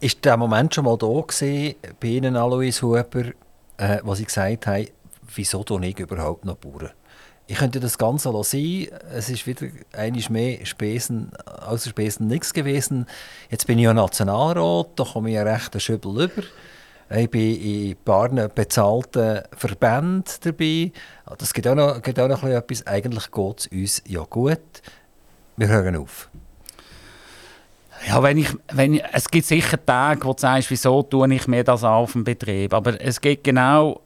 Ist 0.00 0.24
der 0.24 0.36
Moment 0.36 0.72
schon 0.72 0.84
mal 0.84 0.96
da 0.96 1.06
gewesen, 1.08 1.74
bei 1.98 2.08
Ihnen, 2.08 2.36
Alois 2.36 2.80
Huber, 2.82 3.32
äh, 3.78 3.98
wo 4.04 4.14
Sie 4.14 4.24
gesagt 4.24 4.68
haben, 4.68 4.86
wieso 5.34 5.64
tue 5.64 5.84
ich 5.86 5.98
überhaupt 5.98 6.44
noch 6.44 6.54
Bauern? 6.54 6.90
Ich 7.48 7.56
könnte 7.56 7.80
das 7.80 7.98
Ganze 7.98 8.30
sein. 8.44 8.88
Es 9.12 9.28
ist 9.28 9.44
wieder 9.48 9.66
einiges 9.92 10.30
mehr 10.30 10.64
Spesen, 10.66 11.32
außer 11.66 11.90
Spesen 11.90 12.28
nichts 12.28 12.54
gewesen. 12.54 13.06
Jetzt 13.50 13.66
bin 13.66 13.78
ich 13.78 13.86
ja 13.86 13.92
Nationalrat, 13.92 14.90
da 14.94 15.02
komme 15.02 15.30
ich 15.30 15.34
ja 15.34 15.42
recht 15.42 15.74
einen 15.74 15.80
Schübel 15.80 16.24
über. 16.24 16.42
Ich 17.10 17.28
bin 17.28 17.60
in 17.60 17.96
paar 17.96 18.28
bezahlten 18.28 19.40
Verbänden 19.56 20.24
dabei. 20.42 20.92
Das 21.38 21.52
gibt 21.52 21.66
auch 21.66 21.74
noch, 21.74 22.02
gibt 22.02 22.20
auch 22.20 22.28
noch 22.28 22.44
etwas. 22.44 22.86
Eigentlich 22.86 23.32
geht 23.32 23.58
es 23.58 23.66
uns 23.66 24.02
ja 24.06 24.22
gut. 24.22 24.60
Wir 25.56 25.66
hören 25.66 25.96
auf. 25.96 26.30
Ja, 28.06 28.22
wenn 28.22 28.38
ich, 28.38 28.48
wenn 28.72 28.94
ich, 28.94 29.02
es 29.12 29.28
gibt 29.28 29.46
sicher 29.46 29.84
Tage, 29.84 30.24
wo 30.24 30.32
du 30.32 30.40
sagst, 30.40 30.70
wieso 30.70 31.02
tue 31.02 31.34
ich 31.34 31.48
mir 31.48 31.64
das 31.64 31.84
auf 31.84 32.12
dem 32.12 32.24
Betrieb. 32.24 32.72
Aber 32.72 33.00
es 33.00 33.20
geht 33.20 33.44
genau, 33.44 34.00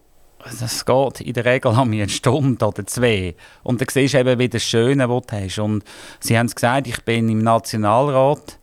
das 0.44 0.84
geht 0.84 1.20
in 1.20 1.34
der 1.34 1.44
Regel 1.44 1.72
an 1.72 1.90
mir 1.90 2.04
eine 2.04 2.08
Stunde 2.08 2.66
oder 2.66 2.86
zwei. 2.86 3.34
Und 3.62 3.80
dann 3.80 3.88
siehst 3.90 4.14
du 4.14 4.18
eben, 4.18 4.38
wie 4.38 4.48
das 4.48 4.62
Schöne, 4.62 5.08
was 5.08 5.26
du 5.26 5.36
hast. 5.36 5.58
Und 5.58 5.84
sie 6.20 6.38
haben 6.38 6.46
es 6.46 6.54
gesagt, 6.54 6.86
ich 6.86 7.02
bin 7.04 7.28
im 7.28 7.38
Nationalrat. 7.38 8.58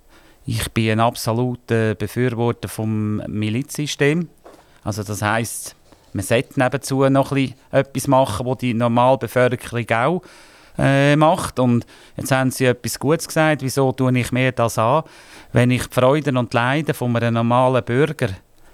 Ich 0.46 0.72
bin 0.72 0.92
ein 0.92 1.00
absoluter 1.00 1.96
Befürworter 1.96 2.68
vom 2.68 3.18
Milizsystem. 3.28 4.30
Also 4.84 5.04
das 5.04 5.22
heisst, 5.22 5.76
man 6.14 6.24
sollte 6.24 6.60
nebenzu 6.60 7.08
noch 7.10 7.34
etwas 7.72 8.08
machen, 8.08 8.48
was 8.48 8.58
die 8.58 8.74
Normalbevölkerung 8.74 9.90
auch 9.92 10.22
äh, 10.80 11.16
macht. 11.16 11.60
Und 11.60 11.86
jetzt 12.18 12.32
haben 12.32 12.52
Sie 12.52 12.66
etwas 12.66 13.00
Gutes 13.00 13.28
gesagt, 13.28 13.62
wieso 13.62 13.92
tue 13.92 14.18
ich 14.18 14.32
mir 14.32 14.52
das 14.52 14.78
an, 14.78 15.04
wenn 15.52 15.72
ich 15.72 15.88
die 15.88 15.94
Freuden 15.94 16.38
und 16.38 16.54
Leiden 16.54 16.94
von 16.94 17.16
einem 17.16 17.34
normalen 17.34 17.84
Bürger 17.84 18.30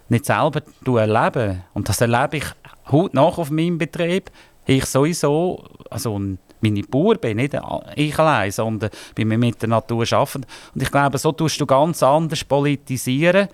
nicht 0.09 0.25
selber 0.25 0.61
erlebe. 0.85 1.63
Und 1.73 1.89
das 1.89 2.01
erlebe 2.01 2.37
ich 2.37 2.45
heute 2.91 3.15
nach 3.15 3.37
auf 3.37 3.49
meinem 3.49 3.77
Betrieb. 3.77 4.29
Ich 4.65 4.85
sowieso, 4.85 5.63
also 5.89 6.19
meine 6.61 6.81
Bauern 6.83 7.19
bin 7.19 7.37
nicht 7.37 7.55
ich 7.95 8.17
allein, 8.17 8.51
sondern 8.51 8.89
bin 9.13 9.27
mit 9.27 9.61
der 9.61 9.69
Natur 9.69 10.05
arbeiten. 10.11 10.45
Und 10.73 10.81
ich 10.81 10.91
glaube, 10.91 11.17
so 11.17 11.31
tust 11.31 11.59
du 11.59 11.65
ganz 11.65 12.01
anders 12.03 12.43
politisieren. 12.43 13.47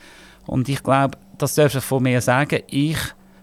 Und 0.46 0.70
ich 0.70 0.84
glaube, 0.84 1.18
das 1.38 1.58
ich 1.58 1.84
von 1.84 2.04
mir 2.04 2.22
sagen, 2.22 2.62
ich 2.68 2.98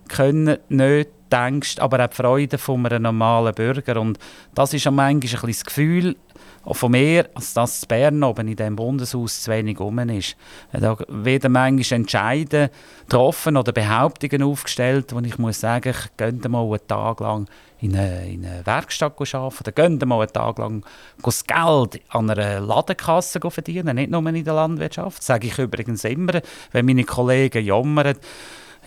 kann 0.09 0.59
nicht 0.69 1.11
denkst, 1.33 1.79
aber 1.79 2.05
auch 2.05 2.09
die 2.09 2.17
Freude 2.17 2.59
von 2.59 2.87
einem 2.87 3.03
normalen 3.03 3.55
Bürger. 3.55 4.01
Und 4.01 4.19
das 4.55 4.75
ist 4.75 4.85
manchmal 4.87 5.11
ein 5.11 5.21
bisschen 5.21 5.47
das 5.47 5.65
Gefühl 5.65 6.17
von 6.65 6.91
mir, 6.91 7.29
dass 7.55 7.87
Bern 7.87 8.23
oben 8.23 8.49
in 8.49 8.57
diesem 8.57 8.77
Bundeshaus 8.77 9.43
zu 9.43 9.51
wenig 9.51 9.81
rum 9.81 9.99
ist. 10.01 10.37
Da 10.73 10.97
werden 11.09 11.53
manchmal 11.53 12.01
Entscheidungen 12.01 12.71
getroffen 13.09 13.57
oder 13.57 13.73
Behauptungen 13.73 14.43
aufgestellt, 14.43 15.15
wo 15.15 15.21
ich 15.21 15.39
muss 15.39 15.61
sagen, 15.61 15.91
ich 15.91 16.17
könnte 16.17 16.49
mal 16.49 16.65
einen 16.65 16.87
Tag 16.87 17.21
lang 17.21 17.49
in 17.81 17.97
eine, 17.97 18.29
in 18.29 18.45
eine 18.45 18.67
Werkstatt 18.67 19.15
arbeiten 19.19 19.61
oder 19.61 19.73
könnte 19.73 20.07
mal 20.07 20.21
einen 20.21 20.33
Tag 20.33 20.59
lang 20.59 20.85
das 21.23 21.45
Geld 21.47 22.03
an 22.09 22.31
einer 22.31 22.61
Ladenkasse 22.61 23.41
verdienen, 23.41 23.97
nicht 23.97 24.11
nur 24.11 24.27
in 24.27 24.45
der 24.45 24.55
Landwirtschaft. 24.55 25.19
Das 25.19 25.27
sage 25.27 25.47
ich 25.47 25.59
übrigens 25.59 26.05
immer, 26.05 26.41
wenn 26.73 26.87
meine 26.87 27.05
Kollegen 27.05 27.65
jammern, 27.65 28.17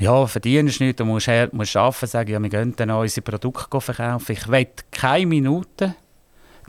ja, 0.01 0.25
verdienst 0.25 0.81
nicht, 0.81 0.99
du 0.99 1.05
musst, 1.05 1.27
her, 1.27 1.49
musst 1.51 1.77
arbeiten, 1.77 2.07
sagen, 2.07 2.31
ja, 2.31 2.41
wir 2.41 2.49
gehen 2.49 2.75
dann 2.75 2.89
unsere 2.89 3.21
Produkte 3.21 3.79
verkaufen. 3.79 4.31
Ich 4.31 4.47
will 4.47 4.67
keine 4.89 5.27
Minute 5.27 5.95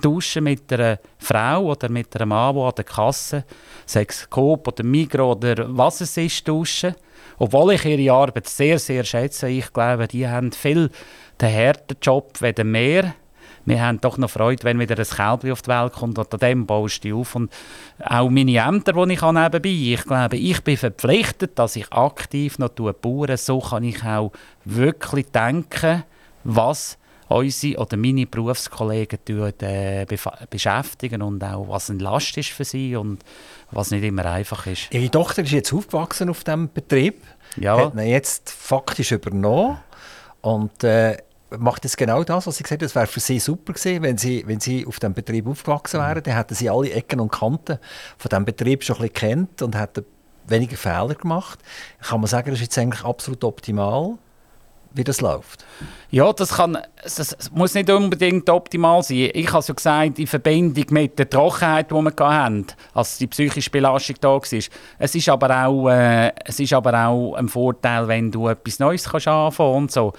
tauschen 0.03 0.45
mit 0.45 0.71
einer 0.71 0.99
Frau 1.19 1.65
oder 1.71 1.89
mit 1.89 2.15
einem 2.15 2.29
Mann, 2.29 2.55
der 2.55 2.65
an 2.65 2.75
der 2.77 2.85
Kasse, 2.85 3.45
sei 3.87 4.05
es 4.07 4.29
Coop 4.29 4.69
oder 4.69 4.85
Migros 4.85 5.37
oder 5.37 5.67
was 5.69 6.03
es 6.03 6.17
ist, 6.19 6.47
tauschen. 6.47 6.95
Obwohl 7.39 7.73
ich 7.73 7.85
ihre 7.87 8.13
Arbeit 8.13 8.49
sehr, 8.49 8.79
sehr 8.79 9.05
schätze. 9.05 9.49
Ich 9.49 9.73
glaube, 9.73 10.09
die 10.09 10.29
haben 10.29 10.53
viel 10.53 10.91
den 11.41 11.55
harten 11.55 11.97
Job, 12.03 12.41
weder 12.41 12.65
mehr 12.65 13.15
wir 13.65 13.83
haben 13.83 14.01
doch 14.01 14.19
noch 14.19 14.31
Freude, 14.31 14.65
wenn 14.65 14.79
wieder 14.79 14.99
ein 14.99 15.05
Kälbchen 15.05 15.53
auf 15.53 15.63
die 15.63 15.71
Welt 15.71 15.93
kommt 15.93 16.19
und 16.19 16.33
an 16.33 16.41
dem 16.41 16.67
baust 16.67 17.05
du 17.05 17.21
auf. 17.21 17.35
Und 17.35 17.53
auch 18.05 18.29
meine 18.29 18.57
Ämter, 18.57 18.93
die 18.93 19.13
ich 19.13 19.23
habe 19.23 19.41
nebenbei, 19.41 19.93
ich 19.95 20.05
glaube, 20.05 20.37
ich 20.37 20.63
bin 20.63 20.77
verpflichtet, 20.77 21.59
dass 21.59 21.77
ich 21.77 21.93
aktiv 21.93 22.59
noch 22.59 22.71
bauen 22.71 23.37
So 23.37 23.61
kann 23.61 23.85
ich 23.85 24.03
auch 24.05 24.33
wirklich 24.65 25.27
denken, 25.31 26.05
was 26.45 26.99
unsere 27.29 27.79
oder 27.79 27.97
meine 27.97 28.27
Berufskollegen 28.27 29.19
tun, 29.25 29.53
äh, 29.61 30.07
beschäftigen 30.51 31.23
und 31.23 31.43
auch 31.43 31.69
was 31.69 31.91
eine 31.91 32.03
Last 32.03 32.37
ist 32.37 32.51
für 32.51 32.65
sie 32.65 32.97
und 32.97 33.23
was 33.71 33.91
nicht 33.91 34.05
immer 34.05 34.27
einfach 34.27 34.67
ist. 34.67 34.93
Ihre 34.93 35.11
Tochter 35.11 35.43
ist 35.43 35.53
jetzt 35.53 35.73
aufgewachsen 35.73 36.29
auf 36.29 36.45
diesem 36.45 36.71
Betrieb, 36.73 37.23
ja. 37.57 37.79
hat 37.79 37.95
ihn 37.95 38.01
jetzt 38.01 38.51
faktisch 38.51 39.13
übernommen 39.13 39.79
und 40.43 40.85
äh, 40.85 41.17
macht 41.59 41.85
jetzt 41.85 41.97
genau 41.97 42.25
das, 42.25 42.47
was 42.47 42.57
sie 42.57 42.63
gesagt 42.63 42.83
hat. 42.83 42.87
Es 42.87 42.95
wäre 42.95 43.07
für 43.07 43.21
sie 43.21 43.39
super 43.39 43.73
gewesen, 43.73 44.03
wenn 44.03 44.19
sie, 44.19 44.45
wenn 44.47 44.61
sie 44.61 44.87
auf 44.87 44.99
dem 44.99 45.15
Betrieb 45.15 45.47
aufgewachsen 45.47 46.01
wären. 46.01 46.19
Mhm. 46.19 46.23
Dann 46.25 46.37
hätten 46.37 46.55
sie 46.55 46.71
alle 46.71 46.91
Ecken 46.93 47.21
und 47.21 47.31
Kanten 47.31 47.79
von 48.19 48.29
dem 48.29 48.45
Betrieb 48.45 48.85
schon 48.85 48.97
ein 48.97 49.03
bisschen 49.03 49.15
kennt 49.15 49.63
und 49.63 49.77
hätten 49.77 50.05
weniger 50.47 50.77
Fehler 50.77 51.15
gemacht. 51.15 51.59
Kann 52.01 52.21
man 52.21 52.29
sagen, 52.29 52.51
das 52.51 52.61
ist 52.61 52.67
jetzt 52.67 52.79
eigentlich 52.79 53.05
absolut 53.05 53.45
optimal. 53.45 54.19
wie 54.95 55.05
das 55.05 55.21
läuft? 55.21 55.65
Ja, 56.11 56.33
das, 56.33 56.57
kann, 56.57 56.79
das 57.03 57.51
muss 57.53 57.75
nicht 57.75 57.89
unbedingt 57.91 58.51
optimal 58.51 59.03
sein. 59.03 59.31
Ich 59.33 59.51
habe 59.53 59.63
so 59.63 59.75
gesagt, 59.75 60.19
in 60.19 60.27
Verbindung 60.27 60.85
mit 60.91 61.19
der 61.19 61.31
Trockenheit, 61.31 61.91
die 61.91 61.95
wir 61.95 62.13
hatten, 62.19 62.67
als 62.93 63.19
die 63.19 63.27
psychische 63.27 63.71
Belastung 63.71 64.17
da 64.21 64.29
war. 64.29 64.43
Es 64.99 65.15
ist 65.15 65.29
aber 65.29 65.67
auch, 65.67 65.89
äh, 65.89 66.33
es 66.45 66.61
ist 66.61 66.73
aber 66.73 67.07
auch 67.07 67.35
ein 67.35 67.49
Vorteil, 67.49 68.07
wenn 68.09 68.31
du 68.31 68.49
etwas 68.49 68.79
Neues 68.79 69.09
kannst 69.09 69.29
anfangen 69.29 69.75
und 69.75 69.93
so. 69.93 70.13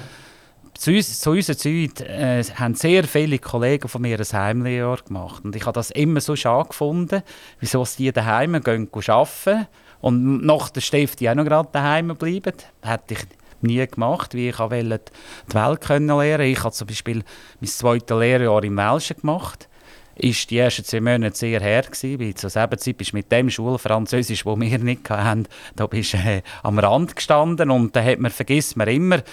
Zu, 0.78 1.00
zu 1.00 1.32
unserer 1.32 1.58
Zeit 1.58 2.02
äh, 2.02 2.44
haben 2.56 2.76
sehr 2.76 3.04
viele 3.04 3.40
Kollegen 3.40 3.88
von 3.88 4.02
mir 4.02 4.20
ein 4.20 4.26
Heimlehrjahr 4.26 4.98
gemacht. 5.08 5.46
Und 5.46 5.56
ich 5.56 5.66
habe 5.66 5.74
das 5.74 5.92
immer 5.92 6.20
so 6.20 6.36
schade 6.36 6.70
gefunden, 6.70 7.22
wieso 7.60 7.86
sie 7.86 8.12
daheim 8.12 8.60
gehen 8.62 8.90
arbeiten 9.08 9.68
und 10.02 10.46
nach 10.46 10.70
der 10.70 10.82
Stiftung 10.82 11.30
auch 11.30 11.36
noch 11.36 11.46
gerade 11.46 11.70
daheim 11.72 12.08
bleiben. 12.16 12.54
Hätte 12.82 13.14
ich 13.14 13.20
nie 13.62 13.86
gemacht, 13.88 14.34
wie 14.34 14.50
ich 14.50 14.60
wollte 14.60 15.02
die 15.50 15.56
Welt 15.56 15.82
kennenlernen. 15.82 16.48
Ich 16.48 16.64
habe 16.64 16.74
zum 16.74 16.88
Beispiel 16.88 17.24
mein 17.60 17.70
zweites 17.70 18.18
Lehrjahr 18.18 18.64
im 18.64 18.76
Welschen 18.76 19.18
gemacht. 19.18 19.70
Ist 20.16 20.52
die 20.52 20.60
ersten 20.60 20.84
zwei 20.84 21.02
Monate 21.02 21.36
sehr 21.36 21.60
her 21.60 21.84
gewesen, 21.84 22.20
weil 22.20 22.36
zur 22.36 22.50
selben 22.50 22.78
Zeit 22.78 22.98
bist 22.98 23.14
mit 23.14 23.32
dem 23.32 23.50
Schulfranzösisch, 23.50 24.44
das 24.44 24.60
wir 24.60 24.78
nicht 24.78 25.10
hatten, 25.10 25.48
da 25.76 25.88
bist 25.88 26.14
äh, 26.14 26.44
am 26.62 26.78
Rand 26.78 27.16
gestanden 27.16 27.72
und 27.72 27.96
da 27.96 28.04
hat 28.04 28.20
man, 28.20 28.30
vergisst 28.30 28.78
man 28.78 28.90
immer, 28.90 29.24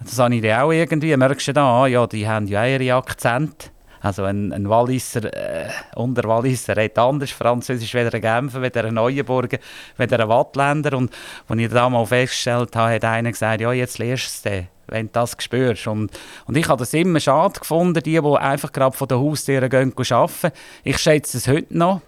das 0.00 0.18
habe 0.18 0.34
ich 0.34 0.52
auch 0.52 0.72
irgendwie, 0.72 1.16
merkst 1.16 1.48
du 1.48 1.52
da, 1.52 1.86
ja, 1.86 2.06
die 2.06 2.28
haben 2.28 2.46
ja 2.46 2.66
ihre 2.66 2.94
Akzente 2.94 3.70
also 4.04 4.24
ein, 4.24 4.52
ein 4.52 4.68
Walliser, 4.68 5.32
äh, 5.32 5.70
Unterwalliser 5.96 6.76
redet 6.76 6.98
anders 6.98 7.30
Französisch 7.30 7.94
weder 7.94 8.12
ein 8.12 8.20
Genfer, 8.20 8.60
weder 8.60 8.84
ein 8.84 8.92
Neuenburger, 8.92 9.56
weder 9.96 10.20
ein 10.20 10.28
Wattländer. 10.28 10.98
Und 10.98 11.10
als 11.48 11.58
ich 11.58 11.70
das 11.70 11.90
mal 11.90 12.04
festgestellt 12.04 12.76
habe, 12.76 12.96
hat 12.96 13.04
einer 13.04 13.30
gesagt, 13.30 13.62
ja, 13.62 13.72
jetzt 13.72 13.96
lernst 13.96 14.44
du 14.44 14.50
es 14.50 14.64
wenn 14.88 15.06
du 15.06 15.12
das 15.14 15.34
spürst. 15.38 15.86
Und, 15.86 16.10
und 16.44 16.56
ich 16.56 16.68
habe 16.68 16.80
das 16.80 16.92
immer 16.92 17.18
schade 17.18 17.58
gefunden, 17.58 18.02
die, 18.02 18.20
die 18.20 18.20
einfach 18.20 18.72
gerade 18.72 18.94
von 18.94 19.08
der 19.08 19.18
Haustür 19.18 19.66
gehen 19.70 19.94
arbeiten. 19.96 20.52
Ich 20.82 20.98
schätze 20.98 21.38
es 21.38 21.48
heute 21.48 21.76
noch. 21.76 22.02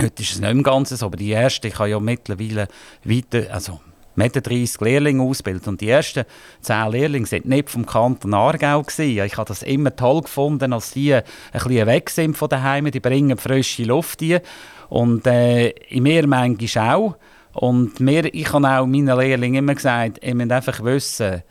Heute 0.00 0.22
ist 0.22 0.34
es 0.34 0.40
nicht 0.40 0.50
im 0.50 0.62
Ganzen 0.62 1.02
aber 1.02 1.16
die 1.16 1.30
erste, 1.30 1.66
ich 1.66 1.78
habe 1.80 1.88
ja 1.88 1.98
mittlerweile 1.98 2.68
weiter, 3.02 3.52
also 3.52 3.80
wir 4.18 4.24
hatten 4.24 4.42
30 4.42 4.80
Lehrlinge 4.80 5.22
ausgebildet 5.22 5.68
und 5.68 5.80
die 5.80 5.88
ersten 5.88 6.24
10 6.60 6.90
Lehrlinge 6.90 7.26
sind 7.26 7.46
nicht 7.46 7.70
vom 7.70 7.86
Kanton 7.86 8.34
Aargau 8.34 8.82
gewesen. 8.82 9.24
Ich 9.24 9.36
habe 9.36 9.48
das 9.48 9.62
immer 9.62 9.94
toll 9.94 10.22
gefunden, 10.22 10.72
als 10.72 10.90
die 10.90 11.14
ein 11.14 11.22
bisschen 11.52 11.86
weg 11.86 12.10
sind 12.10 12.36
von 12.36 12.48
daheim, 12.48 12.90
die 12.90 13.00
bringen 13.00 13.38
frische 13.38 13.84
Luft 13.84 14.20
hier 14.20 14.42
und 14.88 15.26
äh, 15.26 15.68
in 15.68 16.02
mir 16.02 16.26
manchmal 16.26 16.94
auch. 16.94 17.16
Und 17.52 18.00
mir, 18.00 18.32
ich 18.34 18.52
habe 18.52 18.68
auch 18.68 18.86
meinen 18.86 19.16
Lehrlingen 19.16 19.64
immer 19.64 19.74
gesagt, 19.74 20.24
ihr 20.24 20.34
müsst 20.34 20.52
einfach 20.52 20.82
wissen, 20.82 21.42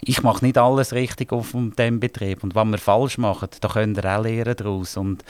ich 0.00 0.22
mache 0.22 0.44
nicht 0.44 0.58
alles 0.58 0.92
richtig 0.92 1.32
auf 1.32 1.52
dem 1.52 2.00
Betrieb 2.00 2.44
und 2.44 2.54
was 2.54 2.66
wir 2.66 2.78
falsch 2.78 3.18
machen, 3.18 3.48
da 3.60 3.68
könnt 3.68 3.96
ihr 3.96 4.04
auch 4.04 4.22
lernen 4.22 4.54
daraus. 4.56 4.96
Und, 4.96 5.24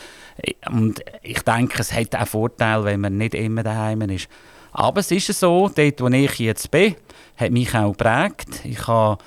und 0.71 1.03
ich 1.23 1.41
denke, 1.43 1.81
es 1.81 1.93
hat 1.93 2.15
auch 2.15 2.27
Vorteile, 2.27 2.85
wenn 2.85 3.01
man 3.01 3.17
nicht 3.17 3.35
immer 3.35 3.63
daheim 3.63 4.03
ist. 4.03 4.29
Aber 4.79 5.01
es 5.01 5.11
ist 5.11 5.27
so, 5.41 5.69
dort 5.75 6.01
wo 6.01 6.07
ich 6.07 6.39
jetzt 6.39 6.71
bin, 6.71 6.95
hat 7.37 7.51
mich 7.51 7.75
auch 7.75 7.91
geprägt. 7.91 8.61
Ich 8.63 8.87
habe, 8.87 9.19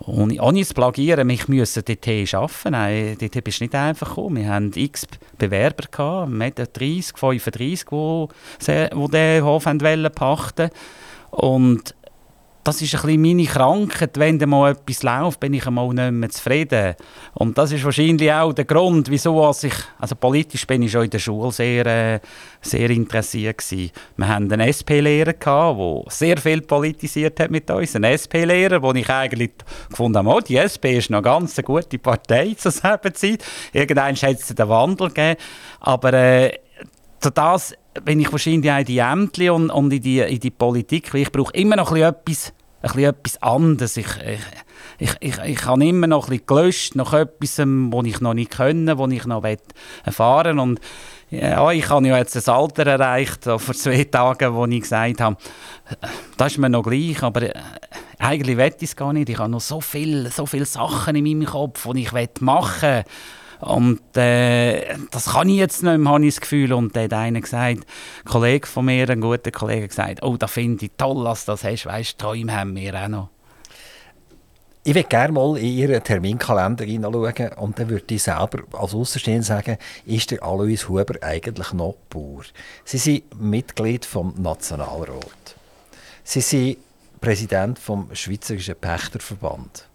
ohne, 0.00 0.38
ohne 0.42 0.66
zu 0.66 0.74
plagieren, 0.74 1.26
mich 1.26 1.48
müssen 1.48 1.82
dort 1.82 2.06
arbeiten. 2.06 2.72
Nein, 2.72 3.16
dort 3.18 3.42
bist 3.42 3.60
du 3.60 3.64
nicht 3.64 3.74
einfach 3.74 4.10
gekommen. 4.10 4.36
Wir 4.36 4.50
hatten 4.50 4.72
x 4.74 5.06
Bewerber, 5.38 5.86
gehabt. 5.90 6.30
wir 6.30 6.44
hatten 6.44 6.66
30, 6.74 7.16
35, 7.16 7.88
die, 7.88 8.88
die 8.94 9.10
den 9.10 9.44
Hof 9.44 9.64
pachten 10.14 10.70
Und 11.30 11.94
das 12.66 12.82
ist 12.82 12.96
ein 12.96 13.02
bisschen 13.02 13.22
meine 13.22 13.44
Krankheit. 13.44 14.18
Wenn 14.18 14.38
mal 14.48 14.72
etwas 14.72 15.04
läuft, 15.04 15.38
bin 15.38 15.54
ich 15.54 15.68
einmal 15.68 15.86
nicht 15.94 16.10
mehr 16.10 16.30
zufrieden. 16.30 16.96
Und 17.34 17.56
das 17.56 17.70
ist 17.70 17.84
wahrscheinlich 17.84 18.32
auch 18.32 18.52
der 18.52 18.64
Grund, 18.64 19.08
wieso 19.08 19.48
ich, 19.62 19.74
also 20.00 20.16
politisch 20.16 20.66
bin 20.66 20.82
ich 20.82 20.90
schon 20.90 21.04
in 21.04 21.10
der 21.10 21.20
Schule 21.20 21.52
sehr, 21.52 21.86
äh, 21.86 22.20
sehr 22.60 22.90
interessiert 22.90 23.58
gewesen. 23.58 23.92
Wir 24.16 24.28
hatten 24.28 24.52
einen 24.52 24.66
SP-Lehrer 24.66 25.34
der 25.34 26.02
sehr 26.08 26.38
viel 26.38 26.60
politisiert 26.62 27.38
hat 27.38 27.52
mit 27.52 27.70
uns. 27.70 27.94
Einen 27.94 28.10
SP-Lehrer, 28.18 28.82
wo 28.82 28.92
ich 28.94 29.08
eigentlich 29.08 29.52
gefunden 29.88 30.18
habe, 30.18 30.28
oh, 30.30 30.40
die 30.40 30.56
SP 30.58 30.98
ist 30.98 31.10
noch 31.10 31.22
ganz 31.22 31.56
eine 31.56 31.64
gute 31.64 31.98
Partei 31.98 32.54
zur 32.58 32.72
selben 32.72 33.14
Zeit. 33.14 33.44
Irgendwann 33.72 34.16
hat 34.16 34.40
es 34.40 34.48
den 34.48 34.68
Wandel 34.68 35.08
gegeben. 35.08 35.40
Aber 35.78 36.12
äh, 36.14 36.58
das 37.20 37.74
bin 38.04 38.20
ich 38.20 38.30
wahrscheinlich 38.32 38.70
auch 38.70 38.78
in 38.78 38.84
die 38.84 38.98
Ämter 38.98 39.54
und, 39.54 39.70
und 39.70 39.92
in, 39.92 40.02
die, 40.02 40.18
in 40.18 40.40
die 40.40 40.50
Politik, 40.50 41.14
ich 41.14 41.32
brauche 41.32 41.52
immer 41.54 41.76
noch 41.76 41.92
ein 41.92 42.14
bisschen 42.92 43.04
etwas, 43.04 43.34
etwas 43.34 43.42
anderes. 43.42 43.96
Ich, 43.96 44.06
ich, 44.98 45.10
ich, 45.20 45.38
ich, 45.38 45.64
habe 45.66 45.84
immer 45.84 46.06
noch 46.06 46.28
bisschen 46.28 46.46
gelöscht 46.46 46.94
nach 46.96 47.12
etwas, 47.12 47.58
was 47.58 48.06
ich 48.06 48.20
noch 48.20 48.34
nicht 48.34 48.52
können, 48.52 48.98
was 48.98 49.10
ich 49.10 49.26
noch 49.26 49.44
erfahren 50.04 50.58
und 50.58 50.80
ja, 51.28 51.70
ich 51.72 51.88
habe 51.88 52.06
ja 52.06 52.18
jetzt 52.18 52.36
ein 52.36 52.54
Alter 52.54 52.86
erreicht, 52.86 53.44
vor 53.44 53.58
zwei 53.58 54.04
Tagen, 54.04 54.54
wo 54.54 54.64
ich 54.66 54.82
gesagt 54.82 55.20
habe, 55.20 55.36
das 56.36 56.52
ist 56.52 56.58
mir 56.58 56.68
noch 56.68 56.84
gleich, 56.84 57.20
aber 57.22 57.42
äh, 57.42 57.52
eigentlich 58.18 58.56
will 58.56 58.72
ich 58.76 58.82
es 58.82 58.94
gar 58.94 59.12
nicht. 59.12 59.28
Ich 59.28 59.38
habe 59.38 59.50
noch 59.50 59.60
so 59.60 59.80
viele 59.80 60.30
so 60.30 60.46
viel 60.46 60.64
Sachen 60.64 61.16
in 61.16 61.24
meinem 61.24 61.46
Kopf, 61.46 61.88
die 61.92 62.02
ich 62.02 62.40
machen 62.40 62.82
will. 62.82 63.04
Und 63.60 64.16
äh, 64.16 64.96
das 65.10 65.26
kann 65.32 65.48
ich 65.48 65.56
jetzt 65.56 65.82
nicht 65.82 65.98
mehr, 65.98 66.12
habe 66.12 66.24
ich 66.26 66.34
das 66.34 66.40
Gefühl. 66.40 66.72
Und 66.72 66.94
dann 66.94 67.04
hat 67.04 67.12
einer 67.14 67.40
gesagt, 67.40 67.78
ein 67.78 67.84
Kollege 68.24 68.66
von 68.66 68.84
mir, 68.84 69.08
ein 69.08 69.20
guter 69.20 69.50
Kollege, 69.50 69.88
gesagt, 69.88 70.22
oh, 70.22 70.36
da 70.36 70.46
finde 70.46 70.86
ich 70.86 70.92
toll, 70.96 71.24
dass 71.24 71.44
du 71.44 71.52
das 71.52 71.64
hast. 71.64 71.86
Weißt 71.86 72.20
du, 72.20 72.24
Träume 72.24 72.54
haben 72.54 72.76
wir 72.76 72.94
auch 72.94 73.08
noch. 73.08 73.28
Ich 74.88 74.94
würde 74.94 75.08
gerne 75.08 75.32
mal 75.32 75.58
in 75.58 75.66
Ihren 75.66 76.04
Terminkalender 76.04 76.84
hineinschauen 76.84 77.52
und 77.54 77.76
dann 77.76 77.88
würde 77.88 78.14
ich 78.14 78.22
selber 78.22 78.62
als 78.72 78.94
Außenstehender 78.94 79.42
sagen, 79.42 79.78
ist 80.04 80.30
der 80.30 80.44
Alois 80.44 80.88
Huber 80.88 81.16
eigentlich 81.22 81.72
noch 81.72 81.96
Bauer? 82.08 82.44
Sie 82.84 82.98
sind 82.98 83.40
Mitglied 83.40 84.04
vom 84.04 84.32
Nationalrat. 84.40 85.56
Sie 86.22 86.40
sind 86.40 86.76
Präsident 87.20 87.80
vom 87.80 88.14
Schweizerischen 88.14 88.76
Pächterverband. 88.76 89.88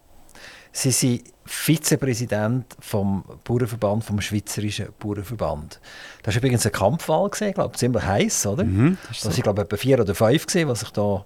Sie 0.71 0.91
sind 0.91 1.23
Vizepräsident 1.45 2.77
vom 2.79 3.23
Bauernverband, 3.43 4.03
vom 4.03 4.21
Schweizerischen 4.21 4.87
Bauernverband. 4.99 5.79
Das 6.23 6.35
war 6.35 6.39
übrigens 6.39 6.65
eine 6.65 6.71
Kampfwahl, 6.71 7.29
gewesen, 7.29 7.53
glaube 7.53 7.75
ziemlich 7.75 8.03
heiß, 8.03 8.45
oder? 8.47 8.63
Mhm, 8.63 8.97
das 9.09 9.25
war, 9.25 9.31
so. 9.31 9.41
glaube 9.41 9.63
etwa 9.63 9.75
vier 9.75 9.99
oder 9.99 10.15
fünf, 10.15 10.47
gewesen, 10.47 10.69
was 10.69 10.83
ich 10.83 10.91
da 10.91 11.25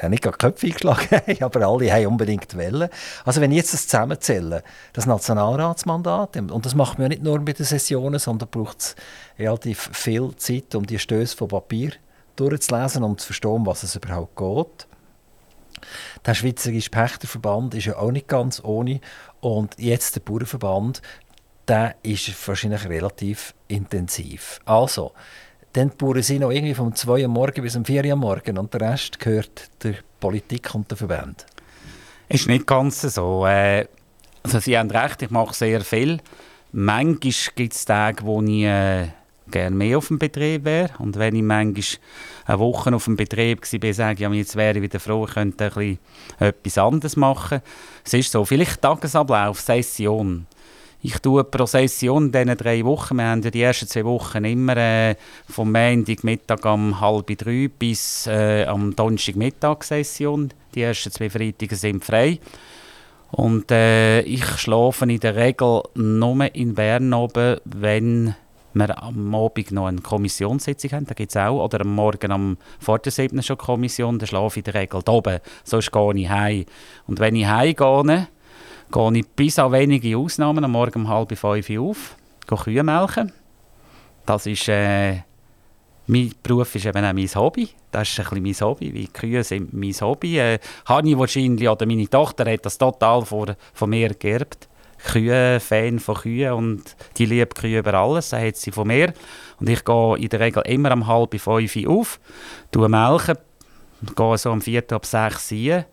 ja, 0.00 0.08
nicht 0.08 0.22
gerade 0.22 0.36
Köpfe 0.36 0.66
eingeschlagen 0.66 1.08
habe, 1.10 1.44
aber 1.44 1.66
alle 1.66 1.92
haben 1.92 2.06
unbedingt 2.06 2.54
wollen. 2.56 2.88
Also 3.24 3.40
wenn 3.40 3.50
ich 3.50 3.58
jetzt 3.58 3.74
das 3.74 3.88
zusammenzähle, 3.88 4.62
das 4.92 5.06
Nationalratsmandat, 5.06 6.36
und 6.36 6.66
das 6.66 6.74
macht 6.74 6.98
man 6.98 7.04
ja 7.04 7.08
nicht 7.08 7.22
nur 7.22 7.38
bei 7.40 7.52
den 7.52 7.64
Sessionen, 7.64 8.18
sondern 8.18 8.48
braucht 8.48 8.80
es 8.80 8.96
relativ 9.38 9.90
viel 9.92 10.34
Zeit, 10.36 10.74
um 10.74 10.86
die 10.86 10.98
Stöße 10.98 11.36
von 11.36 11.48
Papier 11.48 11.92
durchzulesen, 12.36 13.02
um 13.02 13.16
zu 13.16 13.26
verstehen, 13.26 13.64
was 13.64 13.82
es 13.82 13.96
überhaupt 13.96 14.36
geht. 14.36 14.86
Der 16.24 16.34
Schweizerische 16.34 16.90
Pächterverband 16.90 17.74
ist 17.74 17.86
ja 17.86 17.96
auch 17.96 18.10
nicht 18.10 18.28
ganz 18.28 18.62
ohne. 18.62 19.00
Und 19.40 19.78
jetzt 19.78 20.16
der 20.16 20.20
Bauernverband, 20.20 21.02
der 21.68 21.96
ist 22.02 22.48
wahrscheinlich 22.48 22.88
relativ 22.88 23.54
intensiv. 23.68 24.60
Also, 24.64 25.12
dann 25.72 25.90
die 25.90 25.96
Bauern 25.96 26.22
sind 26.22 26.40
noch 26.40 26.50
irgendwie 26.50 26.74
vom 26.74 26.94
2 26.94 27.22
Uhr 27.22 27.28
morgen 27.28 27.62
bis 27.62 27.76
um 27.76 27.84
4 27.84 28.04
Uhr 28.06 28.16
morgen 28.16 28.56
und 28.56 28.72
der 28.72 28.80
Rest 28.80 29.18
gehört 29.18 29.70
der 29.82 29.96
Politik 30.20 30.74
und 30.74 30.90
der 30.90 30.96
Verband. 30.96 31.44
Ist 32.28 32.48
nicht 32.48 32.66
ganz 32.66 33.02
so. 33.02 33.46
Äh, 33.46 33.86
also 34.42 34.58
Sie 34.58 34.78
haben 34.78 34.90
recht, 34.90 35.22
ich 35.22 35.30
mache 35.30 35.54
sehr 35.54 35.80
viel. 35.82 36.20
Manchmal 36.72 37.32
gibt 37.54 37.74
es 37.74 37.84
Tage, 37.84 38.24
wo 38.24 38.42
ich 38.42 38.64
äh, 38.64 39.08
gerne 39.50 39.76
mehr 39.76 39.98
auf 39.98 40.08
dem 40.08 40.18
Betrieb 40.18 40.64
wäre. 40.64 40.90
Und 40.98 41.16
wenn 41.18 41.34
ich 41.34 41.42
manchmal 41.42 41.84
eine 42.46 42.58
Woche 42.58 42.94
auf 42.94 43.04
dem 43.04 43.16
Betrieb 43.16 43.60
war, 43.62 43.92
sage 43.92 44.26
ich, 44.26 44.32
jetzt 44.32 44.56
wäre 44.56 44.76
ich 44.76 44.82
wieder 44.82 45.00
froh, 45.00 45.24
ich 45.26 45.34
könnte 45.34 45.64
ein 45.64 45.70
bisschen 45.70 45.98
etwas 46.38 46.78
anderes 46.78 47.16
machen. 47.16 47.60
Es 48.04 48.14
ist 48.14 48.32
so, 48.32 48.44
vielleicht 48.44 48.82
Tagesablauf, 48.82 49.60
Session. 49.60 50.46
Ich 51.02 51.18
tue 51.18 51.44
pro 51.44 51.66
Session 51.66 52.26
in 52.26 52.32
diesen 52.32 52.56
drei 52.56 52.84
Wochen, 52.84 53.16
wir 53.16 53.26
haben 53.26 53.42
ja 53.42 53.50
die 53.50 53.62
ersten 53.62 53.86
zwei 53.86 54.04
Wochen 54.04 54.44
immer 54.44 54.76
äh, 54.76 55.14
vom 55.48 55.70
Montag 55.70 56.24
Mittag 56.24 56.64
um 56.64 57.00
halb 57.00 57.26
drei 57.38 57.68
bis 57.68 58.26
äh, 58.26 58.64
am 58.64 58.96
Donnerstag 58.96 59.36
Mittag 59.36 59.84
Session. 59.84 60.52
Die 60.74 60.82
ersten 60.82 61.12
zwei 61.12 61.30
Freitage 61.30 61.76
sind 61.76 62.04
frei. 62.04 62.40
Und 63.30 63.70
äh, 63.70 64.20
ich 64.22 64.44
schlafe 64.56 65.04
in 65.04 65.20
der 65.20 65.36
Regel 65.36 65.82
nur 65.94 66.54
in 66.54 66.74
Bern 66.74 67.12
oben, 67.12 67.58
wenn 67.64 68.34
wir 68.78 69.02
am 69.02 69.34
Abend 69.34 69.72
noch 69.72 69.86
eine 69.86 70.00
Kommissionssitzung 70.00 70.92
haben, 70.92 71.06
da 71.06 71.14
gibt 71.14 71.30
es 71.30 71.36
auch, 71.36 71.64
oder 71.64 71.80
am 71.80 71.94
Morgen 71.94 72.30
am 72.30 72.56
vor 72.78 72.98
der 72.98 73.12
7. 73.12 73.42
schon 73.42 73.58
Kommission, 73.58 74.18
dann 74.18 74.26
schlafe 74.26 74.60
ich 74.60 74.66
in 74.66 74.72
der 74.72 74.82
Regel 74.82 75.02
oben, 75.08 75.40
sonst 75.64 75.90
gehe 75.92 76.14
ich 76.14 76.28
heim. 76.28 76.64
Und 77.06 77.18
wenn 77.18 77.36
ich 77.36 77.46
heimgehe, 77.46 78.28
gehe 78.92 79.18
ich 79.18 79.28
bis 79.28 79.58
an 79.58 79.72
wenige 79.72 80.16
Ausnahmen 80.16 80.64
am 80.64 80.72
Morgen 80.72 81.02
um 81.02 81.08
halb 81.08 81.36
fünf 81.36 81.70
auf, 81.70 82.16
gehe 82.46 82.58
Kühe 82.58 82.82
melken. 82.82 83.32
Das 84.24 84.46
ist, 84.46 84.68
äh, 84.68 85.22
mein 86.06 86.32
Beruf 86.42 86.74
ist 86.74 86.86
eben 86.86 87.04
auch 87.04 87.12
mein 87.12 87.34
Hobby. 87.34 87.68
Das 87.90 88.08
ist 88.08 88.18
ein 88.18 88.42
bisschen 88.42 88.42
mein 88.42 88.68
Hobby, 88.68 88.92
wie 88.92 89.06
Kühe 89.08 89.42
sind 89.42 89.72
mein 89.72 89.92
Hobby. 89.92 90.38
Äh, 90.38 90.54
ich 90.56 91.18
wahrscheinlich, 91.18 91.68
oder 91.68 91.86
meine 91.86 92.08
Tochter 92.08 92.50
hat 92.50 92.66
das 92.66 92.78
total 92.78 93.24
von, 93.24 93.54
von 93.72 93.90
mir 93.90 94.14
geerbt. 94.14 94.68
Kühe, 95.04 95.60
Fan 95.60 95.98
von 95.98 96.16
Kühen 96.16 96.52
und 96.52 96.96
die 97.16 97.26
liebt 97.26 97.56
Kühe 97.56 97.78
über 97.78 97.94
alles, 97.94 98.30
das 98.30 98.42
hat 98.42 98.56
sie 98.56 98.70
von 98.70 98.88
mir. 98.88 99.12
Und 99.60 99.68
ich 99.68 99.84
gehe 99.84 100.16
in 100.18 100.28
der 100.28 100.40
Regel 100.40 100.62
immer 100.66 100.92
um 100.92 101.06
halb 101.06 101.38
fünf 101.38 101.76
auf, 101.86 102.20
tue 102.72 102.88
melken, 102.88 103.38
gehe 104.16 104.38
so 104.38 104.50
um 104.50 104.60
vier 104.60 104.84
ab 104.90 105.06
sechs 105.06 105.52
rein. 105.52 105.84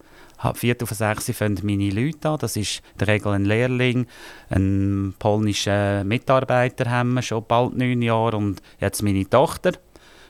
Viertel 0.56 0.86
vor 0.86 0.97
sechs 0.97 1.32
fangen 1.32 1.60
meine 1.64 1.89
Leute 1.89 2.30
an. 2.30 2.38
Das 2.38 2.58
ist 2.58 2.82
in 2.93 2.97
der 2.99 3.08
Regel 3.08 3.32
ein 3.32 3.45
Lehrling, 3.45 4.08
ein 4.49 5.14
polnischer 5.18 6.04
Mitarbeiter 6.04 6.89
haben 6.89 7.14
wir 7.14 7.22
schon 7.22 7.45
bald 7.47 7.78
neun 7.78 8.01
Jahre 8.01 8.36
und 8.36 8.62
jetzt 8.80 9.04
meine 9.04 9.30
Tochter. 9.30 9.72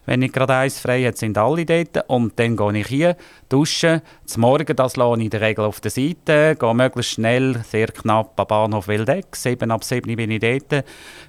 Wenn 0.06 0.22
ich 0.22 0.34
gerade 0.34 0.56
eins 0.56 0.80
frei 0.80 1.04
habe, 1.04 1.16
sind 1.16 1.38
alle 1.38 1.66
dort. 1.66 2.10
Und 2.10 2.38
dann 2.38 2.58
gehe 2.58 2.78
ich 2.80 2.88
hier, 2.88 3.16
duschen. 3.48 4.02
Zum 4.26 4.42
Morgen 4.42 4.76
das 4.76 4.96
lasse 4.96 5.20
ich 5.20 5.24
in 5.26 5.30
der 5.30 5.42
Regel 5.42 5.66
auf 5.66 5.80
der 5.80 5.92
Seite, 5.92 6.56
gehe 6.60 6.74
möglichst 6.74 7.14
schnell, 7.14 7.62
sehr 7.64 7.88
knapp 7.88 8.40
am 8.40 8.48
Bahnhof 8.48 8.88
Wildeck. 8.88 9.36
Sieben 9.36 9.72
ab 9.72 9.84
sieben 9.84 10.16
bin 10.16 10.32
ich 10.32 10.40
dort. 10.40 10.86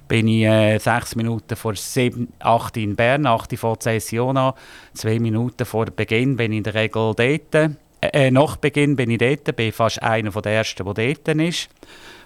Bin 0.07 0.27
ich 0.27 0.43
äh, 0.43 0.77
sechs 0.77 1.15
Minuten 1.15 1.55
vor 1.55 1.75
sieben, 1.75 2.33
acht 2.39 2.75
in 2.77 2.95
Bern, 2.95 3.25
acht 3.25 3.57
vor 3.57 3.77
die 3.77 3.83
Session 3.83 4.37
an. 4.37 4.53
Zwei 4.93 5.19
Minuten 5.19 5.65
vor 5.65 5.85
Beginn 5.85 6.35
bin 6.35 6.51
ich 6.51 6.57
in 6.57 6.63
der 6.63 6.73
Regel 6.73 7.13
dort. 7.15 7.55
Äh, 7.55 8.27
äh, 8.27 8.31
nach 8.31 8.57
Beginn 8.57 8.95
bin 8.95 9.09
ich 9.09 9.19
dort, 9.19 9.55
bin 9.55 9.71
fast 9.71 10.01
einer 10.03 10.29
der 10.29 10.51
Ersten, 10.51 10.85
der 10.85 10.93
dort 10.93 11.39
ist. 11.39 11.69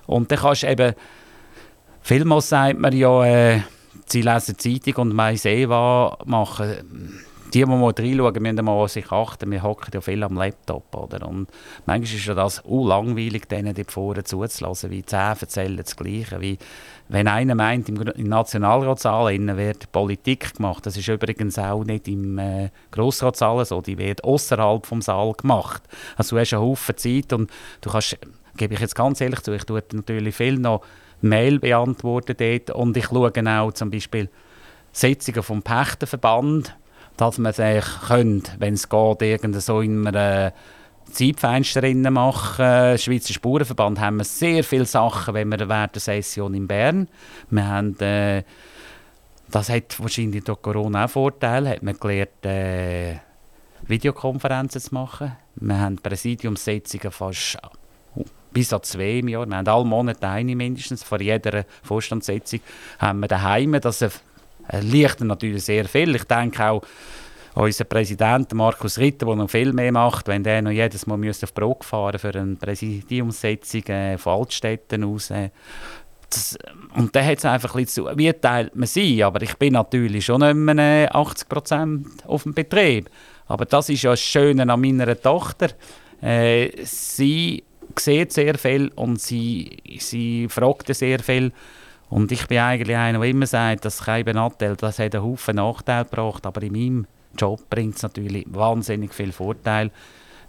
Und 0.07 0.31
dann 0.31 0.39
kannst 0.39 0.63
du 0.63 0.67
eben, 0.67 0.93
vielmals 2.01 2.49
sagt 2.49 2.79
man 2.79 2.95
ja, 2.95 3.25
äh, 3.25 3.61
sie 4.11 4.21
lesen 4.21 4.57
Zeitung 4.57 4.95
und 5.03 5.15
meinen 5.15 5.37
Seva 5.37 6.17
machen. 6.25 7.25
Die, 7.53 7.61
die 7.61 7.65
mal 7.65 7.91
reinschauen, 7.97 8.43
müssen 8.43 8.65
mal 8.65 8.87
sich 8.87 9.11
achten. 9.11 9.49
Wir 9.49 9.63
hocken 9.63 9.89
ja 9.91 10.01
viel 10.01 10.21
am 10.21 10.35
Laptop. 10.35 10.95
Oder? 10.95 11.27
Und 11.27 11.47
manchmal 11.87 12.17
ist 12.17 12.25
ja 12.25 12.35
das 12.35 12.63
auch 12.63 12.85
langweilig, 12.85 13.47
denen 13.47 13.73
dort 13.73 13.91
vorne 13.91 14.23
zuzulassen, 14.23 14.91
wie 14.91 15.03
zehn 15.03 15.35
erzählen 15.39 15.77
das 15.77 15.95
Gleiche. 15.95 16.39
Wie, 16.41 16.59
wenn 17.07 17.27
einer 17.27 17.55
meint, 17.55 17.89
im, 17.89 17.95
Nationalratssaal 17.95 19.35
wird 19.57 19.91
Politik 19.91 20.57
gemacht, 20.57 20.85
das 20.85 20.95
ist 20.95 21.07
übrigens 21.07 21.57
auch 21.57 21.83
nicht 21.83 22.07
im 22.07 22.37
äh, 22.37 22.69
Grossratssaal 22.91 23.65
so, 23.65 23.81
die 23.81 23.97
wird 23.97 24.23
außerhalb 24.23 24.85
vom 24.85 25.01
Saal 25.01 25.33
gemacht. 25.33 25.81
Also 26.17 26.35
du 26.35 26.41
hast 26.41 26.53
einen 26.53 26.61
Haufen 26.61 26.97
Zeit 26.97 27.33
und 27.33 27.49
du 27.81 27.89
kannst, 27.89 28.15
gebe 28.57 28.75
ich 28.75 28.79
jetzt 28.79 28.93
ganz 28.93 29.21
ehrlich 29.21 29.41
zu, 29.41 29.53
ich 29.53 29.63
tue 29.63 29.81
natürlich 29.91 30.35
viel 30.35 30.59
noch 30.59 30.81
Mail 31.21 31.59
beantworten 31.59 32.35
dort 32.37 32.71
und 32.71 32.97
ich 32.97 33.05
schaue 33.05 33.31
auch 33.59 33.71
zum 33.73 33.91
Beispiel 33.91 34.29
Sitzungen 34.91 35.43
vom 35.43 35.61
Pächterverband, 35.61 36.75
dass 37.17 37.37
man 37.37 37.53
sich 37.53 37.85
könnte, 38.07 38.51
wenn 38.59 38.73
es 38.73 38.89
geht, 38.89 39.21
irgend 39.21 39.61
so 39.61 39.81
in 39.81 40.07
einem 40.07 40.51
Zeitfenster 41.11 41.81
machen. 42.11 42.57
Der 42.57 42.97
Schweizer 42.97 43.33
Spurenverband 43.33 43.99
haben 43.99 44.17
wir 44.17 44.23
sehr 44.23 44.63
viele 44.63 44.85
Sachen, 44.85 45.33
wenn 45.33 45.49
wir 45.49 45.67
während 45.67 45.95
der 45.95 46.01
Session 46.01 46.53
in 46.53 46.67
Bern. 46.67 47.07
Wir 47.49 47.67
haben, 47.67 47.99
äh, 47.99 48.43
das 49.49 49.69
hat 49.69 49.99
wahrscheinlich 49.99 50.43
durch 50.43 50.61
Corona 50.61 51.05
auch 51.05 51.09
Vorteile, 51.09 51.71
hat 51.71 51.83
man 51.83 51.99
gelernt, 51.99 52.45
äh, 52.45 53.15
Videokonferenzen 53.87 54.81
zu 54.81 54.93
machen. 54.93 55.35
Wir 55.55 55.79
haben 55.79 55.97
Präsidiumssitzungen 55.97 57.11
fast 57.11 57.57
bis 58.51 58.73
an 58.73 58.83
zwei 58.83 59.19
im 59.19 59.27
Jahr. 59.27 59.47
Wir 59.47 59.57
haben 59.57 59.67
alle 59.67 59.85
Monate 59.85 60.27
eine 60.27 60.55
mindestens. 60.55 61.03
Vor 61.03 61.21
jeder 61.21 61.65
Vorstandssitzung 61.83 62.61
haben 62.99 63.19
wir 63.19 63.27
daheim. 63.27 63.79
Das 63.79 64.05
erleichtert 64.67 65.27
natürlich 65.27 65.63
sehr 65.63 65.85
viel. 65.85 66.15
Ich 66.15 66.23
denke 66.23 66.63
auch, 66.69 66.81
unser 67.55 67.83
Präsident 67.83 68.53
Markus 68.53 68.97
Ritter, 68.97 69.25
der 69.25 69.35
noch 69.35 69.49
viel 69.49 69.73
mehr 69.73 69.91
macht, 69.91 70.27
wenn 70.27 70.43
der 70.43 70.61
noch 70.61 70.71
jedes 70.71 71.07
Mal 71.07 71.17
müsste 71.17 71.45
auf 71.45 71.53
Brok 71.53 71.83
fahren 71.83 72.19
für 72.19 72.33
eine 72.33 72.55
Präsidiumssitzung 72.55 73.83
äh, 73.87 74.17
von 74.17 74.39
Altstädten 74.39 75.03
aus. 75.03 75.31
Äh, 75.31 75.49
das, 76.29 76.57
und 76.95 77.15
dann 77.15 77.25
hat 77.25 77.39
es 77.39 77.45
einfach 77.45 77.73
ein 77.73 77.83
bisschen 77.83 78.05
zu, 78.05 78.17
wie 78.17 78.31
teilt 78.31 78.75
man 78.75 78.87
sie, 78.87 79.23
aber 79.23 79.41
ich 79.41 79.55
bin 79.57 79.73
natürlich 79.73 80.25
schon 80.25 80.41
nicht 80.41 80.55
mehr 80.55 81.13
80% 81.13 82.05
auf 82.27 82.43
dem 82.43 82.53
Betrieb. 82.53 83.09
Aber 83.47 83.65
das 83.65 83.89
ist 83.89 84.03
ja 84.03 84.11
das 84.11 84.21
Schöne 84.21 84.71
an 84.71 84.79
meiner 84.79 85.19
Tochter. 85.19 85.69
Äh, 86.21 86.69
sie 86.83 87.63
sieht 87.97 88.31
sehr 88.31 88.57
viel 88.57 88.91
und 88.95 89.19
sie, 89.19 89.77
sie 89.99 90.47
fragt 90.49 90.93
sehr 90.93 91.19
viel. 91.19 91.51
Und 92.09 92.31
ich 92.31 92.47
bin 92.47 92.57
eigentlich 92.57 92.97
einer, 92.97 93.19
der 93.19 93.29
immer 93.29 93.45
sagt, 93.45 93.85
dass 93.85 94.03
kein 94.03 94.25
Nachteil, 94.25 94.75
das 94.75 94.99
hat 94.99 95.13
einen 95.13 95.23
Haufen 95.23 95.57
Nachteil 95.57 96.05
gebracht, 96.05 96.45
aber 96.45 96.63
in 96.63 96.73
meinem 96.73 97.07
Job 97.37 97.69
bringt 97.69 97.97
es 97.97 98.03
natürlich 98.03 98.45
wahnsinnig 98.49 99.13
viel 99.13 99.31
Vorteil. 99.31 99.91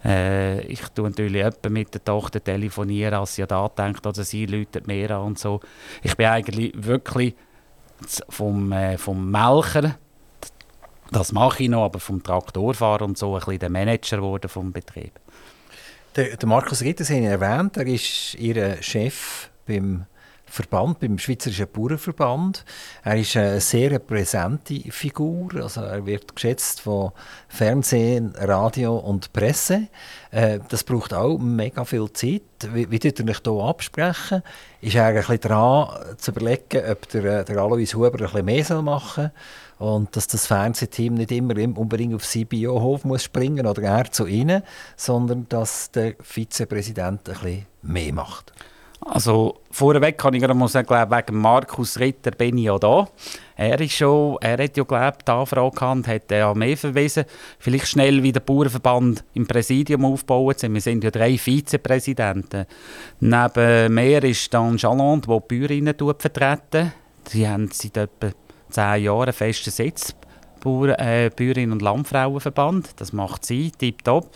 Äh, 0.03 0.61
ich 0.61 0.81
tue 0.89 1.09
natürlich 1.09 1.45
mit 1.69 1.93
der 1.93 2.03
Tochter 2.03 2.43
telefonieren, 2.43 3.13
als 3.13 3.35
sie 3.35 3.45
da 3.45 3.69
denkt, 3.69 4.05
oder 4.05 4.23
sie 4.23 4.47
läutet 4.47 4.87
mehr 4.87 5.11
an 5.11 5.27
und 5.27 5.39
so. 5.39 5.59
Ich 6.01 6.17
bin 6.17 6.25
eigentlich 6.27 6.73
wirklich 6.75 7.35
vom, 8.29 8.71
äh, 8.71 8.97
vom 8.97 9.29
Melker, 9.29 9.95
das 11.11 11.33
mache 11.33 11.63
ich 11.63 11.69
noch, 11.69 11.85
aber 11.85 11.99
vom 11.99 12.23
Traktorfahrer 12.23 13.03
und 13.03 13.17
so 13.17 13.33
ein 13.33 13.39
bisschen 13.39 13.59
der 13.59 13.69
Manager 13.69 14.17
geworden 14.17 14.49
vom 14.49 14.71
Betrieb. 14.71 15.19
Der, 16.13 16.35
der 16.35 16.49
Markus 16.49 16.81
Ritter, 16.81 17.05
Sie 17.05 17.15
haben 17.15 17.23
erwähnt, 17.23 17.77
er 17.77 17.87
ist 17.87 18.35
Ihr 18.35 18.83
Chef 18.83 19.49
beim 19.65 20.05
Verband, 20.45 20.99
beim 20.99 21.17
Schweizerischen 21.17 21.67
Bauernverband. 21.71 22.65
Er 23.05 23.15
ist 23.15 23.37
eine 23.37 23.61
sehr 23.61 23.97
präsente 23.99 24.81
Figur. 24.91 25.55
Also 25.55 25.79
er 25.79 26.05
wird 26.05 26.35
geschätzt 26.35 26.81
von 26.81 27.13
Fernsehen, 27.47 28.33
Radio 28.35 28.97
und 28.97 29.31
Presse. 29.31 29.87
Äh, 30.31 30.59
das 30.67 30.83
braucht 30.83 31.13
auch 31.13 31.37
mega 31.37 31.85
viel 31.85 32.11
Zeit. 32.11 32.41
Wie, 32.73 32.91
wie 32.91 32.99
tut 32.99 33.21
er 33.21 33.27
sich 33.27 33.41
hier 33.41 33.63
absprechen? 33.63 34.43
Ist 34.81 34.95
er 34.95 35.05
ein 35.05 35.15
bisschen 35.15 35.39
dran 35.39 36.17
zu 36.17 36.31
überlegen, 36.31 36.91
ob 36.91 37.07
der, 37.07 37.45
der 37.45 37.57
Alois 37.57 37.93
Huber 37.93 38.11
ein 38.11 38.45
bisschen 38.45 38.45
mehr 38.45 38.81
machen 38.81 39.31
soll? 39.31 39.31
Und 39.81 40.15
dass 40.15 40.27
das 40.27 40.45
Fernsehteam 40.45 41.15
nicht 41.15 41.31
immer 41.31 41.55
unbedingt 41.57 42.13
auf 42.13 42.23
sie 42.23 42.45
Biohof 42.45 43.03
muss 43.03 43.23
springen 43.23 43.65
oder 43.65 43.81
er 43.81 44.11
zu 44.11 44.27
ihnen, 44.27 44.61
sondern 44.95 45.47
dass 45.49 45.89
der 45.89 46.13
Vizepräsident 46.21 47.27
ein 47.27 47.33
bisschen 47.33 47.65
mehr 47.81 48.13
macht. 48.13 48.53
Also 49.03 49.55
vorweg 49.71 50.19
kann 50.19 50.35
ich 50.35 50.41
gerade 50.41 50.53
mal 50.53 50.67
sagen, 50.67 50.87
wegen 50.87 51.35
Markus 51.35 51.99
Ritter 51.99 52.29
bin 52.29 52.59
ich 52.59 52.65
ja 52.65 52.77
da. 52.77 53.07
Er, 53.55 53.81
ist 53.81 53.93
schon, 53.93 54.37
er 54.41 54.63
hat 54.63 54.77
ja 54.77 54.83
glaubt, 54.83 55.27
die 55.27 55.31
Anfrage 55.31 55.75
gehabt, 55.75 56.07
hat 56.07 56.29
ja 56.29 56.53
mehr 56.53 56.77
verwiesen. 56.77 57.25
Vielleicht 57.57 57.87
schnell 57.87 58.21
wie 58.21 58.31
der 58.31 58.41
Bauernverband 58.41 59.23
im 59.33 59.47
Präsidium 59.47 60.05
aufbauen. 60.05 60.55
Wir 60.59 60.81
sind 60.81 61.03
ja 61.03 61.09
drei 61.09 61.39
Vizepräsidenten. 61.39 62.67
Neben 63.19 63.95
mir 63.95 64.23
ist 64.23 64.53
dann 64.53 64.77
Jalande, 64.77 65.27
der 65.27 65.39
die 65.39 65.59
Bäuerinnen 65.59 65.95
vertreten. 65.97 66.93
Sie 67.27 67.47
haben 67.47 67.69
seit 67.71 67.97
etwa 67.97 68.31
zehn 68.71 69.03
Jahren 69.03 69.23
einen 69.23 69.33
festen 69.33 69.71
Sitz. 69.71 70.15
Bauern, 70.61 70.91
äh, 70.91 71.31
Bäuerinnen- 71.35 71.71
und 71.71 71.81
Landfrauenverband. 71.81 72.99
Das 73.01 73.13
macht 73.13 73.45
sie, 73.45 73.71
tipptopp. 73.71 74.29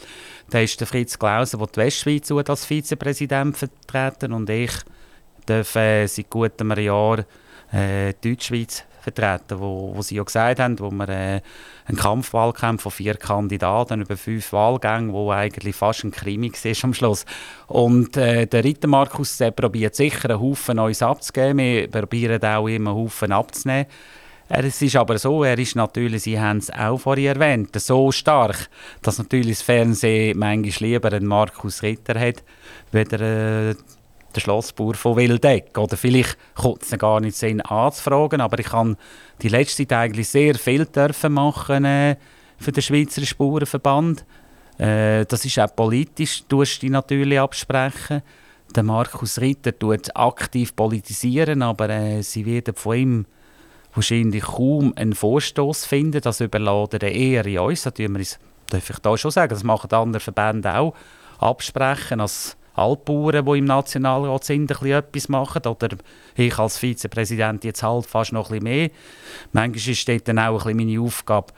Da 0.49 0.59
ist 0.59 0.79
der 0.79 0.88
Fritz 0.88 1.17
Klauser, 1.19 1.57
der 1.59 1.67
die 1.67 1.77
Westschweiz 1.77 2.31
als 2.31 2.65
Vizepräsident 2.65 3.57
vertreten 3.57 4.33
und 4.33 4.49
ich 4.49 4.71
darf 5.45 5.75
äh, 5.75 6.07
seit 6.07 6.29
gut 6.29 6.59
einem 6.59 6.77
Jahr 6.79 7.19
äh, 7.71 8.13
die 8.23 8.31
Deutschschweiz 8.31 8.83
vertreten, 9.01 9.59
wo, 9.59 9.91
wo 9.95 10.01
sie 10.01 10.15
ja 10.15 10.23
gesagt 10.23 10.59
haben, 10.59 10.79
wo 10.79 10.89
wir 10.89 11.09
äh, 11.09 11.41
einen 11.86 11.97
Kampfwahlkampf 11.97 12.81
von 12.81 12.91
vier 12.91 13.15
Kandidaten 13.15 14.01
über 14.01 14.17
fünf 14.17 14.51
Wahlgänge, 14.51 15.13
wo 15.13 15.31
eigentlich 15.31 15.75
fast 15.75 16.03
ein 16.03 16.11
Krimi 16.11 16.51
war 16.51 16.83
am 16.83 16.93
Schluss. 16.93 17.25
Und 17.67 18.17
äh, 18.17 18.47
der 18.47 18.63
Ritter 18.63 18.88
Markus 18.88 19.39
probiert 19.55 19.95
sicher 19.95 20.31
einen 20.31 20.41
Haufen 20.41 20.77
Neues 20.77 21.03
abzugeben, 21.03 21.57
wir 21.57 21.88
probieren 21.88 22.43
auch 22.43 22.67
immer 22.67 22.91
einen 22.91 22.99
Haufen 22.99 23.31
abzunehmen. 23.31 23.86
Es 24.47 24.81
ist 24.81 24.95
aber 24.95 25.17
so, 25.17 25.43
er 25.43 25.57
ist 25.57 25.75
natürlich, 25.75 26.23
Sie 26.23 26.39
haben 26.39 26.59
es 26.59 26.69
auch 26.71 26.99
vorhin 26.99 27.25
erwähnt, 27.25 27.79
so 27.79 28.11
stark, 28.11 28.69
dass 29.01 29.17
natürlich 29.17 29.57
das 29.57 29.61
Fernsehen 29.63 30.37
manchmal 30.37 30.89
lieber 30.89 31.11
einen 31.11 31.25
Markus 31.25 31.81
Ritter 31.81 32.19
hat, 32.19 32.43
weder 32.91 33.21
äh, 33.21 33.75
der 34.35 34.41
Schlossbauer 34.41 34.93
von 34.93 35.15
Wildeck. 35.15 35.75
Oder 35.77 35.97
vielleicht 35.97 36.37
kommt 36.53 36.83
es 36.83 36.97
gar 36.97 37.21
nicht 37.21 37.35
Sinn 37.35 37.61
anzufragen, 37.61 38.41
aber 38.41 38.59
ich 38.59 38.67
kann 38.67 38.97
die 39.41 39.49
letzte 39.49 39.87
Zeit 39.87 39.93
eigentlich 39.93 40.29
sehr 40.29 40.55
viel 40.55 40.85
dürfen 40.85 41.33
machen 41.33 41.85
äh, 41.85 42.15
für 42.57 42.71
den 42.71 42.83
Schweizer 42.83 43.25
Spurenverband. 43.25 44.25
Äh, 44.77 45.25
das 45.25 45.43
ist 45.45 45.59
auch 45.59 45.75
politisch, 45.75 46.43
tust 46.47 46.83
du 46.83 46.89
natürlich 46.89 47.39
absprechen. 47.39 48.21
Der 48.75 48.83
Markus 48.83 49.39
Ritter 49.39 49.77
tut 49.77 50.15
aktiv 50.15 50.75
politisieren, 50.75 51.63
aber 51.63 51.89
äh, 51.89 52.21
sie 52.21 52.45
werden 52.45 52.75
von 52.75 52.95
ihm 52.95 53.25
wahrscheinlich 53.95 54.43
kaum 54.43 54.93
einen 54.95 55.13
Vorstoß 55.13 55.85
finden. 55.85 56.21
Das 56.21 56.41
überladen 56.41 56.99
eher 57.01 57.45
in 57.45 57.59
uns. 57.59 57.83
Das 57.83 57.97
wir 57.97 58.09
uns, 58.09 58.39
darf 58.69 58.89
ich 58.89 58.99
da 58.99 59.17
schon 59.17 59.31
sagen, 59.31 59.49
das 59.49 59.63
machen 59.63 59.91
andere 59.91 60.19
Verbände 60.19 60.75
auch, 60.75 60.93
absprechen 61.39 62.21
als 62.21 62.57
alle 62.73 62.97
Bauern, 62.97 63.45
die 63.45 63.57
im 63.57 63.65
Nationalrat 63.65 64.43
sind, 64.43 64.63
ein 64.63 64.67
bisschen 64.67 64.91
etwas 64.91 65.29
machen. 65.29 65.65
Oder 65.65 65.89
ich 66.35 66.59
als 66.59 66.77
Vizepräsident 66.77 67.63
jetzt 67.63 67.83
halt 67.83 68.05
fast 68.05 68.33
noch 68.33 68.51
ein 68.51 68.59
bisschen 68.59 68.63
mehr. 68.63 68.89
Manchmal 69.53 69.95
dort 70.05 70.27
dann 70.27 70.39
auch 70.39 70.65
ein 70.65 70.75
bisschen 70.75 70.77
meine 70.77 71.01
Aufgabe, 71.01 71.53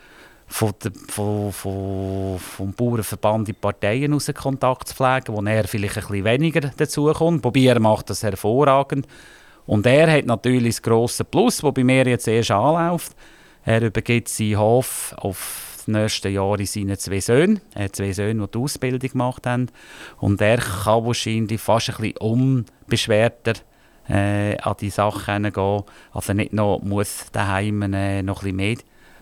von 0.49 0.73
der, 0.81 0.91
von, 1.09 1.51
von, 1.51 2.39
vom 2.39 2.71
Bauernverband 2.71 3.49
in 3.49 3.53
die 3.53 3.59
Parteien 3.59 4.13
aus 4.13 4.31
Kontakt 4.33 4.88
zu 4.88 4.95
pflegen, 4.95 5.35
wo 5.35 5.41
er 5.41 5.67
vielleicht 5.67 5.97
ein 5.97 6.07
bisschen 6.07 6.23
weniger 6.23 6.61
dazu 6.77 7.11
kommt. 7.11 7.43
Wobei 7.43 7.77
macht 7.79 8.09
das 8.09 8.23
hervorragend. 8.23 9.07
Und 9.68 9.86
er 9.86 10.11
hat 10.11 10.26
natürlich 10.26 10.76
das 10.78 10.82
grosse 10.82 11.24
Plus, 11.24 11.57
das 11.57 11.74
bei 11.74 11.84
mir 11.84 12.07
jetzt 12.07 12.28
erst 12.28 12.51
anläuft. 12.51 13.11
Er 13.65 13.82
übergibt 13.82 14.30
seinen 14.30 14.57
Hof 14.57 15.13
auf 15.18 15.74
das 15.76 15.88
nächste 15.89 16.30
Jahr 16.30 16.57
in 16.57 16.65
seinen 16.65 16.97
zwei 16.97 17.20
Söhnen. 17.20 17.59
Er 17.76 17.86
hat 17.86 17.95
zwei 17.97 18.13
Söhne, 18.13 18.47
die 18.47 18.51
die 18.51 18.57
Ausbildung 18.57 19.11
gemacht 19.11 19.45
haben. 19.45 19.70
Und 20.20 20.41
er 20.41 20.57
kann 20.57 21.05
wahrscheinlich 21.05 21.59
fast 21.59 21.89
ein 21.89 21.95
bisschen 21.97 22.18
unbeschwerter 22.18 23.53
äh, 24.09 24.57
an 24.57 24.76
die 24.80 24.89
Sachen 24.89 25.51
gehen. 25.51 25.84
Also 26.13 26.34
nicht 26.34 26.53
noch 26.53 26.82
muss 26.82 27.26
daheim 27.34 27.82
äh, 27.93 28.24
noch 28.24 28.38
ein 28.38 28.43
bisschen 28.43 28.55
mehr 28.55 28.78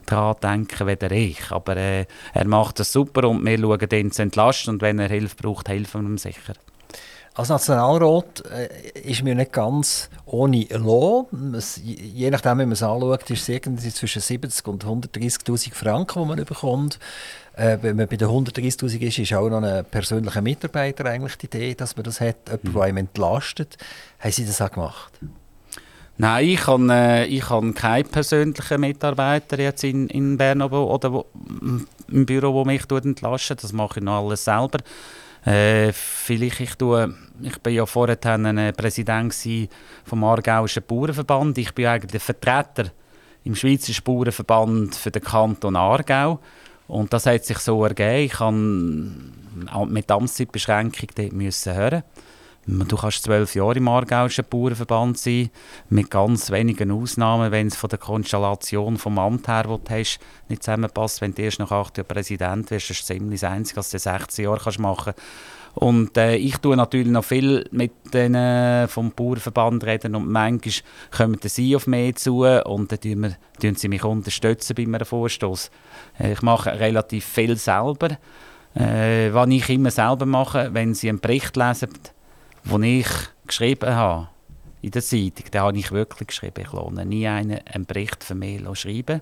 daran 0.05 0.35
denken, 0.41 0.87
weder 0.87 1.11
ich. 1.11 1.51
Aber 1.51 1.75
äh, 1.75 2.05
er 2.33 2.47
macht 2.47 2.79
das 2.79 2.93
super 2.93 3.27
und 3.27 3.43
wir 3.43 3.57
schauen 3.57 3.89
ihn 3.91 4.11
zu 4.11 4.21
entlasten 4.21 4.75
und 4.75 4.81
wenn 4.83 4.99
er 4.99 5.09
Hilfe 5.09 5.35
braucht, 5.35 5.69
helfen 5.69 6.03
wir 6.03 6.09
ihm 6.09 6.17
sicher. 6.19 6.53
Als 7.37 7.49
Nationalrat 7.49 8.43
äh, 8.49 8.69
ist 9.01 9.21
mir 9.21 9.35
nicht 9.35 9.51
ganz 9.51 10.09
ohne 10.25 10.63
Lohn. 10.71 11.25
Je 11.83 12.29
nachdem, 12.29 12.59
wie 12.59 12.63
man 12.63 12.71
es 12.71 12.81
anschaut, 12.81 13.29
ist 13.29 13.41
es 13.41 13.49
irgendwie 13.49 13.89
zwischen 13.89 14.21
70 14.21 14.65
und 14.65 14.85
130'000 14.85 15.73
Franken, 15.73 16.21
die 16.21 16.27
man 16.29 16.45
bekommt. 16.45 16.97
Äh, 17.57 17.77
wenn 17.81 17.97
man 17.97 18.07
bei 18.07 18.15
den 18.15 18.29
130'000 18.29 19.01
ist, 19.01 19.19
ist 19.19 19.33
auch 19.33 19.49
noch 19.49 19.61
ein 19.61 19.83
persönlicher 19.83 20.41
Mitarbeiter 20.41 21.05
eigentlich 21.07 21.37
die 21.37 21.47
Idee, 21.47 21.75
dass 21.75 21.97
man 21.97 22.05
das 22.05 22.21
hat, 22.21 22.37
jemand, 22.47 22.63
mhm. 22.63 22.73
der 22.73 22.81
einem 22.83 22.97
entlastet. 22.97 23.77
Haben 24.19 24.31
Sie 24.31 24.45
das 24.45 24.61
auch 24.61 24.71
gemacht? 24.71 25.11
Nein, 26.17 26.47
ich 26.47 26.65
habe, 26.67 26.87
äh, 26.89 27.25
ich 27.25 27.49
habe 27.49 27.73
keinen 27.73 28.07
persönlichen 28.07 28.79
Mitarbeiter 28.79 29.59
jetzt 29.59 29.83
in, 29.83 30.07
in 30.07 30.37
Bern 30.37 30.61
oder 30.61 31.11
wo, 31.11 31.25
im 32.07 32.25
Büro, 32.25 32.63
der 32.63 32.65
mich 32.65 32.89
entlastet. 32.89 33.61
Das 33.61 33.73
mache 33.73 33.99
ich 33.99 34.05
noch 34.05 34.25
alles 34.25 34.45
selber. 34.45 34.79
Äh, 35.45 35.93
vielleicht 35.93 36.59
ich 36.59 36.75
tue, 36.75 37.13
ich 37.41 37.59
bin 37.59 37.75
ja 37.75 37.85
vorher 37.85 38.17
ein 38.25 38.73
Präsident 38.73 39.35
vom 40.03 40.23
Aargauischen 40.23 40.83
Bauernverband. 40.87 41.57
Ich 41.59 41.73
bin 41.73 41.85
eigentlich 41.85 42.23
Vertreter 42.23 42.91
im 43.43 43.55
Schweizerischen 43.55 44.03
Bauernverband 44.03 44.95
für 44.95 45.11
den 45.11 45.21
Kanton 45.21 45.75
Aargau. 45.75 46.39
Und 46.87 47.13
das 47.13 47.27
hat 47.27 47.45
sich 47.45 47.59
so 47.59 47.83
ergeben. 47.83 48.25
Ich 48.25 48.31
kann 48.33 49.33
mit 49.87 50.09
Amtszeitbeschränkung 50.09 51.09
dort 51.15 51.33
müssen 51.33 51.75
hören. 51.75 52.03
Du 52.67 52.97
kannst 52.97 53.23
zwölf 53.23 53.53
Jahre 53.53 53.75
im 53.75 53.87
Aargauischen 53.87 54.43
Bauernverband 54.49 55.19
sein, 55.19 55.51
mit 55.89 56.09
ganz 56.09 56.49
wenigen 56.49 56.89
Ausnahmen, 56.89 57.51
wenn 57.51 57.67
es 57.67 57.75
von 57.75 57.91
der 57.91 57.99
Konstellation 57.99 58.97
vom 58.97 59.19
Amt 59.19 59.47
her, 59.47 59.65
wo 59.67 59.77
du 59.77 59.93
hast, 59.93 60.19
nicht 60.49 60.63
zusammenpasst. 60.63 61.21
Wenn 61.21 61.35
du 61.35 61.43
erst 61.43 61.59
nach 61.59 61.71
acht 61.71 61.95
Jahren 61.95 62.07
Präsident 62.07 62.71
wirst, 62.71 62.89
ist 62.89 63.01
es 63.01 63.05
ziemlich 63.05 63.41
das 63.41 63.51
Einzige, 63.51 63.77
was 63.77 63.91
du 63.91 63.99
16 63.99 64.45
Jahre 64.45 64.59
kannst 64.63 64.79
machen 64.79 65.13
Und 65.75 66.17
äh, 66.17 66.37
ich 66.37 66.57
tue 66.57 66.75
natürlich 66.75 67.09
noch 67.09 67.23
viel 67.23 67.67
mit 67.69 67.91
denen 68.11 68.87
vom 68.87 69.11
Bauernverband 69.11 69.83
reden 69.83 70.15
und 70.15 70.27
manchmal 70.27 70.73
kommen 71.15 71.37
sie 71.43 71.75
auf 71.75 71.85
mich 71.85 72.15
zu 72.15 72.45
und 72.45 72.91
dann 72.91 72.99
tun, 72.99 73.21
wir, 73.21 73.37
tun 73.61 73.75
sie 73.75 73.89
mich 73.89 74.03
unterstützen 74.03 74.75
bei 74.75 74.83
einem 74.83 75.05
Vorstoß. 75.05 75.69
Äh, 76.19 76.31
ich 76.31 76.41
mache 76.41 76.79
relativ 76.79 77.25
viel 77.25 77.57
selber. 77.57 78.17
Äh, 78.73 79.31
was 79.33 79.49
ich 79.49 79.69
immer 79.69 79.91
selber 79.91 80.25
mache, 80.25 80.73
wenn 80.73 80.95
sie 80.95 81.09
einen 81.09 81.19
Bericht 81.19 81.55
lesen, 81.55 81.89
den 82.65 82.83
ich 82.83 83.07
geschrieben 83.47 83.95
habe 83.95 84.29
in 84.81 84.91
der 84.91 85.01
Zeitung, 85.01 85.49
den 85.51 85.61
habe 85.61 85.77
ich 85.79 85.91
wirklich 85.91 86.27
geschrieben. 86.27 86.63
Ich 86.63 86.71
lasse 86.71 87.05
nie 87.05 87.27
einen, 87.27 87.59
einen 87.65 87.85
Bericht 87.85 88.23
für 88.23 88.35
mich 88.35 88.61
schreiben. 88.77 89.21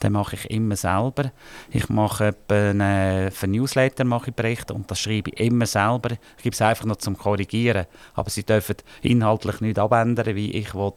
Den 0.00 0.12
mache 0.12 0.36
ich 0.36 0.48
immer 0.48 0.76
selber. 0.76 1.32
Ich 1.70 1.88
mache 1.88 2.36
einen, 2.48 3.32
für 3.32 3.48
Newsletter 3.48 4.04
mache 4.04 4.30
ich 4.30 4.36
Berichte 4.36 4.74
und 4.74 4.88
das 4.88 5.00
schreibe 5.00 5.30
ich 5.30 5.40
immer 5.40 5.66
selber. 5.66 6.10
Ich 6.36 6.44
gebe 6.44 6.54
es 6.54 6.62
einfach 6.62 6.84
noch 6.84 6.96
zum 6.96 7.18
Korrigieren. 7.18 7.86
Aber 8.14 8.30
sie 8.30 8.44
dürfen 8.44 8.76
inhaltlich 9.00 9.60
nicht 9.60 9.78
abändern, 9.80 10.36
wie 10.36 10.52
ich 10.52 10.72
will 10.72 10.92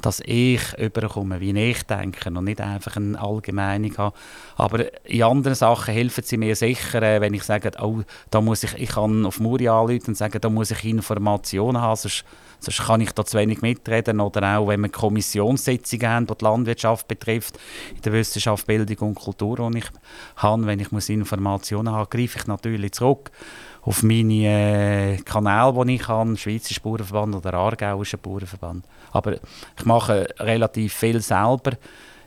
dass 0.00 0.20
ich 0.24 0.60
überkomme, 0.78 1.40
wie 1.40 1.58
ich 1.58 1.82
denke 1.84 2.30
und 2.30 2.44
nicht 2.44 2.60
einfach 2.60 2.96
eine 2.96 3.20
Allgemeinung 3.20 3.96
habe. 3.96 4.16
Aber 4.56 5.06
in 5.06 5.22
anderen 5.22 5.54
Sachen 5.54 5.94
helfen 5.94 6.24
sie 6.24 6.36
mir 6.36 6.56
sicher, 6.56 7.02
äh, 7.02 7.20
wenn 7.20 7.34
ich 7.34 7.42
sage, 7.42 7.72
oh, 7.80 8.02
da 8.30 8.40
muss 8.40 8.62
ich, 8.62 8.74
ich 8.74 8.90
kann 8.90 9.24
auf 9.24 9.40
Muri 9.40 9.68
anrufen 9.68 10.08
und 10.08 10.16
sagen, 10.16 10.40
da 10.40 10.48
muss 10.48 10.70
ich 10.70 10.84
Informationen 10.84 11.80
haben, 11.80 11.96
sonst, 11.96 12.24
sonst 12.60 12.86
kann 12.86 13.00
ich 13.00 13.12
da 13.12 13.24
zu 13.24 13.38
wenig 13.38 13.62
mitreden. 13.62 14.20
Oder 14.20 14.58
auch, 14.58 14.68
wenn 14.68 14.82
wir 14.82 14.88
Kommissionssitzungen 14.88 16.08
haben, 16.08 16.26
die 16.26 16.34
die 16.36 16.44
Landwirtschaft 16.44 17.08
betrifft, 17.08 17.58
in 17.94 18.02
der 18.02 18.12
Wissenschaft, 18.12 18.66
Bildung 18.66 19.08
und 19.08 19.14
Kultur, 19.14 19.70
die 19.70 19.78
ich 19.78 19.90
habe, 20.36 20.66
wenn 20.66 20.80
ich 20.80 20.92
muss 20.92 21.08
Informationen 21.08 21.90
habe, 21.90 22.08
greife 22.08 22.38
ich 22.38 22.46
natürlich 22.46 22.92
zurück 22.92 23.30
auf 23.86 24.02
meine 24.02 25.14
äh, 25.14 25.16
Kanäle, 25.18 25.84
die 25.86 25.94
ich 25.94 26.08
habe, 26.08 26.36
Schweizer 26.36 26.80
Bauernverband 26.82 27.36
oder 27.36 27.54
Aargauischer 27.54 28.16
Bauernverband. 28.18 28.84
Aber 29.12 29.34
ich 29.34 29.84
mache 29.84 30.26
relativ 30.40 30.92
viel 30.92 31.20
selber, 31.22 31.72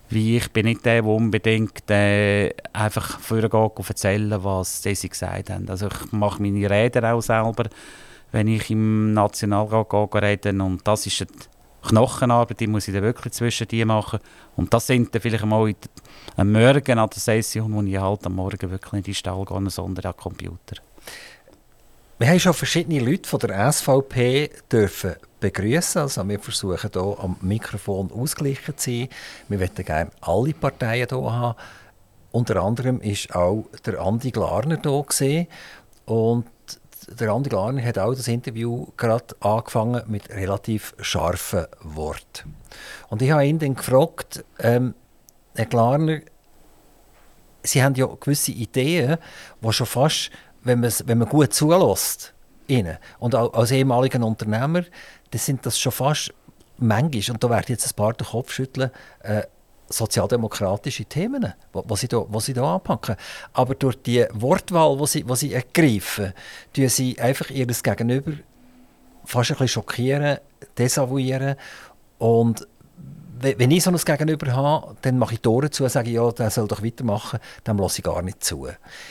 wie 0.09 0.37
ich 0.37 0.51
bin 0.51 0.67
nicht 0.67 0.85
der, 0.85 1.01
der 1.01 1.11
unbedingt 1.11 1.91
äh, 1.91 2.53
einfach 2.71 3.19
vorgeht 3.19 3.53
und 3.53 3.89
erzählen, 3.89 4.43
was 4.43 4.81
sie 4.81 5.09
gesagt 5.09 5.49
haben. 5.49 5.69
Also 5.69 5.87
ich 5.87 6.11
mache 6.13 6.41
meine 6.41 6.69
Reden 6.69 7.03
auch 7.03 7.21
selber, 7.21 7.65
wenn 8.31 8.47
ich 8.47 8.71
im 8.71 9.13
Nationalrat 9.13 10.15
reden 10.15 10.61
und 10.61 10.87
das 10.87 11.07
ist 11.07 11.21
eine 11.21 11.29
Knochenarbeit, 11.89 12.59
die 12.59 12.67
muss 12.67 12.87
ich 12.87 12.93
dann 12.93 13.03
wirklich 13.03 13.33
zwischen 13.33 13.67
die 13.67 13.83
machen. 13.83 14.19
Und 14.55 14.73
das 14.73 14.87
sind 14.87 15.13
dann 15.13 15.21
vielleicht 15.21 15.45
mal 15.45 15.73
am 16.37 16.51
Morgen 16.51 16.99
an 16.99 17.09
der 17.09 17.19
Session, 17.19 17.73
wo 17.73 17.81
ich 17.81 17.97
halt 17.97 18.25
am 18.25 18.35
Morgen 18.35 18.71
wirklich 18.71 18.93
in 18.93 19.03
den 19.03 19.13
Stall 19.13 19.43
gehe, 19.45 19.69
sondern 19.69 20.05
am 20.05 20.17
Computer. 20.17 20.75
Wir 22.19 22.27
haben 22.27 22.39
schon 22.41 22.53
verschiedene 22.53 22.99
Leute 22.99 23.29
von 23.29 23.39
der 23.39 23.71
SVP 23.71 24.49
dürfen 24.69 25.15
begrüßen. 25.39 26.01
Also 26.01 26.27
wir 26.27 26.37
versuchen 26.37 26.89
hier 26.91 27.17
am 27.17 27.37
Mikrofon 27.39 28.11
ausgeglichen 28.11 28.77
zu 28.77 28.91
sein. 28.91 29.07
Wir 29.47 29.57
möchten 29.57 29.85
gerne 29.85 30.11
alle 30.19 30.53
Parteien 30.53 31.07
hier 31.07 31.31
haben. 31.31 31.57
Unter 32.31 32.61
anderem 32.61 32.99
ist 32.99 33.33
auch 33.33 33.67
der 33.85 34.01
Andi 34.01 34.31
Glarner 34.31 34.81
hier 35.17 35.47
und 36.07 36.45
der 37.07 37.29
Andi 37.29 37.49
Glarner 37.49 37.85
hat 37.85 37.97
auch 37.97 38.13
das 38.13 38.27
Interview 38.27 38.87
gerade 38.97 39.33
angefangen 39.39 40.03
mit 40.07 40.29
relativ 40.29 40.95
scharfen 40.99 41.67
Worten. 41.83 42.53
Und 43.07 43.21
ich 43.21 43.31
habe 43.31 43.47
ihn 43.47 43.59
dann 43.59 43.75
gefragt, 43.75 44.43
ähm, 44.59 44.93
Herr 45.55 45.67
Glarner, 45.67 46.19
Sie 47.63 47.83
haben 47.83 47.95
ja 47.95 48.07
gewisse 48.07 48.51
Ideen, 48.51 49.17
die 49.61 49.73
schon 49.73 49.85
fast 49.87 50.31
wenn, 50.63 50.83
wenn 50.83 51.17
man 51.17 51.29
gut 51.29 51.53
zulässt, 51.53 52.33
ihnen, 52.67 52.97
und 53.19 53.35
als 53.35 53.71
ehemaliger 53.71 54.23
Unternehmer, 54.23 54.83
dann 55.31 55.39
sind 55.39 55.65
das 55.65 55.79
schon 55.79 55.91
fast 55.91 56.33
manchmal, 56.77 57.33
und 57.33 57.43
da 57.43 57.49
werde 57.49 57.73
jetzt 57.73 57.91
ein 57.91 57.95
paar 57.95 58.13
den 58.13 58.27
Kopf 58.27 58.51
schütteln, 58.51 58.91
äh, 59.21 59.43
sozialdemokratische 59.89 61.05
Themen, 61.05 61.53
die 61.73 61.95
sie 61.95 62.53
da 62.53 62.75
anpacken. 62.75 63.15
Aber 63.53 63.73
durch 63.73 64.01
die 64.03 64.25
Wortwahl, 64.33 64.97
die 64.97 65.07
sie, 65.07 65.25
sie 65.35 65.53
ergreifen, 65.53 66.33
tun 66.73 66.89
sie 66.89 67.19
einfach 67.19 67.49
ihr 67.49 67.65
Gegenüber 67.65 68.33
fast 69.25 69.51
ein 69.51 69.53
bisschen 69.53 69.67
schockieren, 69.67 70.37
desavouieren 70.77 71.55
und 72.17 72.67
wenn 73.41 73.71
ich 73.71 73.83
so 73.83 73.91
ein 73.91 73.97
Gegenüber 73.97 74.51
habe, 74.53 74.95
dann 75.01 75.17
mache 75.17 75.35
ich 75.35 75.47
Ohren 75.47 75.71
zu 75.71 75.83
und 75.83 75.89
sage, 75.89 76.11
ja, 76.11 76.31
der 76.31 76.49
soll 76.49 76.67
doch 76.67 76.83
weitermachen, 76.83 77.39
dann 77.63 77.77
lasse 77.77 77.99
ich 77.99 78.03
gar 78.03 78.21
nicht 78.21 78.43
zu. 78.43 78.67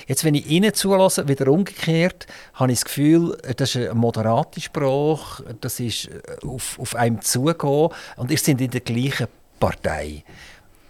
Jetzt, 0.07 0.24
wenn 0.24 0.35
ich 0.35 0.47
ihnen 0.47 0.74
zulasse, 0.74 1.29
wieder 1.29 1.49
umgekehrt, 1.49 2.26
habe 2.55 2.72
ich 2.72 2.79
das 2.79 2.85
Gefühl, 2.85 3.39
das 3.57 3.74
ist 3.74 3.89
ein 3.89 3.97
moderater 3.97 4.61
Spruch, 4.61 5.41
das 5.61 5.81
ist 5.81 6.07
äh, 6.07 6.47
auf, 6.47 6.79
auf 6.79 6.95
einem 6.95 7.20
zugehen 7.20 7.89
und 8.16 8.31
ihr 8.31 8.39
sind 8.39 8.61
in 8.61 8.70
der 8.70 8.81
gleichen 8.81 9.29
Partei. 9.59 10.24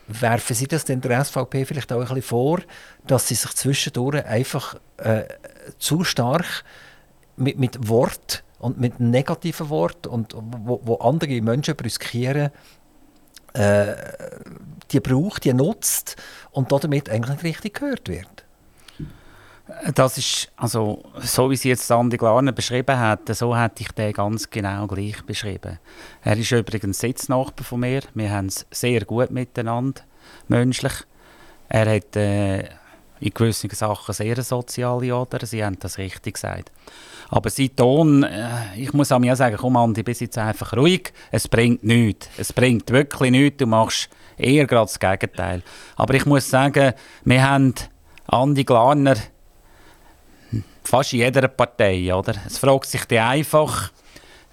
Werfen 0.09 0.57
Sie 0.57 0.67
das 0.67 0.85
denn 0.85 1.01
der 1.01 1.25
SVP 1.25 1.67
vielleicht 1.67 1.93
auch 1.93 1.97
ein 1.97 2.03
bisschen 2.07 2.23
vor, 2.23 2.61
dass 3.07 3.29
sie 3.29 3.35
sich 3.35 3.53
zwischendurch 3.53 4.25
einfach 4.25 4.77
äh, 4.97 5.25
zu 5.79 6.03
stark 6.03 6.65
mit, 7.37 7.59
mit 7.59 7.89
Wort 7.89 8.43
und 8.59 8.81
mit 8.81 9.01
negativen 9.01 9.69
Wort 9.69 10.07
und 10.07 10.35
wo, 10.35 10.81
wo 10.83 10.95
andere 10.97 11.41
Menschen 11.43 11.77
brüskieren, 11.77 12.51
äh, 13.55 13.95
die 14.91 15.01
braucht, 15.01 15.45
die 15.45 15.53
nutzt 15.53 16.17
und 16.51 16.73
damit 16.73 17.09
eigentlich 17.11 17.31
nicht 17.31 17.45
richtig 17.45 17.75
gehört 17.75 18.09
wird. 18.09 18.45
Das 19.95 20.17
ist, 20.17 20.51
also, 20.57 21.03
so 21.21 21.51
wie 21.51 21.57
sie 21.57 21.69
jetzt 21.69 21.93
Andi 21.93 22.17
Glarner 22.17 22.53
beschrieben 22.53 22.99
hat, 22.99 23.29
so 23.37 23.55
hätte 23.55 23.83
ich 23.83 23.93
den 23.93 24.15
ganz 24.15 24.49
genau 24.49 24.87
gleich 24.87 25.23
beschrieben. 25.27 25.79
Er 26.23 26.39
ist 26.39 26.51
übrigens 26.53 27.01
Sitznachbar 27.01 27.65
von 27.65 27.81
mir. 27.81 28.01
Wir 28.15 28.31
haben 28.31 28.47
es 28.47 28.65
sehr 28.71 29.05
gut 29.05 29.31
miteinander, 29.31 30.01
menschlich. 30.49 30.95
Er 31.69 31.95
hat 31.97 32.17
äh, 32.17 32.61
in 33.21 33.35
gewissen 33.35 33.69
Sachen 33.71 34.15
sehr 34.15 34.43
soziale 34.43 35.15
Oder. 35.15 35.45
Sie 35.45 35.63
haben 35.63 35.79
das 35.79 35.99
richtig 35.99 36.35
gesagt. 36.35 36.73
Aber 37.31 37.51
sein 37.51 37.71
Ton, 37.77 38.23
äh, 38.23 38.49
ich 38.77 38.93
muss 38.93 39.13
auch 39.13 39.19
mir 39.19 39.37
sagen, 39.37 39.57
komm 39.59 39.77
Andi, 39.77 40.03
bist 40.03 40.23
jetzt 40.23 40.39
einfach 40.39 40.75
ruhig. 40.75 41.13
Es 41.31 41.47
bringt 41.47 41.85
nichts. 41.85 42.29
Es 42.39 42.53
bringt 42.53 42.91
wirklich 42.91 43.31
nichts. 43.31 43.59
Du 43.59 43.67
machst 43.67 44.09
eher 44.39 44.67
gerade 44.67 44.87
das 44.87 44.99
Gegenteil. 44.99 45.63
Aber 45.97 46.15
ich 46.15 46.25
muss 46.25 46.49
sagen, 46.49 46.95
wir 47.25 47.49
haben 47.49 47.75
Andi 48.27 48.65
Glarner 48.65 49.17
fast 50.83 51.13
in 51.13 51.21
jeder 51.21 51.49
Partei. 51.49 52.15
Oder? 52.15 52.35
Es 52.47 52.59
fragt 52.59 52.87
sich 52.87 53.05
die 53.05 53.19
einfach, 53.19 53.93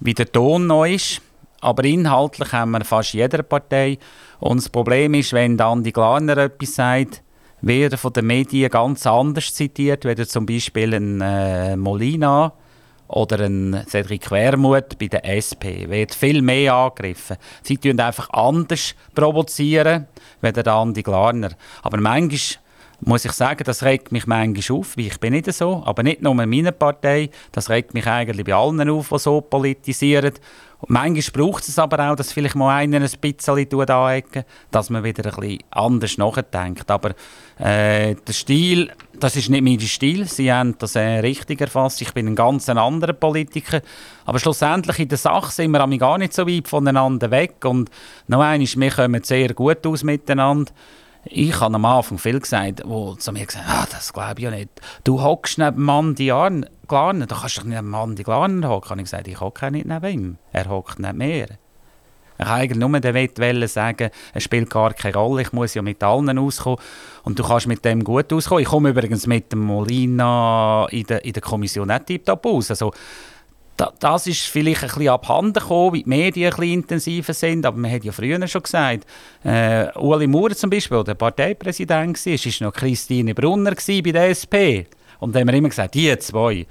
wie 0.02 0.14
der 0.14 0.30
Ton 0.30 0.68
noch 0.68 0.86
ist. 0.86 1.22
Aber 1.62 1.84
inhaltlich 1.86 2.52
haben 2.52 2.72
wir 2.72 2.84
fast 2.84 3.14
jeder 3.14 3.42
Partei. 3.42 3.98
Und 4.40 4.58
das 4.58 4.70
Problem 4.70 5.14
ist, 5.14 5.32
wenn 5.32 5.60
Andi 5.60 5.94
Glarner 5.94 6.38
etwas 6.38 6.76
sagt, 6.76 7.24
wird 7.62 7.94
er 7.94 7.98
von 7.98 8.12
den 8.12 8.28
Medien 8.28 8.70
ganz 8.70 9.08
anders 9.08 9.54
zitiert, 9.54 10.04
wie 10.04 10.28
zum 10.28 10.46
Beispiel 10.46 10.94
ein 10.94 11.22
äh, 11.22 11.78
Molina 11.78 12.54
oder 13.16 13.46
ein 13.46 13.86
Cedric 13.88 14.30
Wermuth 14.30 15.00
bei 15.00 15.08
der 15.08 15.24
SP. 15.24 15.88
Wird 15.88 16.14
viel 16.14 16.42
mehr 16.42 16.74
angegriffen. 16.74 17.38
Sie 17.64 17.78
tun 17.78 18.00
einfach 18.00 18.30
anders 18.32 18.94
provozieren, 19.14 20.08
wie 20.42 20.52
der 20.52 20.68
Andi 20.68 21.02
Glarner. 21.02 21.52
Aber 21.82 21.98
manchmal 21.98 22.62
muss 23.02 23.24
ich 23.24 23.32
sagen, 23.32 23.64
das 23.64 23.84
regt 23.84 24.12
mich 24.12 24.28
manchmal 24.28 24.78
auf, 24.78 24.98
weil 24.98 25.08
ich 25.08 25.20
bin 25.20 25.34
nicht 25.34 25.52
so, 25.54 25.82
aber 25.86 26.04
nicht 26.04 26.22
nur 26.22 26.38
in 26.42 26.50
meiner 26.50 26.72
Partei, 26.74 27.30
das 27.54 27.70
regt 27.70 27.94
mich 27.94 28.06
eigentlich 28.06 28.46
bei 28.46 28.54
allen 28.54 28.90
auf, 28.90 29.10
die 29.10 29.20
so 29.20 29.40
politisieren. 29.40 30.34
Manchmal 30.88 31.46
braucht 31.46 31.68
es 31.68 31.80
aber 31.80 32.12
auch, 32.12 32.16
dass 32.16 32.32
vielleicht 32.32 32.56
mal 32.56 32.76
einer 32.76 32.98
ein 32.98 33.10
bisschen 33.20 33.90
anecken, 33.90 34.44
dass 34.72 34.90
man 34.90 35.04
wieder 35.04 35.26
ein 35.26 35.40
bisschen 35.40 35.64
anders 35.72 36.18
nachdenkt. 36.18 36.90
Aber 36.92 37.12
äh, 37.58 38.16
der 38.16 38.34
Stil, 38.34 38.92
das 39.20 39.36
ist 39.36 39.50
nicht 39.50 39.64
mein 39.64 39.80
Stil, 39.80 40.26
Sie 40.28 40.52
haben 40.52 40.78
das 40.78 40.96
äh, 40.96 41.20
richtig 41.20 41.62
erfasst, 41.62 42.02
ich 42.02 42.14
bin 42.14 42.28
ein 42.28 42.36
ganz 42.36 42.70
anderer 42.70 43.14
Politiker. 43.14 43.82
Aber 44.26 44.40
schlussendlich 44.40 45.00
in 45.00 45.10
der 45.10 45.18
Sache 45.18 45.52
sind 45.52 45.72
wir 45.72 45.98
gar 45.98 46.18
nicht 46.18 46.34
so 46.34 46.48
weit 46.48 46.68
voneinander 46.68 47.32
weg 47.32 47.64
und 47.66 47.90
noch 48.28 48.42
einmal, 48.42 48.68
wir 48.68 48.92
kommen 48.92 49.24
sehr 49.24 49.54
gut 49.54 49.86
aus 49.88 50.04
miteinander. 50.04 50.72
Ich 51.28 51.60
habe 51.60 51.74
am 51.74 51.86
Anfang 51.86 52.20
viel 52.20 52.40
gesagt, 52.40 52.84
wo 52.86 53.16
zu 53.16 53.32
mir 53.32 53.46
gesagt 53.46 53.66
ah, 53.68 53.88
das 53.90 54.14
glaube 54.14 54.36
ich 54.38 54.44
ja 54.44 54.52
nicht. 54.52 54.70
Du 55.04 55.22
hockst 55.22 55.58
neben 55.58 55.84
Mandy 55.84 56.28
Glarner, 56.28 57.26
da 57.26 57.36
kannst 57.36 57.58
du 57.58 57.62
doch 57.62 57.68
nicht 57.68 57.76
neben 57.76 57.90
Mandy 57.90 58.24
Glarner 58.24 58.70
hocken. 58.70 58.92
Habe 58.92 59.02
ich 59.02 59.06
gesagt, 59.06 59.28
ich 59.28 59.40
hocke 59.40 59.72
nicht 59.72 59.88
neben 59.88 60.06
ihm. 60.06 60.38
Er 60.52 60.70
hockt 60.70 61.00
neben 61.00 61.18
mir. 61.18 61.48
Ich 62.38 62.46
eigentlich 62.46 62.78
nur 62.78 63.00
den 63.00 63.68
sagen, 63.68 64.10
es 64.34 64.44
spielt 64.44 64.70
gar 64.70 64.94
keine 64.94 65.16
Rolle, 65.16 65.42
ich 65.44 65.54
muss 65.54 65.74
ja 65.74 65.82
mit 65.82 66.04
allen 66.04 66.38
auskommen 66.38 66.80
und 67.24 67.40
du 67.40 67.44
kannst 67.44 67.68
mit 67.68 67.86
dem 67.86 68.04
gut 68.04 68.32
auskommen. 68.34 68.62
Ich 68.62 68.68
komme 68.68 68.90
übrigens 68.90 69.26
mit 69.26 69.52
dem 69.54 69.62
Molina 69.62 70.86
in 70.92 71.06
der, 71.06 71.24
in 71.24 71.32
der 71.32 71.42
Kommission 71.42 71.88
nicht 71.88 72.08
tiptop 72.08 72.46
aus. 72.46 72.72
Also, 72.72 72.92
da, 73.78 73.92
das 74.00 74.28
ist 74.28 74.42
vielleicht 74.42 74.84
ein 74.84 74.88
bisschen 74.88 75.10
abhanden 75.10 75.54
gekommen, 75.54 75.94
weil 75.94 76.04
die 76.04 76.10
Medien 76.10 76.52
ein 76.52 76.58
bisschen 76.58 76.74
intensiver 76.74 77.34
sind, 77.34 77.66
aber 77.66 77.78
man 77.78 77.92
hat 77.92 78.04
ja 78.04 78.12
früher 78.12 78.48
schon 78.48 78.64
gesagt, 78.64 79.06
äh, 79.44 79.88
Ueli 79.98 80.28
Maurer 80.28 80.56
zum 80.56 80.70
Beispiel, 80.70 81.04
der 81.04 81.16
Parteipräsident 81.16 82.26
war, 82.26 82.34
war 82.34 82.68
noch 82.68 82.74
Christine 82.74 83.36
Brunner 83.36 83.74
bei 83.76 84.12
der 84.12 84.30
SP. 84.32 84.88
Und 85.20 85.36
da 85.36 85.40
haben 85.40 85.48
wir 85.48 85.54
immer 85.56 85.70
gesagt, 85.70 85.96
die 85.96 86.18
zwei, 86.20 86.66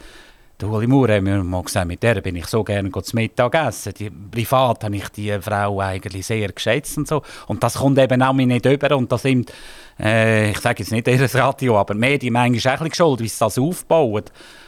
der 0.60 0.68
Ueli 0.68 0.86
Maurer 0.86 1.16
haben 1.16 1.26
wir 1.26 1.42
mal 1.42 1.62
gesagt, 1.62 1.88
mit 1.88 2.02
der 2.02 2.20
bin 2.20 2.36
ich 2.36 2.46
so 2.46 2.64
gerne 2.64 2.90
zu 2.90 3.16
Mittag 3.16 3.54
essen. 3.54 3.92
Die, 3.98 4.08
privat 4.08 4.84
habe 4.84 4.96
ich 4.96 5.08
die 5.10 5.36
Frau 5.40 5.80
eigentlich 5.80 6.26
sehr 6.26 6.52
geschätzt 6.52 6.96
und 6.96 7.08
so. 7.08 7.22
Und 7.48 7.62
das 7.62 7.74
kommt 7.74 7.98
eben 7.98 8.22
auch 8.22 8.32
nicht 8.32 8.64
über 8.64 8.96
und 8.96 9.10
das 9.10 9.22
sind, 9.22 9.52
äh, 10.00 10.52
ich 10.52 10.60
sage 10.60 10.82
jetzt 10.82 10.92
nicht 10.92 11.08
ihr 11.08 11.34
Radio, 11.34 11.78
aber 11.78 11.94
die 11.94 12.00
Medien 12.00 12.32
manchmal 12.32 12.76
auch 12.76 12.80
ein 12.80 12.88
bisschen 12.88 13.04
schuld, 13.04 13.20
wie 13.20 13.28
sie 13.28 13.38
das 13.38 13.58
aufbauen. 13.58 14.24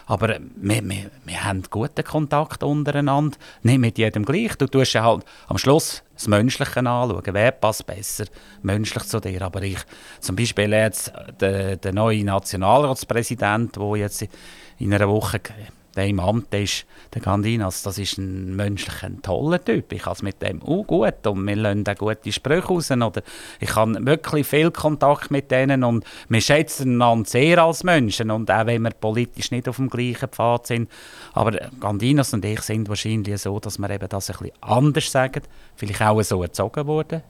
Aber 0.06 0.38
wir, 0.56 0.88
wir, 0.88 1.10
wir 1.24 1.44
haben 1.44 1.64
guten 1.68 2.04
Kontakt 2.04 2.62
untereinander, 2.62 3.36
nicht 3.62 3.78
mit 3.78 3.98
jedem 3.98 4.24
gleich. 4.24 4.54
Du 4.56 4.66
tust 4.66 4.94
halt 4.94 5.24
am 5.48 5.58
Schluss 5.58 6.04
das 6.14 6.28
Menschliche 6.28 6.78
anschauen. 6.78 7.22
Wer 7.24 7.50
passt 7.50 7.86
besser 7.86 8.26
menschlich 8.62 9.04
zu 9.04 9.20
dir? 9.20 9.42
Aber 9.42 9.62
ich, 9.62 9.78
zum 10.20 10.36
Beispiel 10.36 10.72
jetzt 10.72 11.12
der, 11.40 11.76
der 11.76 11.92
neue 11.92 12.24
Nationalratspräsident, 12.24 13.76
der 13.76 13.96
jetzt 13.96 14.26
in 14.78 14.94
einer 14.94 15.08
Woche 15.08 15.40
der 15.96 16.06
im 16.06 16.20
Amt 16.20 16.52
ist, 16.54 16.84
der 17.14 17.22
Gandinas, 17.22 17.82
das 17.82 17.98
ist 17.98 18.18
ein 18.18 18.54
menschlicher, 18.54 19.06
ein 19.06 19.22
toller 19.22 19.64
Typ. 19.64 19.92
Ich 19.92 20.04
habe 20.04 20.14
es 20.14 20.22
mit 20.22 20.42
dem 20.42 20.62
auch 20.62 20.84
gut 20.84 21.26
und 21.26 21.46
wir 21.46 21.56
lassen 21.56 21.84
auch 21.88 21.94
gute 21.96 22.30
Sprüche 22.30 22.66
raus. 22.66 22.90
Oder 22.90 23.22
ich 23.58 23.74
habe 23.74 24.04
wirklich 24.04 24.46
viel 24.46 24.70
Kontakt 24.70 25.30
mit 25.30 25.50
denen 25.50 25.84
und 25.84 26.04
wir 26.28 26.40
schätzen 26.40 27.00
einander 27.00 27.28
sehr 27.28 27.62
als 27.62 27.82
Menschen 27.82 28.30
und 28.30 28.50
auch 28.50 28.66
wenn 28.66 28.82
wir 28.82 28.90
politisch 28.90 29.50
nicht 29.50 29.68
auf 29.68 29.76
dem 29.76 29.88
gleichen 29.88 30.28
Pfad 30.28 30.66
sind. 30.66 30.90
Aber 31.32 31.52
Gandinas 31.80 32.34
und 32.34 32.44
ich 32.44 32.60
sind 32.60 32.88
wahrscheinlich 32.88 33.40
so, 33.40 33.58
dass 33.58 33.78
wir 33.78 33.90
eben 33.90 34.08
das 34.08 34.30
ein 34.30 34.36
bisschen 34.36 34.62
anders 34.62 35.10
sagen, 35.10 35.42
vielleicht 35.76 36.02
auch 36.02 36.22
so 36.22 36.42
erzogen 36.42 36.86
wurden, 36.86 37.22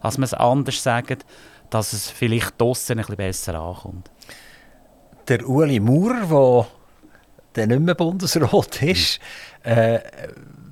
als 0.00 0.16
wir 0.16 0.24
es 0.24 0.34
anders 0.34 0.82
sagen, 0.82 1.18
dass 1.70 1.92
es 1.92 2.10
vielleicht 2.10 2.60
draussen 2.60 2.92
ein 2.92 2.98
bisschen 2.98 3.16
besser 3.16 3.54
ankommt. 3.60 4.10
Der 5.28 5.48
Uli 5.48 5.80
Maurer, 5.80 6.28
der 6.28 6.66
nicht 7.64 7.80
mehr 7.80 7.94
Bundesrat 7.94 8.82
ist, 8.82 9.20
äh, 9.64 10.00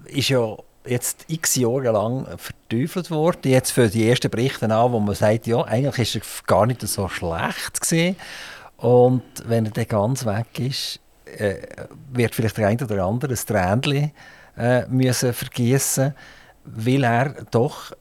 ist 0.07 0.29
ja 0.29 0.57
jetzt 0.87 1.25
x 1.29 1.57
Jahre 1.57 1.93
lang 1.93 2.27
verteufelt 2.37 3.11
worden. 3.11 3.51
Jetzt 3.51 3.71
für 3.71 3.89
die 3.89 4.09
ersten 4.09 4.31
Berichte 4.31 4.67
an, 4.67 4.93
wo 4.93 5.01
man 5.01 5.15
sagt, 5.15 5.47
ja, 5.47 5.63
eigentlich 5.63 6.15
ist 6.15 6.23
er 6.23 6.47
gar 6.47 6.67
nicht 6.67 6.83
so 6.83 7.09
schlecht 7.09 7.81
gewesen. 7.81 8.17
Und 8.77 9.23
wenn 9.47 9.67
er 9.67 9.73
dann 9.73 9.87
ganz 9.87 10.27
weg 10.27 10.59
ist, 10.59 11.01
äh, 11.39 11.57
wird 12.13 12.35
vielleicht 12.35 12.59
der 12.59 12.69
eine 12.69 12.85
oder 12.85 13.05
andere 13.05 13.33
ein 13.33 13.37
Tränchen 13.37 14.13
äh, 14.57 14.87
müssen 14.87 15.33
vergießen, 15.33 16.15
weil 16.65 17.05
er 17.05 17.35
doch, 17.51 17.93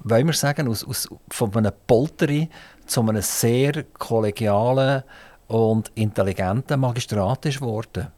wollen 0.00 0.26
wir 0.26 0.34
sagen, 0.34 0.68
aus, 0.68 0.84
aus, 0.84 1.08
von 1.30 1.54
einem 1.56 1.72
Polteri 1.86 2.48
zu 2.86 3.00
einem 3.00 3.22
sehr 3.22 3.84
kollegialen 3.98 5.02
und 5.46 5.90
intelligenten 5.94 6.80
Magistrat 6.80 7.46
ist 7.46 7.60
geworden. 7.60 8.08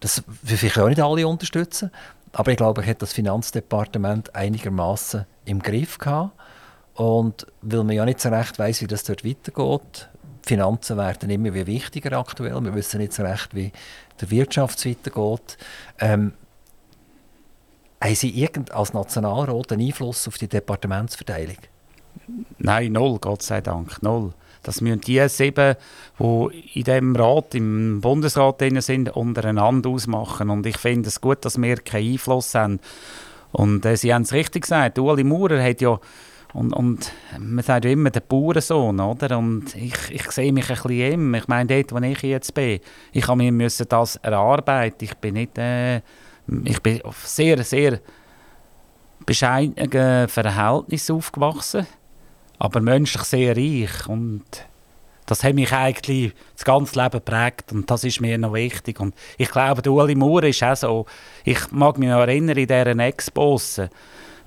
Das 0.00 0.22
will 0.42 0.56
vielleicht 0.56 0.78
auch 0.78 0.88
nicht 0.88 1.00
alle 1.00 1.26
unterstützen, 1.26 1.90
aber 2.32 2.52
ich 2.52 2.56
glaube, 2.56 2.82
er 2.82 2.88
hat 2.88 3.02
das 3.02 3.12
Finanzdepartement 3.12 4.34
einigermaßen 4.34 5.26
im 5.44 5.60
Griff 5.60 5.98
gehabt. 5.98 6.32
Und 6.94 7.46
weil 7.62 7.84
man 7.84 7.96
ja 7.96 8.04
nicht 8.04 8.20
so 8.20 8.28
recht 8.28 8.58
weiß, 8.58 8.82
wie 8.82 8.86
das 8.86 9.04
dort 9.04 9.24
weitergeht, 9.24 10.08
die 10.44 10.48
Finanzen 10.48 10.96
werden 10.96 11.30
immer 11.30 11.54
wie 11.54 11.66
wichtiger 11.66 12.18
aktuell. 12.18 12.60
Wir 12.62 12.74
wissen 12.74 12.98
nicht 12.98 13.12
so 13.12 13.22
recht, 13.22 13.54
wie 13.54 13.72
der 14.20 14.30
Wirtschaft 14.30 14.84
weitergeht. 14.84 15.58
Ähm, 15.98 16.32
haben 18.02 18.14
Sie 18.14 18.30
irgend 18.30 18.72
als 18.72 18.92
Nationalrat 18.92 19.72
einen 19.72 19.86
Einfluss 19.86 20.26
auf 20.26 20.38
die 20.38 20.48
Departementsverteilung? 20.48 21.58
Nein, 22.58 22.92
null, 22.92 23.18
Gott 23.18 23.42
sei 23.42 23.60
Dank, 23.60 24.02
null. 24.02 24.32
Das 24.62 24.80
müssen 24.80 25.00
die 25.00 25.26
sieben, 25.28 25.76
die 26.18 26.70
in 26.74 26.84
diesem 26.84 27.16
Rat, 27.16 27.54
im 27.54 28.00
Bundesrat 28.00 28.62
sind, 28.78 29.10
untereinander 29.16 29.90
ausmachen. 29.90 30.50
Und 30.50 30.66
ich 30.66 30.76
finde 30.76 31.08
es 31.08 31.20
gut, 31.20 31.44
dass 31.44 31.60
wir 31.60 31.76
keinen 31.76 32.12
Einfluss 32.12 32.54
haben. 32.54 32.80
Und 33.52 33.84
äh, 33.84 33.96
Sie 33.96 34.12
haben 34.12 34.22
es 34.22 34.32
richtig 34.32 34.62
gesagt, 34.62 34.98
Ueli 34.98 35.24
Maurer 35.24 35.62
hat 35.62 35.80
ja 35.80 35.98
und, 36.52 36.72
und 36.72 37.12
man 37.38 37.62
sagt 37.62 37.84
ja 37.84 37.92
immer 37.92 38.10
der 38.10 38.20
Bauernsohn, 38.20 38.98
oder? 38.98 39.38
Und 39.38 39.74
ich, 39.76 40.10
ich 40.10 40.30
sehe 40.30 40.52
mich 40.52 40.68
ein 40.68 40.76
bisschen 40.76 40.90
ihm. 40.90 41.34
Ich 41.34 41.46
meine, 41.48 41.68
dort, 41.68 41.92
wo 41.92 42.04
ich 42.04 42.22
jetzt 42.22 42.54
bin, 42.54 42.80
ich 43.12 43.28
habe 43.28 43.38
mir 43.38 43.52
müssen 43.52 43.86
das 43.88 44.16
erarbeiten. 44.16 45.04
Ich 45.04 45.14
bin 45.14 45.34
nicht, 45.34 45.56
äh, 45.58 45.98
ich 46.64 46.82
bin 46.82 47.02
auf 47.02 47.26
sehr, 47.26 47.62
sehr 47.62 48.00
bescheidenen 49.24 50.28
Verhältnissen 50.28 51.16
aufgewachsen 51.16 51.86
aber 52.60 52.80
menschlich 52.80 53.22
sehr 53.22 53.56
reich 53.56 54.06
und 54.06 54.44
das 55.24 55.42
hat 55.44 55.54
mich 55.54 55.72
eigentlich 55.72 56.34
das 56.54 56.64
ganze 56.64 57.00
Leben 57.00 57.12
geprägt 57.12 57.72
und 57.72 57.90
das 57.90 58.04
ist 58.04 58.20
mir 58.20 58.36
noch 58.36 58.52
wichtig. 58.52 59.00
Und 59.00 59.14
ich 59.38 59.50
glaube, 59.50 59.80
der 59.80 59.92
Uli 59.92 60.14
Maurer 60.14 60.48
ist 60.48 60.62
auch 60.62 60.76
so, 60.76 61.06
ich 61.44 61.72
mag 61.72 61.98
mich 61.98 62.10
noch 62.10 62.20
erinnern, 62.20 62.58
in 62.58 62.66
dieser 62.66 62.98
Expos, 62.98 63.80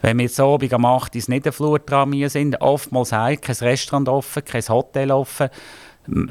wenn 0.02 0.18
wir 0.18 0.26
jetzt 0.26 0.40
Abend 0.40 0.74
am 0.74 0.86
8 0.86 1.16
ins 1.16 1.28
Niederflurtram 1.28 2.30
sind, 2.30 2.62
oftmals 2.62 3.14
heim, 3.14 3.42
kein 3.42 3.56
Restaurant 3.56 4.08
offen, 4.10 4.46
kein 4.46 4.68
Hotel 4.68 5.12
offen, 5.12 5.50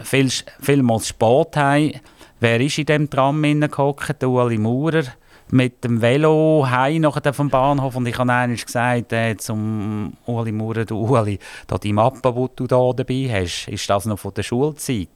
viel, 0.05 0.31
vielmals 0.61 1.09
spät 1.09 1.57
heim. 1.57 1.93
Wer 2.39 2.61
ist 2.61 2.79
in 2.79 2.87
diesem 2.87 3.11
Tram 3.11 3.43
hineingehockt? 3.43 4.23
Der 4.23 4.29
Uli 4.29 4.59
Maurer 4.59 5.05
mit 5.53 5.85
dem 5.85 6.01
Velo 6.01 6.67
heim 6.69 7.07
vom 7.33 7.51
Bahnhof 7.51 7.95
und 7.95 8.07
ich 8.07 8.19
habe 8.19 8.33
einmal 8.33 8.57
gesagt 8.57 9.13
äh, 9.13 9.37
zum 9.37 10.15
Uli 10.25 10.51
Maurer, 10.51 10.87
du 10.87 10.97
Uli, 10.97 11.39
da 11.67 11.77
die 11.77 11.93
Mappe, 11.93 12.33
die 12.33 12.47
du 12.57 12.67
da 12.67 12.91
dabei 12.97 13.29
hast, 13.31 13.69
ist 13.69 13.89
das 13.89 14.07
noch 14.07 14.19
von 14.19 14.33
der 14.33 14.45
Schulzeit? 14.45 15.09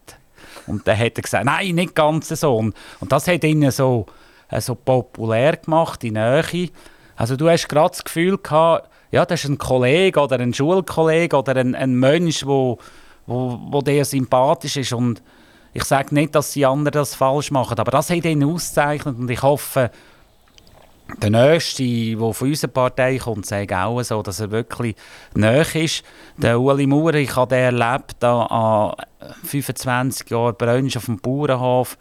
Und 0.67 0.87
dann 0.87 0.99
hat 0.99 1.17
er 1.17 1.23
gesagt, 1.23 1.47
nein, 1.47 1.75
nicht 1.75 1.95
ganz 1.95 2.29
so. 2.29 2.55
Und, 2.55 2.75
das 3.09 3.27
hat 3.29 3.45
ihn 3.45 3.71
so, 3.71 4.05
äh, 4.51 4.61
so 4.61 4.75
populär 4.75 5.57
gemacht, 5.57 6.05
in 6.05 6.15
Nähe. 6.15 6.69
Also 7.17 7.37
du 7.37 7.49
hast 7.49 7.67
gerade 7.67 7.91
das 7.91 8.05
Gefühl 8.05 8.37
gehabt, 8.37 8.91
ja, 9.11 9.25
das 9.25 9.43
ist 9.43 9.49
ein 9.49 9.57
Kollege 9.57 10.21
oder 10.21 10.39
ein 10.39 10.53
Schulkollege 10.53 11.35
oder 11.35 11.57
ein, 11.57 11.75
ein 11.75 11.95
Mensch, 11.95 12.45
wo, 12.45 12.77
wo, 13.27 13.59
wo 13.71 13.81
dir 13.81 14.05
sympathisch 14.05 14.77
ist 14.77 14.93
und 14.93 15.23
Ich 15.73 15.85
sage 15.85 16.15
nicht, 16.15 16.35
dass 16.35 16.53
die 16.53 16.67
anderen 16.67 16.93
das 16.93 17.15
falsch 17.15 17.51
machen, 17.51 17.79
aber 17.79 17.91
das 17.91 18.11
hat 18.11 18.25
ihn 18.25 18.45
ausgezeichnet 18.45 19.19
und 19.19 19.31
ich 19.31 19.43
hoffe, 19.43 19.91
der 21.23 21.31
Nächste, 21.31 21.85
der 21.85 22.33
von 22.33 22.49
unserer 22.49 22.71
Partei 22.71 23.19
kommt, 23.19 23.47
sagt 23.47 23.73
auch 23.73 24.03
so, 24.03 24.23
dass 24.23 24.41
er 24.41 24.51
wirklich 24.51 24.97
näher 25.35 25.75
ist. 25.75 26.03
Der 26.37 26.61
Uli 26.61 26.87
Maurer, 26.87 27.15
ich 27.15 27.35
habe 27.37 27.55
den 27.55 27.79
erlebt 27.79 28.23
an 28.25 28.95
25 29.45 30.29
Jahren 30.31 30.57
Brunch 30.57 30.97
auf 30.97 31.07
dem 31.07 31.19
Bauernhof. 31.19 31.97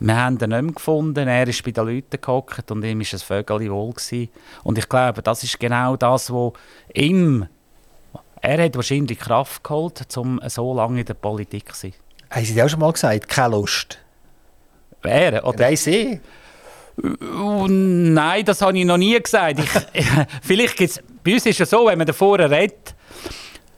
Wir 0.00 0.16
haben 0.16 0.38
ihn 0.38 0.50
nicht 0.50 0.62
mehr 0.62 0.72
gefunden. 0.72 1.28
Er 1.28 1.48
ist 1.48 1.64
bei 1.64 1.70
den 1.70 1.86
Leuten 1.86 2.20
gehockt 2.20 2.70
und 2.70 2.84
ihm 2.84 3.00
war 3.00 3.06
ein 3.12 3.18
Vögel 3.18 3.70
wohl. 3.70 3.92
Gewesen. 3.92 4.28
Und 4.64 4.78
ich 4.78 4.88
glaube, 4.88 5.22
das 5.22 5.42
ist 5.42 5.58
genau 5.58 5.96
das, 5.96 6.32
was 6.32 6.52
ihm. 6.94 7.46
Er 8.40 8.64
hat 8.64 8.76
wahrscheinlich 8.76 9.18
Kraft 9.18 9.64
geholt, 9.64 10.04
um 10.16 10.40
so 10.46 10.74
lange 10.74 11.00
in 11.00 11.06
der 11.06 11.14
Politik 11.14 11.74
zu 11.74 11.80
sein. 11.80 11.94
Haben 12.30 12.44
Sie 12.44 12.62
auch 12.62 12.68
schon 12.68 12.80
mal 12.80 12.92
gesagt, 12.92 13.28
keine 13.28 13.56
Lust? 13.56 13.98
Wer? 15.02 15.44
Oder? 15.44 15.58
Nein, 15.58 15.76
Sie? 15.76 16.20
Uh, 17.02 17.66
nein, 17.68 18.44
das 18.44 18.60
habe 18.60 18.76
ich 18.76 18.84
noch 18.84 18.96
nie 18.96 19.18
gesagt. 19.20 19.60
Ich, 19.60 20.04
vielleicht 20.42 20.76
gibt's, 20.76 21.00
bei 21.22 21.34
uns 21.34 21.46
ist 21.46 21.60
es 21.60 21.70
so, 21.70 21.86
wenn 21.86 21.98
man 21.98 22.06
davor 22.06 22.38
redet, 22.38 22.94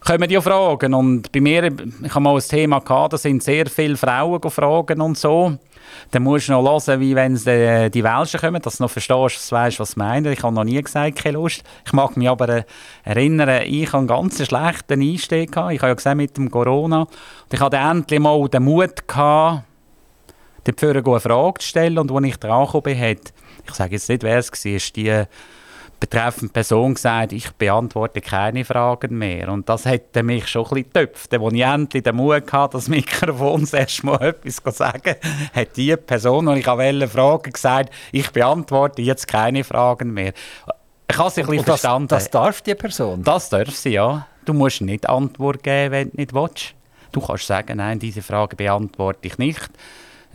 kommen 0.00 0.28
die 0.28 0.40
Fragen. 0.40 0.94
Und 0.94 1.30
bei 1.32 1.40
mir, 1.40 1.64
ich 1.64 2.10
habe 2.10 2.20
mal 2.20 2.34
ein 2.34 2.42
Thema 2.42 2.80
gehabt, 2.80 3.12
da 3.12 3.18
sind 3.18 3.42
sehr 3.42 3.66
viele 3.66 3.96
Frauen 3.96 4.50
fragen 4.50 5.00
und 5.00 5.18
so. 5.18 5.58
Dann 6.12 6.22
musst 6.22 6.48
du 6.48 6.52
noch 6.52 6.64
hören, 6.64 7.00
wie 7.00 7.14
wenn 7.14 7.34
die, 7.34 7.90
die 7.90 8.04
Welschen 8.04 8.40
kommen, 8.40 8.62
dass 8.62 8.76
du 8.76 8.84
noch 8.84 8.90
verstehst, 8.90 9.36
dass 9.36 9.48
du 9.48 9.56
weißt, 9.56 9.80
was 9.80 9.90
sie 9.92 9.98
meinen. 9.98 10.32
Ich 10.32 10.42
habe 10.42 10.54
noch 10.54 10.64
nie 10.64 10.80
gesagt, 10.80 11.18
keine 11.22 11.36
Lust. 11.36 11.62
Ich 11.84 11.92
mag 11.92 12.16
mich 12.16 12.28
aber 12.28 12.48
äh, 12.48 12.62
erinnern, 13.04 13.62
ich 13.66 13.88
hatte 13.88 13.98
einen 13.98 14.06
ganz 14.06 14.44
schlechten 14.44 15.02
Einstieg. 15.02 15.50
Ich 15.50 15.56
habe 15.56 15.88
ja 15.88 15.94
gesehen 15.94 16.16
mit 16.16 16.36
dem 16.36 16.50
Corona. 16.50 17.02
Und 17.02 17.08
ich 17.52 17.60
hatte 17.60 17.76
endlich 17.76 18.20
mal 18.20 18.48
den 18.48 18.62
Mut 18.62 19.06
gehabt, 19.06 19.64
dafür 20.64 20.96
eine 20.96 21.20
Frage 21.20 21.60
zu 21.60 21.68
stellen. 21.68 21.98
Und 21.98 22.12
als 22.12 22.26
ich 22.26 22.36
dran 22.36 22.68
bin, 22.82 23.00
hat, 23.00 23.32
ich 23.66 23.74
sage 23.74 23.92
jetzt 23.92 24.08
nicht, 24.08 24.22
wer 24.22 24.38
es 24.38 24.50
war, 24.50 24.72
ist 24.72 24.96
die 24.96 25.24
betreffende 26.00 26.52
Person 26.52 26.94
gesagt, 26.94 27.32
ich 27.32 27.50
beantworte 27.52 28.20
keine 28.22 28.64
Fragen 28.64 29.18
mehr. 29.18 29.50
Und 29.50 29.68
das 29.68 29.84
hätte 29.84 30.22
mich 30.22 30.48
schon 30.48 30.64
ein 30.64 30.68
bisschen 30.70 30.92
getöpft. 30.92 31.34
Als 31.34 31.52
ich 31.52 31.60
endlich 31.60 32.02
den 32.02 32.16
Mut 32.16 32.52
hatte, 32.52 32.72
das 32.72 32.88
Mikrofon 32.88 33.60
das 33.60 33.74
erste 33.74 34.06
Mal 34.06 34.22
etwas 34.44 34.56
zu 34.56 34.70
sagen, 34.70 35.14
hat 35.54 35.76
die 35.76 35.94
Person, 35.96 36.46
die 36.46 36.60
ich 36.60 36.66
wollte 36.66 37.08
fragen, 37.08 37.52
gesagt, 37.52 37.92
ich 38.12 38.30
beantworte 38.30 39.02
jetzt 39.02 39.28
keine 39.28 39.62
Fragen 39.62 40.12
mehr. 40.12 40.32
Ich 41.08 41.18
habe 41.18 41.28
es 41.28 41.38
ein 41.38 41.46
bisschen 41.46 41.58
das, 41.58 41.80
verstanden. 41.80 42.08
Das 42.08 42.30
darf 42.30 42.62
die 42.62 42.74
Person? 42.74 43.22
Das 43.22 43.50
darf 43.50 43.70
sie, 43.70 43.90
ja. 43.90 44.26
Du 44.44 44.54
musst 44.54 44.80
nicht 44.80 45.08
Antwort 45.08 45.62
geben, 45.62 45.92
wenn 45.92 46.10
du 46.10 46.16
nicht 46.16 46.32
willst. 46.32 46.74
Du 47.12 47.20
kannst 47.20 47.46
sagen, 47.46 47.76
nein, 47.76 47.98
diese 47.98 48.22
Frage 48.22 48.56
beantworte 48.56 49.26
ich 49.26 49.36
nicht. 49.36 49.68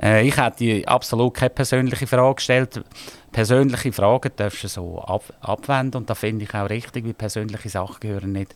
Äh, 0.02 0.28
ich 0.28 0.38
hätte 0.38 0.88
absolut 0.88 1.34
keine 1.34 1.50
persönliche 1.50 2.08
Frage 2.08 2.36
gestellt. 2.36 2.84
Persönliche 3.32 3.92
Fragen 3.92 4.32
darfst 4.36 4.64
du 4.64 4.68
so 4.68 5.00
ab 5.00 5.24
abwenden 5.42 5.98
und 5.98 6.10
da 6.10 6.16
finde 6.16 6.46
ich 6.46 6.54
auch 6.54 6.70
richtig, 6.70 7.06
wie 7.06 7.14
persönliche 7.14 7.70
Sachen 7.70 8.00
gehören 8.00 8.32
nicht 8.32 8.56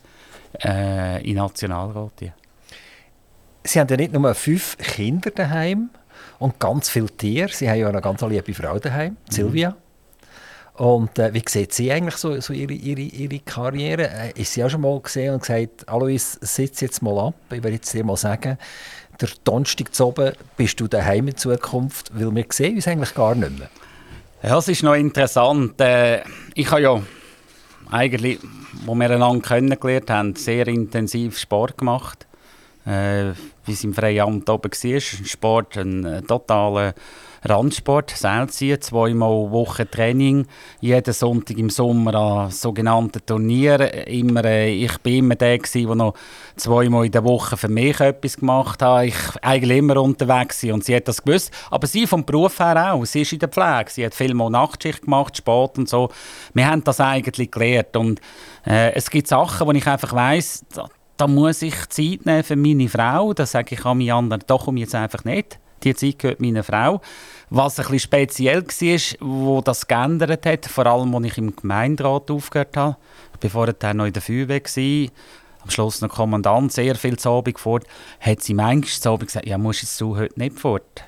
äh, 0.64 1.22
in 1.28 1.36
Nationalrat. 1.36 2.20
Ja. 2.20 2.32
Sie 3.62 3.78
haben 3.78 3.88
ja 3.88 3.96
nicht 3.96 4.12
nur 4.12 4.34
fünf 4.34 4.76
Kinder 4.78 5.30
daheim 5.30 5.90
und 6.38 6.58
ganz 6.58 6.88
viele 6.88 7.10
Tiere. 7.10 7.50
Sie 7.52 7.68
haben 7.68 7.78
ja 7.78 7.88
eine 7.88 8.00
ganz 8.00 8.22
liebe 8.22 8.54
Frau 8.54 8.78
daheim, 8.78 9.12
mhm. 9.12 9.32
Silvia. 9.32 9.76
Und 10.74 11.18
äh, 11.18 11.34
wie 11.34 11.42
sieht 11.46 11.74
sie 11.74 11.92
eigentlich 11.92 12.16
so, 12.16 12.40
so 12.40 12.54
ihre, 12.54 12.72
ihre, 12.72 13.02
ihre 13.02 13.40
Karriere? 13.40 14.08
Äh, 14.08 14.40
ist 14.40 14.54
sie 14.54 14.64
auch 14.64 14.70
schon 14.70 14.80
mal 14.80 14.98
gesehen 14.98 15.34
und 15.34 15.42
gesagt, 15.42 15.86
Alois, 15.86 16.38
sitz 16.40 16.80
jetzt 16.80 17.02
mal 17.02 17.18
ab, 17.18 17.34
ich 17.50 17.62
werde 17.62 17.72
jetzt 17.72 17.92
dir 17.92 18.02
mal 18.02 18.16
sagen, 18.16 18.56
der 19.20 19.28
Donnerstag 19.44 19.94
zu 19.94 20.06
oben 20.06 20.32
bist 20.56 20.80
du 20.80 20.88
daheim 20.88 21.28
in 21.28 21.36
Zukunft, 21.36 22.10
weil 22.14 22.34
wir 22.34 22.44
sehen 22.50 22.76
uns 22.76 22.88
eigentlich 22.88 23.14
gar 23.14 23.34
nicht 23.34 23.58
mehr. 23.58 23.70
Ja, 24.42 24.58
es 24.58 24.68
ist 24.68 24.82
noch 24.82 24.94
interessant. 24.94 25.80
Äh, 25.80 26.22
ich 26.54 26.70
habe 26.70 26.82
ja 26.82 27.02
eigentlich, 27.90 28.38
wo 28.86 28.94
wir 28.94 29.10
einander 29.10 29.46
kennengelernt 29.46 30.10
haben, 30.10 30.34
sehr 30.36 30.66
intensiv 30.68 31.38
Sport 31.38 31.78
gemacht. 31.78 32.26
Äh, 32.86 33.32
wie 33.66 33.72
es 33.72 33.84
im 33.84 33.92
Freiamt 33.92 34.48
oben 34.48 34.70
war, 34.72 35.00
Sport, 35.00 35.76
ein, 35.76 36.06
ein 36.06 36.26
totaler 36.26 36.94
Randsport, 37.42 38.10
Seilziehen, 38.10 38.80
zweimal 38.80 39.50
Woche 39.50 39.90
Training, 39.90 40.46
jeden 40.80 41.14
Sonntag 41.14 41.56
im 41.56 41.70
Sommer 41.70 42.14
an 42.14 42.50
sogenannten 42.50 43.24
Turnieren. 43.24 43.88
Immer, 43.88 44.44
äh, 44.44 44.72
ich 44.72 44.98
bin 44.98 45.24
immer 45.24 45.36
der, 45.36 45.58
der 45.58 45.94
noch 45.94 46.14
zweimal 46.56 47.06
in 47.06 47.12
der 47.12 47.24
Woche 47.24 47.56
für 47.56 47.68
mich 47.68 47.98
etwas 48.00 48.36
gemacht 48.36 48.82
hat. 48.82 49.04
Ich 49.04 49.16
eigentlich 49.42 49.78
immer 49.78 49.96
unterwegs 49.96 50.62
war 50.64 50.74
und 50.74 50.84
sie 50.84 50.94
hat 50.94 51.08
das 51.08 51.22
gewusst. 51.22 51.50
Aber 51.70 51.86
sie 51.86 52.06
vom 52.06 52.24
Beruf 52.24 52.58
her 52.58 52.92
auch. 52.92 53.04
Sie 53.06 53.22
ist 53.22 53.32
in 53.32 53.38
der 53.38 53.48
Pflege. 53.48 53.90
Sie 53.90 54.04
hat 54.04 54.14
viel 54.14 54.34
mal 54.34 54.50
Nachtschicht 54.50 55.02
gemacht, 55.02 55.36
Sport 55.36 55.78
und 55.78 55.88
so. 55.88 56.10
Wir 56.52 56.66
haben 56.66 56.84
das 56.84 57.00
eigentlich 57.00 57.50
gelernt 57.50 57.96
und 57.96 58.20
äh, 58.66 58.92
es 58.92 59.10
gibt 59.10 59.28
Sachen, 59.28 59.66
wo 59.66 59.72
ich 59.72 59.86
einfach 59.86 60.12
weiss, 60.12 60.64
da, 60.74 60.88
da, 61.16 61.26
muss 61.26 61.62
ich 61.62 61.74
Zeit 61.88 62.26
nehmen 62.26 62.44
für 62.44 62.56
meine 62.56 62.88
Frau. 62.88 63.32
Das 63.32 63.52
sage 63.52 63.74
ich 63.74 63.84
an 63.84 63.98
meine 63.98 64.14
anderen, 64.14 64.42
da 64.46 64.56
komme 64.58 64.78
ich 64.78 64.82
jetzt 64.82 64.94
einfach 64.94 65.24
nicht. 65.24 65.58
Die 65.82 65.94
Zeit 65.94 66.18
gehört 66.18 66.40
meiner 66.40 66.62
Frau. 66.62 67.00
Was 67.48 67.78
ein 67.78 67.84
bisschen 67.84 68.00
speziell 68.00 68.62
war, 68.62 69.28
wo 69.28 69.60
das 69.60 69.86
geändert 69.86 70.46
hat, 70.46 70.66
vor 70.66 70.86
allem, 70.86 71.14
als 71.14 71.26
ich 71.26 71.38
im 71.38 71.56
Gemeinderat 71.56 72.30
aufgehört 72.30 72.76
habe. 72.76 72.96
Ich 73.42 73.54
war 73.54 73.66
vorher 73.66 73.94
noch 73.94 74.06
in 74.06 74.12
der 74.12 74.22
Feuerwehr. 74.22 74.60
Am 75.62 75.70
Schluss 75.70 76.00
noch 76.00 76.08
Kommandant, 76.08 76.72
sehr 76.72 76.94
viel 76.94 77.18
zu 77.18 77.30
Abend 77.30 77.58
fort. 77.58 77.84
Hat 78.18 78.42
sie 78.42 78.54
manchmal 78.54 78.84
zu 78.84 79.10
Abend 79.10 79.26
gesagt, 79.26 79.46
ja, 79.46 79.58
musst 79.58 79.82
jetzt 79.82 80.00
du 80.00 80.16
heute 80.16 80.38
nicht 80.38 80.58
fort? 80.58 81.04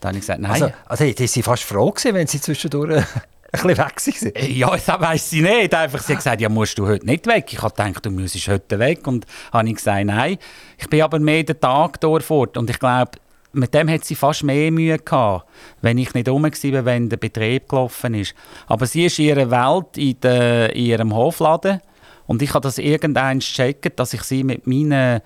Dann 0.00 0.10
habe 0.10 0.18
ich 0.18 0.22
gesagt, 0.22 0.40
nein. 0.40 0.52
Also, 0.52 0.70
also 0.86 1.04
die 1.04 1.26
sie 1.26 1.42
fast 1.42 1.64
froh 1.64 1.90
gewesen, 1.90 2.14
wenn 2.14 2.26
sie 2.26 2.40
zwischendurch 2.40 3.04
ein 3.52 3.68
bisschen 3.68 3.68
weg 3.70 3.78
waren? 3.78 4.36
Äh, 4.36 4.52
ja, 4.52 4.70
das 4.70 5.00
weiss 5.00 5.30
sie 5.30 5.42
nicht. 5.42 5.74
Einfach, 5.74 6.00
sie 6.00 6.12
hat 6.12 6.18
gesagt, 6.18 6.40
ja, 6.40 6.48
musst 6.48 6.78
du 6.78 6.86
heute 6.86 7.06
nicht 7.06 7.26
weg. 7.26 7.52
Ich 7.52 7.62
habe 7.62 7.74
gedacht, 7.74 8.04
du 8.04 8.10
musst 8.10 8.48
heute 8.48 8.78
weg. 8.78 9.06
Und 9.06 9.26
habe 9.52 9.68
ich 9.68 9.76
gesagt, 9.76 10.04
nein. 10.04 10.38
Ich 10.78 10.88
bin 10.88 11.02
aber 11.02 11.18
mehr 11.18 11.42
den 11.42 11.60
Tag 11.60 12.00
dort 12.00 12.22
fort. 12.22 12.56
Und 12.56 12.70
ich 12.70 12.78
glaube, 12.78 13.12
mit 13.54 13.72
dem 13.74 13.88
hat 13.88 14.04
sie 14.04 14.14
fast 14.14 14.42
mehr 14.42 14.70
Mühe 14.70 14.98
gehabt, 14.98 15.46
wenn 15.80 15.98
ich 15.98 16.14
nicht 16.14 16.28
rum 16.28 16.44
war, 16.44 16.84
wenn 16.84 17.08
der 17.08 17.16
Betrieb 17.16 17.68
gelaufen 17.68 18.14
ist. 18.14 18.34
Aber 18.66 18.86
sie 18.86 19.06
ist 19.06 19.18
in 19.18 19.26
ihrer 19.26 19.50
Welt, 19.50 19.96
in, 19.96 20.20
de, 20.20 20.72
in 20.72 20.86
ihrem 20.86 21.14
Hofladen 21.14 21.80
und 22.26 22.42
ich 22.42 22.54
habe 22.54 22.62
das 22.62 22.78
irgendwann 22.78 23.38
gecheckt, 23.38 23.98
dass 23.98 24.14
ich 24.14 24.22
sie 24.22 24.44
mit 24.44 24.66
meinen 24.66 25.20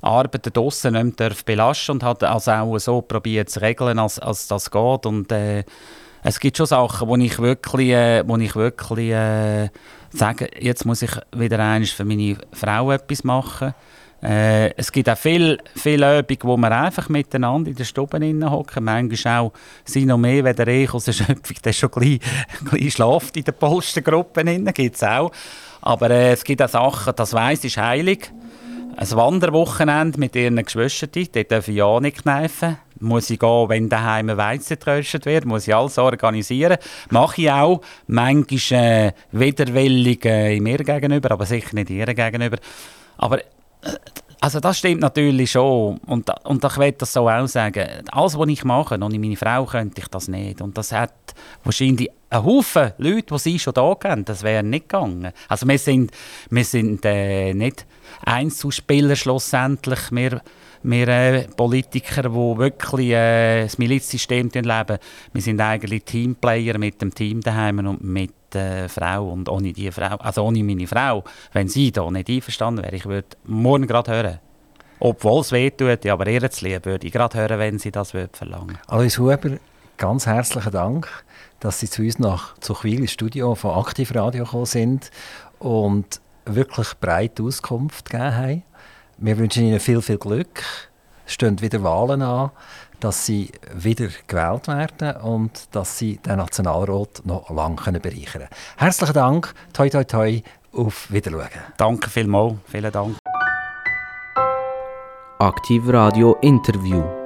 Arbeiten 0.00 0.52
draussen 0.52 0.92
nicht 0.92 1.18
mehr 1.18 1.32
belasten 1.44 1.92
und 1.92 2.02
habe 2.02 2.28
also 2.28 2.50
auch 2.52 2.78
so 2.78 3.00
probiert 3.00 3.48
zu 3.48 3.60
regeln, 3.60 3.98
als, 3.98 4.18
als 4.18 4.46
das 4.46 4.70
geht. 4.70 5.06
Und 5.06 5.32
äh, 5.32 5.64
es 6.22 6.38
gibt 6.38 6.56
schon 6.56 6.66
Sachen, 6.66 7.08
wo 7.08 7.16
ich 7.16 7.38
wirklich, 7.38 7.90
äh, 7.90 8.22
wo 8.26 8.36
ich 8.36 8.54
wirklich 8.54 9.10
äh, 9.10 9.70
sage, 10.10 10.50
jetzt 10.60 10.84
muss 10.84 11.02
ich 11.02 11.10
wieder 11.34 11.58
einmal 11.58 11.86
für 11.86 12.04
meine 12.04 12.36
Frau 12.52 12.92
etwas 12.92 13.24
machen 13.24 13.74
äh, 14.24 14.72
es 14.78 14.90
gibt 14.90 15.10
auch 15.10 15.18
viele 15.18 15.58
viel 15.76 16.02
Übungen, 16.02 16.38
wo 16.44 16.56
wir 16.56 16.70
einfach 16.70 17.10
miteinander 17.10 17.70
in 17.70 17.76
den 17.76 17.84
Stuben 17.84 18.50
hocken. 18.50 18.84
Manchmal 18.84 19.40
auch 19.40 19.52
sind 19.84 20.06
noch 20.06 20.16
mehr, 20.16 20.42
wenn 20.44 20.56
der 20.56 20.68
ich 20.68 20.94
aus 20.94 21.04
der 21.04 21.12
Schöpfung 21.12 21.56
der 21.62 21.72
schon 21.74 21.90
gleich, 21.90 22.20
gleich 22.64 22.92
schlaft 22.94 23.36
in 23.36 23.44
den 23.44 23.54
Polstergruppen. 23.54 24.72
gibt 24.72 24.96
es 24.96 25.02
auch. 25.02 25.30
Aber 25.82 26.10
äh, 26.10 26.32
es 26.32 26.42
gibt 26.42 26.62
auch 26.62 26.68
Sachen, 26.68 27.12
das 27.14 27.34
weiss, 27.34 27.64
ist 27.64 27.76
heilig. 27.76 28.32
Ein 28.96 29.10
Wanderwochenende 29.10 30.18
mit 30.18 30.34
ihren 30.36 30.56
Geschwistern, 30.56 31.10
darf 31.48 31.68
ich 31.68 31.76
ja 31.76 32.00
nicht 32.00 32.22
kneifen. 32.22 32.78
Muss 33.00 33.28
ich 33.28 33.40
gehen, 33.40 33.68
wenn 33.68 33.90
daheim 33.90 34.28
Weizen 34.28 34.78
getröstet 34.78 35.26
wird, 35.26 35.44
muss 35.44 35.68
ich 35.68 35.74
alles 35.74 35.98
organisieren. 35.98 36.78
Mache 37.10 37.42
ich 37.42 37.50
auch. 37.50 37.82
Manchmal 38.06 38.80
äh, 38.80 39.12
widerwillig 39.32 40.24
äh, 40.24 40.58
mir 40.60 40.78
gegenüber, 40.78 41.32
aber 41.32 41.44
sicher 41.44 41.74
nicht 41.74 41.90
ihr 41.90 42.06
gegenüber. 42.06 42.56
Aber 43.18 43.40
also 44.44 44.60
das 44.60 44.78
stimmt 44.78 45.00
natürlich 45.00 45.52
schon 45.52 45.96
und, 46.06 46.30
und 46.44 46.62
ich 46.62 46.76
will 46.76 46.92
das 46.92 47.14
so 47.14 47.30
auch 47.30 47.46
sagen. 47.46 47.88
Alles, 48.10 48.38
was 48.38 48.48
ich 48.48 48.62
mache, 48.62 48.96
ohne 49.00 49.18
meine 49.18 49.36
Frau 49.36 49.64
könnte 49.64 50.02
ich 50.02 50.08
das 50.08 50.28
nicht. 50.28 50.60
Und 50.60 50.76
das 50.76 50.92
hat 50.92 51.14
wahrscheinlich 51.62 52.10
einen 52.28 52.44
Haufen 52.44 52.92
Leute, 52.98 53.34
die 53.34 53.38
sie 53.38 53.58
schon 53.58 53.72
da 53.72 53.94
kennen, 53.94 54.26
das 54.26 54.42
wäre 54.42 54.62
nicht 54.62 54.90
gegangen. 54.90 55.32
Also 55.48 55.66
wir 55.66 55.78
sind, 55.78 56.12
wir 56.50 56.64
sind 56.64 57.06
äh, 57.06 57.54
nicht 57.54 57.86
Einzelspieler 58.22 59.16
schlussendlich, 59.16 60.10
wir, 60.10 60.42
wir 60.82 61.08
äh, 61.08 61.48
Politiker, 61.56 62.24
die 62.24 62.58
wirklich 62.58 63.10
äh, 63.12 63.62
das 63.62 63.78
Milizsystem 63.78 64.50
leben. 64.52 64.98
Wir 65.32 65.42
sind 65.42 65.60
eigentlich 65.60 66.04
Teamplayer 66.04 66.76
mit 66.76 67.00
dem 67.00 67.14
Team 67.14 67.40
daheim 67.40 67.78
und 67.78 68.04
mit 68.04 68.32
der 68.54 68.88
Frau 68.88 69.30
und 69.30 69.48
ohne 69.48 69.72
die 69.72 69.90
Frau, 69.90 70.16
also 70.16 70.44
ohne 70.44 70.62
meine 70.62 70.86
Frau, 70.86 71.24
wenn 71.52 71.68
sie 71.68 71.92
da 71.92 72.10
nicht 72.10 72.28
einverstanden 72.28 72.84
wäre, 72.84 72.96
ich 72.96 73.06
würde 73.06 73.28
morgen 73.44 73.86
gerade 73.86 74.12
hören. 74.12 74.38
Obwohl 75.00 75.40
es 75.40 75.52
weh 75.52 75.70
tut, 75.70 76.06
aber 76.06 76.26
ihr 76.28 76.50
zu 76.50 76.66
würde 76.66 77.06
ich 77.06 77.12
gerade 77.12 77.38
hören, 77.38 77.58
wenn 77.58 77.78
sie 77.78 77.90
das 77.90 78.14
würde 78.14 78.30
verlangen 78.32 78.78
Alois 78.86 79.18
Huber, 79.18 79.58
ganz 79.96 80.26
herzlichen 80.26 80.72
Dank, 80.72 81.08
dass 81.60 81.80
Sie 81.80 81.88
zu 81.88 82.02
uns 82.02 82.18
nach 82.18 82.58
Zuchwil 82.58 83.00
ins 83.00 83.12
Studio 83.12 83.54
von 83.54 83.78
Aktivradio 83.78 84.44
gekommen 84.44 84.66
sind 84.66 85.10
und 85.58 86.20
wirklich 86.44 86.88
breite 87.00 87.42
Auskunft 87.42 88.10
gegeben 88.10 88.36
haben. 88.36 88.62
Wir 89.18 89.38
wünschen 89.38 89.64
Ihnen 89.64 89.80
viel, 89.80 90.02
viel 90.02 90.18
Glück. 90.18 90.62
Es 91.26 91.34
stehen 91.34 91.60
wieder 91.60 91.82
Wahlen 91.82 92.22
an 92.22 92.50
dass 93.04 93.26
sie 93.26 93.50
wieder 93.74 94.08
gewählt 94.26 94.66
werden 94.66 95.16
und 95.20 95.68
dass 95.72 95.98
sie 95.98 96.16
den 96.16 96.38
Nationalrat 96.38 97.20
noch 97.24 97.50
lange 97.50 98.00
bereichern 98.00 98.24
können. 98.32 98.48
Herzlichen 98.78 99.12
Dank, 99.12 99.54
toi 99.74 99.90
toi 99.90 100.04
toi, 100.04 100.42
auf 100.72 101.12
Wiedersehen. 101.12 101.50
Danke 101.76 102.08
vielmals, 102.08 102.54
vielen 102.66 102.90
Dank. 102.90 103.18
Aktiv 105.38 105.82
Radio 105.86 106.38
Interview. 106.40 107.23